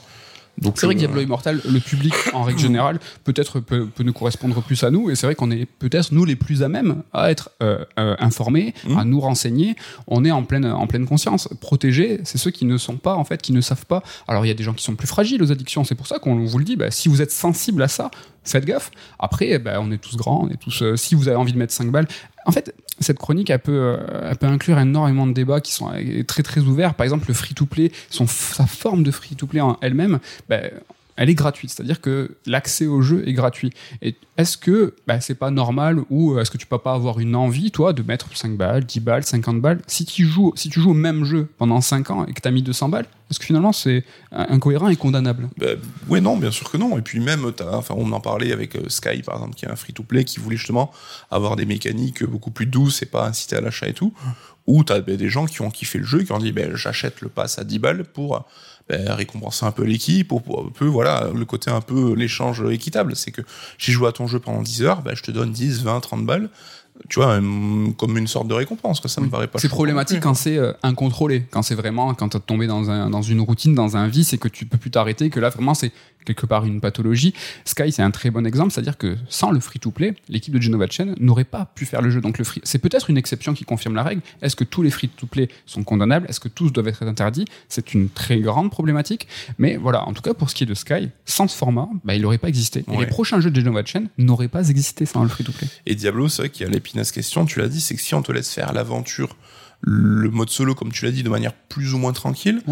[0.74, 4.60] C'est vrai que Diablo Immortal, le public en règle générale, peut-être peut, peut, nous correspondre
[4.62, 7.30] plus à nous, et c'est vrai qu'on est peut-être nous les plus à même à
[7.30, 8.98] être euh, euh, informés, mmh.
[8.98, 9.76] à nous renseigner.
[10.06, 11.48] On est en pleine en pleine conscience.
[11.60, 14.02] Protéger, c'est ceux qui ne sont pas en fait, qui ne savent pas.
[14.26, 16.18] Alors il y a des gens qui sont plus fragiles aux addictions, c'est pour ça
[16.18, 16.76] qu'on vous le dit.
[16.76, 18.10] Bah, si vous êtes sensible à ça,
[18.44, 18.90] faites gaffe.
[19.18, 20.82] Après, bah, on est tous grands, on est tous.
[20.82, 22.08] Euh, si vous avez envie de mettre 5 balles,
[22.48, 25.92] en fait, cette chronique, elle peut, euh, elle peut inclure énormément de débats qui sont
[25.92, 26.94] euh, très très ouverts.
[26.94, 30.18] Par exemple, le free-to-play, sa forme de free-to-play en elle-même,
[30.48, 30.70] ben,
[31.18, 31.70] elle est gratuite.
[31.70, 33.72] C'est-à-dire que l'accès au jeu est gratuit.
[34.02, 37.18] Et est-ce que bah, c'est pas normal ou euh, est-ce que tu peux pas avoir
[37.18, 39.80] une envie, toi, de mettre 5 balles, 10 balles, 50 balles?
[39.88, 40.54] Si tu joues,
[40.86, 43.44] au même jeu pendant 5 ans et que tu as mis 200 balles Est-ce que
[43.44, 45.48] finalement c'est incohérent et condamnable?
[45.58, 45.66] Bah,
[46.08, 46.96] Oui, non, bien sûr que non.
[46.96, 49.76] Et puis même, enfin, on en parlait avec euh, Sky, par exemple, qui est un
[49.76, 50.92] free-to-play qui voulait justement
[51.32, 54.14] avoir des mécaniques beaucoup plus douces et pas inciter à l'achat et tout.
[54.68, 57.28] Ou tu bah, des gens qui ont kiffé le jeu, qui ont dit j'achète le
[57.28, 58.46] pass à 10 balles pour
[58.88, 63.16] ben, récompenser un peu l'équipe, ou un peu, voilà, le côté un peu l'échange équitable.
[63.16, 63.42] C'est que
[63.78, 66.26] j'ai joué à ton jeu pendant 10 heures, ben, je te donne 10, 20, 30
[66.26, 66.48] balles
[67.08, 67.36] tu vois,
[67.96, 69.00] comme une sorte de récompense.
[69.06, 69.58] Ça me paraît pas.
[69.58, 73.22] C'est problématique quand c'est euh, incontrôlé, quand c'est vraiment, quand t'es tombé dans, un, dans
[73.22, 75.92] une routine, dans un vice et que tu peux plus t'arrêter, que là vraiment c'est
[76.34, 77.34] quelque part une pathologie.
[77.64, 81.14] Sky, c'est un très bon exemple, c'est-à-dire que sans le free-to-play, l'équipe de Genova Chen
[81.18, 82.20] n'aurait pas pu faire le jeu.
[82.20, 84.22] Donc le free, c'est peut-être une exception qui confirme la règle.
[84.42, 86.26] Est-ce que tous les free-to-play sont condamnables?
[86.28, 87.46] Est-ce que tous doivent être interdits?
[87.68, 89.26] C'est une très grande problématique.
[89.58, 92.14] Mais voilà, en tout cas pour ce qui est de Sky, sans ce format, bah,
[92.14, 92.84] il n'aurait pas existé.
[92.92, 95.68] Et les prochains jeux de Genova Chen n'auraient pas existé sans le free-to-play.
[95.86, 98.14] Et Diablo, c'est vrai qu'il y a l'épineuse question, tu l'as dit, c'est que si
[98.14, 99.36] on te laisse faire l'aventure
[99.80, 102.62] le mode solo, comme tu l'as dit, de manière plus ou moins tranquille.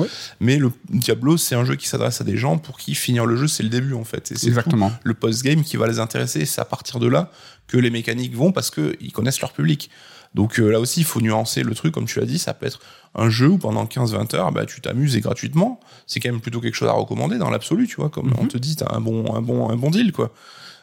[0.40, 3.36] Mais le Diablo, c'est un jeu qui s'adresse à des gens pour qui finir le
[3.36, 4.32] jeu, c'est le début, en fait.
[4.32, 4.92] Et c'est Exactement.
[5.04, 6.44] le post-game qui va les intéresser.
[6.46, 7.30] C'est à partir de là
[7.68, 9.90] que les mécaniques vont parce qu'ils connaissent leur public.
[10.34, 12.66] Donc euh, là aussi, il faut nuancer le truc, comme tu l'as dit, ça peut
[12.66, 12.80] être
[13.14, 15.80] un jeu où pendant 15-20 heures, bah, tu t'amuses et gratuitement.
[16.06, 18.40] C'est quand même plutôt quelque chose à recommander dans l'absolu, tu vois, comme mm-hmm.
[18.40, 20.32] on te dit, t'as un bon, un bon, un bon deal, quoi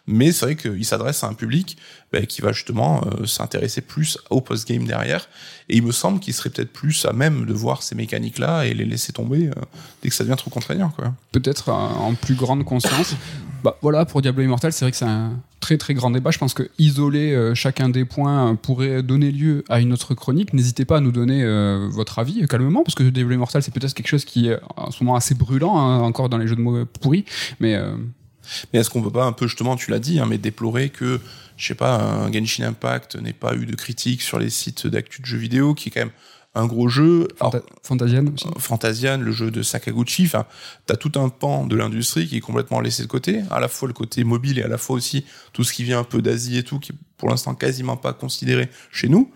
[0.06, 1.78] mais c'est vrai qu'il s'adresse à un public
[2.12, 5.30] bah, qui va justement euh, s'intéresser plus au post-game derrière,
[5.70, 8.74] et il me semble qu'il serait peut-être plus à même de voir ces mécaniques-là et
[8.74, 9.54] les laisser tomber euh,
[10.02, 10.92] dès que ça devient trop contraignant.
[11.32, 13.16] Peut-être en plus grande conscience.
[13.64, 16.32] bah, voilà, pour Diablo Immortal, c'est vrai que c'est un très très grand débat.
[16.32, 20.54] Je pense que isoler euh, chacun des points pourrait donner lieu à une autre chronique.
[20.54, 21.46] N'hésitez pas à nous donner
[21.90, 25.02] votre avis calmement, parce que Diablo Immortal, c'est peut-être quelque chose qui est en ce
[25.02, 27.24] moment assez brûlant, hein, encore dans les jeux de mots pourris,
[27.62, 27.80] mais
[28.72, 31.20] mais est-ce qu'on peut pas un peu, justement, tu l'as dit, hein, mais déplorer que,
[31.58, 35.22] je sais pas, un Genshin Impact n'ait pas eu de critiques sur les sites d'actu
[35.22, 36.12] de jeux vidéo, qui est quand même
[36.56, 37.28] un gros jeu.
[37.84, 38.48] Fantasian aussi.
[38.48, 40.26] Euh, Fantasian, le jeu de Sakaguchi.
[40.26, 40.46] Enfin,
[40.86, 43.42] t'as tout un pan de l'industrie qui est complètement laissé de côté.
[43.50, 46.00] À la fois le côté mobile et à la fois aussi tout ce qui vient
[46.00, 49.32] un peu d'Asie et tout, qui est pour l'instant quasiment pas considéré chez nous.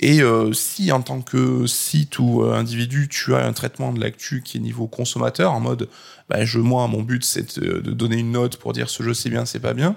[0.00, 4.00] Et euh, si en tant que site ou euh, individu, tu as un traitement de
[4.00, 5.88] l'actu qui est niveau consommateur, en mode,
[6.28, 9.30] bah, je, moi, mon but c'est de, donner une note pour dire ce jeu c'est
[9.30, 9.96] bien, c'est pas bien,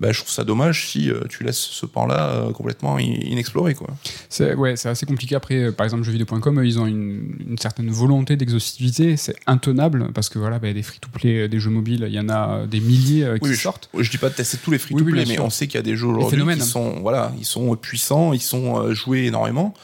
[0.00, 3.74] bah, je trouve ça dommage si euh, tu laisses ce pan-là euh, complètement in- inexploré.
[3.74, 3.88] Quoi.
[4.28, 5.34] C'est ouais, c'est assez compliqué.
[5.34, 9.16] Après, euh, par exemple, jeuxvideo.com, eux, ils ont une, une certaine volonté d'exhaustivité.
[9.16, 12.66] C'est intenable parce que voilà, bah, des free-to-play, des jeux mobiles, il y en a
[12.66, 13.88] des milliers qui Oui, sortent.
[13.98, 15.44] Je dis pas de tester tous les Oui, oui, free-to-play, mais sûr.
[15.44, 18.40] on sait qu'il y a des jeux aujourd'hui qui sont, voilà, ils sont puissants, ils
[18.42, 19.74] sont joués énormément.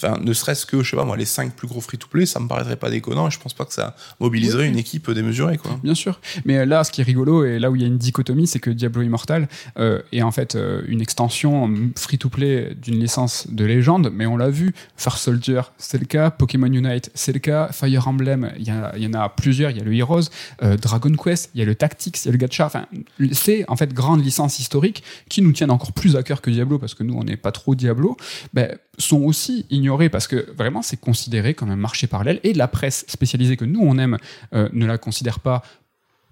[0.00, 2.48] Enfin, ne serait-ce que, je sais pas moi, les 5 plus gros free-to-play, ça me
[2.48, 4.68] paraîtrait pas déconnant et je pense pas que ça mobiliserait Oui.
[4.68, 5.78] une équipe démesurée, quoi.
[5.82, 6.20] Bien sûr.
[6.44, 8.46] Mais euh, là, ce qui est rigolo et là où il y a une dichotomie,
[8.46, 9.48] c'est que Diablo Immortal
[9.78, 14.10] euh, est en fait euh, une extension mm, free-to-play d'une licence de légende.
[14.12, 16.30] Mais on l'a vu, Far Soldier, c'est le cas.
[16.30, 17.68] Pokémon Unite, c'est le cas.
[17.72, 19.70] Fire Emblem, il y, en a plusieurs.
[19.70, 20.28] Il y a le Heroes,
[20.62, 22.66] euh, Dragon Quest, il y a le Tactics, il y a le Gacha.
[22.66, 22.86] Enfin,
[23.32, 26.78] c'est en fait grandes licences historiques qui nous tiennent encore plus à cœur que Diablo
[26.78, 28.16] parce que nous, on n'est pas trop Diablo.
[28.52, 32.68] Ben, sont aussi ignorés parce que vraiment c'est considéré comme un marché parallèle et la
[32.68, 34.18] presse spécialisée que nous on aime
[34.52, 35.62] euh, ne la considère pas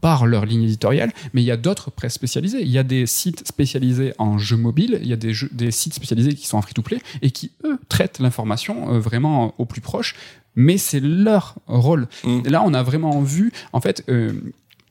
[0.02, 2.60] par leur ligne éditoriale, mais il y a d'autres presses spécialisées.
[2.60, 5.70] Il y a des sites spécialisés en jeux mobiles, il y a des, jeux- des
[5.70, 9.80] sites spécialisés qui sont en free-to-play et qui, eux, traitent l'information euh, vraiment au plus
[9.80, 10.14] proche,
[10.54, 12.08] mais c'est leur rôle.
[12.24, 12.40] Mm.
[12.44, 14.32] Et là, on a vraiment vu, en fait, euh,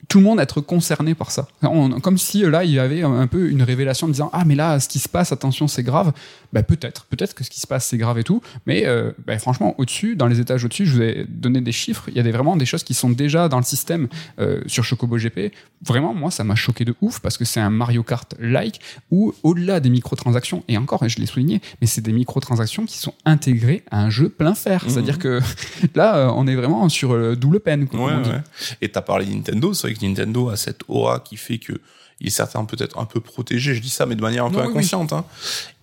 [0.08, 1.48] tout le monde être concerné par ça.
[1.64, 4.44] On- comme si euh, là, il y avait un, peu une révélation en disant Ah,
[4.46, 6.14] mais là, ce qui se passe, attention, c'est grave.
[6.54, 8.42] Bah, peut-être, peut-être que ce qui se passe, c'est grave et tout.
[8.66, 12.04] Mais euh, bah, franchement, au-dessus, dans les étages au-dessus, je vous ai donné des chiffres.
[12.08, 14.08] Il y a des, vraiment des choses qui sont déjà dans le système
[14.40, 15.52] euh, sur Chocobo GP.
[15.86, 18.80] Vraiment, moi, ça m'a choqué de ouf parce que c'est un Mario Kart-like
[19.12, 22.98] où, au-delà des microtransactions, et encore, et je l'ai souligné, mais c'est des microtransactions qui
[23.00, 24.84] sont intégrées à un jeu plein fer.
[24.84, 24.90] Mhm.
[24.90, 25.42] C'est-à-dire que
[25.96, 27.88] là, euh, on est vraiment sur double peine.
[27.88, 28.42] quoi, Ouais, ouais.
[28.82, 31.74] Et t'as parlé Nintendo, c'est vrai que Nintendo a cette aura qui fait que
[32.22, 34.56] il est certain peut-être un peu protégé, je dis ça, mais de manière un peu
[34.56, 34.72] Non, oui, oui.
[34.78, 35.12] inconsciente.
[35.12, 35.26] Hein.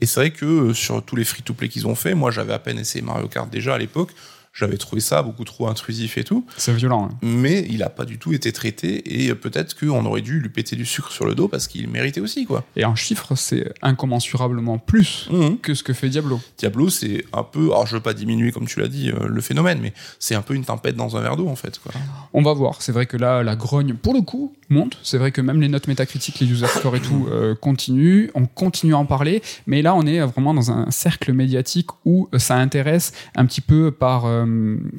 [0.01, 2.59] Et c'est vrai que euh, sur tous les free-to-play qu'ils ont fait, moi j'avais à
[2.59, 4.11] peine essayé Mario Kart déjà à l'époque,
[4.53, 7.09] j'avais trouvé ça beaucoup trop intrusif et tout, C'est violent.
[7.11, 7.17] hein.
[7.23, 10.77] mais il a pas du tout été traité et peut-être qu'on aurait dû lui péter
[10.77, 12.65] du sucre sur le dos parce qu'il méritait aussi, quoi.
[12.77, 15.59] Et en chiffres, c'est incommensurablement plus Mhm.
[15.59, 16.41] que ce que fait Diablo.
[16.59, 19.41] Diablo, c'est un peu, alors je veux pas diminuer comme tu l'as dit euh, le
[19.41, 21.93] phénomène, mais c'est un peu une tempête dans un verre d'eau en fait, quoi.
[22.35, 22.83] On va voir.
[22.83, 24.99] C'est vrai que là, la grogne, pour le coup, monte.
[25.03, 28.29] C'est vrai que même les notes métacritiques, les user scores et tout, euh, continuent.
[28.35, 29.43] On continue à en parler.
[29.67, 33.61] Mais là, on est vraiment dans un cercle médiatique où euh, ça intéresse un petit
[33.61, 34.27] peu par.
[34.27, 34.42] euh,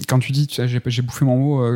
[0.07, 1.73] quand tu dis, j'ai j'ai bouffé mon mot.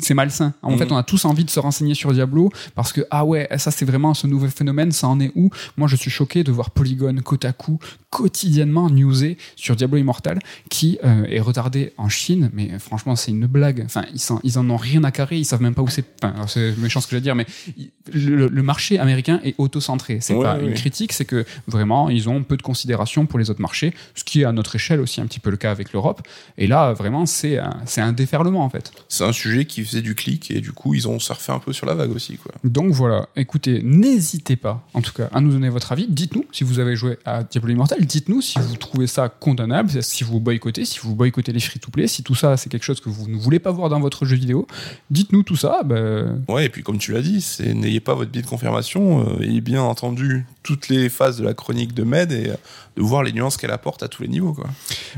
[0.00, 0.54] C'est malsain.
[0.62, 0.78] En Mhm.
[0.78, 3.70] fait, on a tous envie de se renseigner sur Diablo parce que ah ouais, ça
[3.70, 4.90] c'est vraiment ce nouveau phénomène.
[4.92, 5.50] Ça en est où?
[5.76, 7.78] Moi, je suis choqué de voir Polygon, Kotaku
[8.10, 10.38] quotidiennement newser sur Diablo Immortal
[10.70, 12.50] qui euh, est retardé en Chine.
[12.52, 13.82] Mais euh, franchement, c'est une blague.
[13.84, 15.36] Enfin, ils, s'en- ils en ont rien à carrer.
[15.38, 16.04] Ils savent même pas où c'est.
[16.22, 17.46] Enfin, c'est méchant ce que je vais dire, mais
[18.12, 20.18] le, le marché américain est auto-centré.
[20.20, 23.38] C'est Ouais, pas ouais, une critique, c'est que vraiment ils ont peu de considération pour
[23.38, 25.70] les autres marchés, ce qui est à notre échelle aussi un petit peu le cas
[25.70, 26.22] avec l'Europe.
[26.58, 28.92] Et là, vraiment, c'est un, c'est un déferlement en fait.
[29.08, 31.72] C'est un sujet qui faisait du clic et du coup ils ont surfé un peu
[31.72, 32.52] sur la vague aussi, quoi.
[32.64, 36.06] Donc voilà, écoutez, n'hésitez pas, en tout cas, à nous donner votre avis.
[36.08, 38.04] Dites-nous si vous avez joué à Diablo Immortal.
[38.04, 42.22] Dites-nous si vous trouvez ça condamnable, si vous boycottez, si vous boycottez les free-to-play, si
[42.22, 44.66] tout ça c'est quelque chose que vous ne voulez pas voir dans votre jeu vidéo.
[45.10, 45.82] Dites-nous tout ça.
[45.84, 49.26] Ben, Ouais, et puis comme tu l'as dit, c'est n'ayez pas votre billet de confirmation,
[49.26, 52.54] euh, ayez bien entendu toutes les phases de la chronique de Med et euh,
[52.96, 54.66] de voir les nuances qu'elle apporte à tous les niveaux, quoi.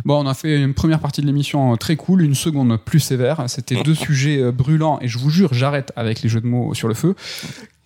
[0.05, 3.01] Bon, on a fait une première partie de l'émission euh, très cool, une seconde plus
[3.01, 3.44] sévère.
[3.48, 6.88] C'était deux sujets brûlants et je vous jure, j'arrête avec les jeux de mots sur
[6.88, 7.14] le feu.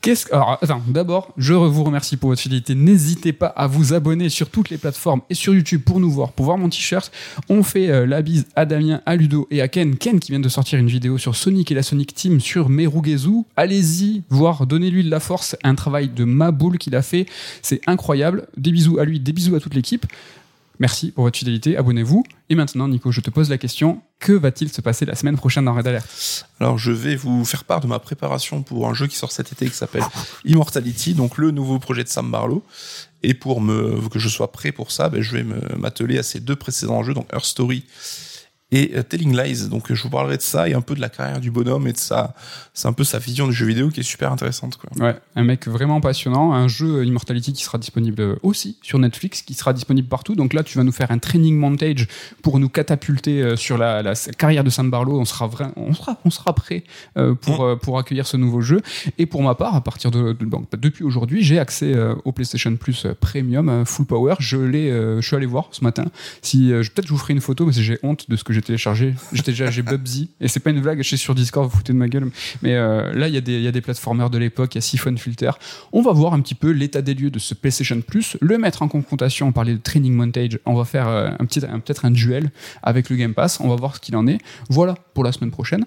[0.02, 0.34] Qu'est-ce que...
[0.34, 2.74] Alors, d'abord, je vous remercie pour votre fidélité.
[2.74, 6.32] N'hésitez pas à vous abonner sur toutes les plateformes et sur YouTube pour nous voir,
[6.32, 7.12] pour voir mon t-shirt.
[7.50, 9.96] On fait euh, la bise à Damien, à Ludo et à Ken.
[9.98, 13.44] Ken qui vient de sortir une vidéo sur Sonic et la Sonic Team sur Merugezu.
[13.58, 15.54] Allez-y, voir, donnez-lui de la force.
[15.64, 17.26] Un travail de maboule qu'il a fait.
[17.60, 18.46] C'est incroyable.
[18.56, 20.06] Des bisous à lui, des bisous à toute l'équipe.
[20.80, 22.24] Merci pour votre fidélité, abonnez-vous.
[22.48, 25.66] Et maintenant, Nico, je te pose la question que va-t-il se passer la semaine prochaine
[25.66, 26.48] dans Red Alert?
[26.58, 29.52] Alors je vais vous faire part de ma préparation pour un jeu qui sort cet
[29.52, 30.04] été qui s'appelle
[30.46, 32.64] Immortality, donc le nouveau projet de Sam Barlow.
[33.22, 35.44] Et pour me que je sois prêt pour ça, ben, je vais
[35.76, 37.84] m'atteler à ces deux précédents jeux, donc Earth Story
[38.72, 39.68] et euh, Telling Lies.
[39.68, 41.92] Donc je vous parlerai de ça et un peu de la carrière du bonhomme et
[41.92, 42.34] de sa,
[42.74, 44.76] c'est un peu sa vision du jeu vidéo qui est super intéressante.
[44.76, 44.90] Quoi.
[45.06, 49.42] Ouais, un mec vraiment passionnant, un jeu euh, Immortality qui sera disponible aussi sur Netflix,
[49.42, 50.34] qui sera disponible partout.
[50.34, 52.06] Donc là, tu vas nous faire un training montage
[52.42, 55.18] pour nous catapulter euh, sur la, la carrière de Sam Barlow.
[55.20, 56.84] On sera, vra- on sera, on sera prêt
[57.16, 58.80] euh, pour, euh, pour accueillir ce nouveau jeu.
[59.18, 62.32] Et pour ma part, à partir de, de- donc, depuis aujourd'hui, j'ai accès euh, au
[62.32, 64.34] PlayStation Plus euh, Premium euh, Full Power.
[64.38, 66.04] Je l'ai, euh, je suis allé voir ce matin.
[66.42, 68.52] Si euh, peut-être je vous ferai une photo parce que j'ai honte de ce que
[68.52, 69.14] j'ai j'ai téléchargé.
[69.32, 70.30] J'ai téléchargé Bubsy.
[70.40, 72.30] Et c'est pas une blague, je suis sur Discord, vous foutez de ma gueule.
[72.62, 74.76] Mais euh, là, il y, a des- il y a des platformers de l'époque, il
[74.76, 75.50] y a Siphon Filter.
[75.92, 78.82] On va voir un petit peu l'état des lieux de ce PlayStation Plus, le mettre
[78.82, 79.48] en confrontation.
[79.48, 80.58] On parlait de Training Montage.
[80.66, 82.50] On va faire euh, un petit, peut-être un duel
[82.82, 83.60] avec le Game Pass.
[83.60, 84.38] On va voir ce qu'il en est.
[84.68, 85.84] Voilà pour la semaine prochaine.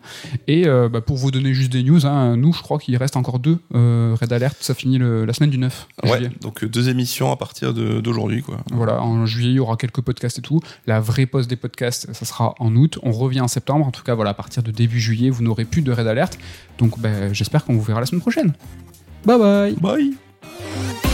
[0.48, 3.16] Et euh, bah, pour vous donner juste des news, hein, nous, je crois qu'il reste
[3.18, 4.58] encore deux Red Alert.
[4.62, 6.32] Ça finit le- la semaine du 9 Ouais, juillet.
[6.42, 8.58] donc deux émissions à partir d'aujourd'hui, quoi.
[8.72, 10.60] Voilà, en juillet, il y aura quelques podcasts et tout.
[10.88, 13.00] La vraie pause des podcasts, ça sera en août.
[13.04, 13.86] On revient en septembre.
[13.86, 16.38] En tout cas, voilà, à partir de début juillet, vous n'aurez plus de raid alerte.
[16.78, 18.54] Donc, ben, j'espère qu'on vous verra la semaine prochaine.
[19.26, 19.76] Bye bye.
[19.80, 21.13] Bye.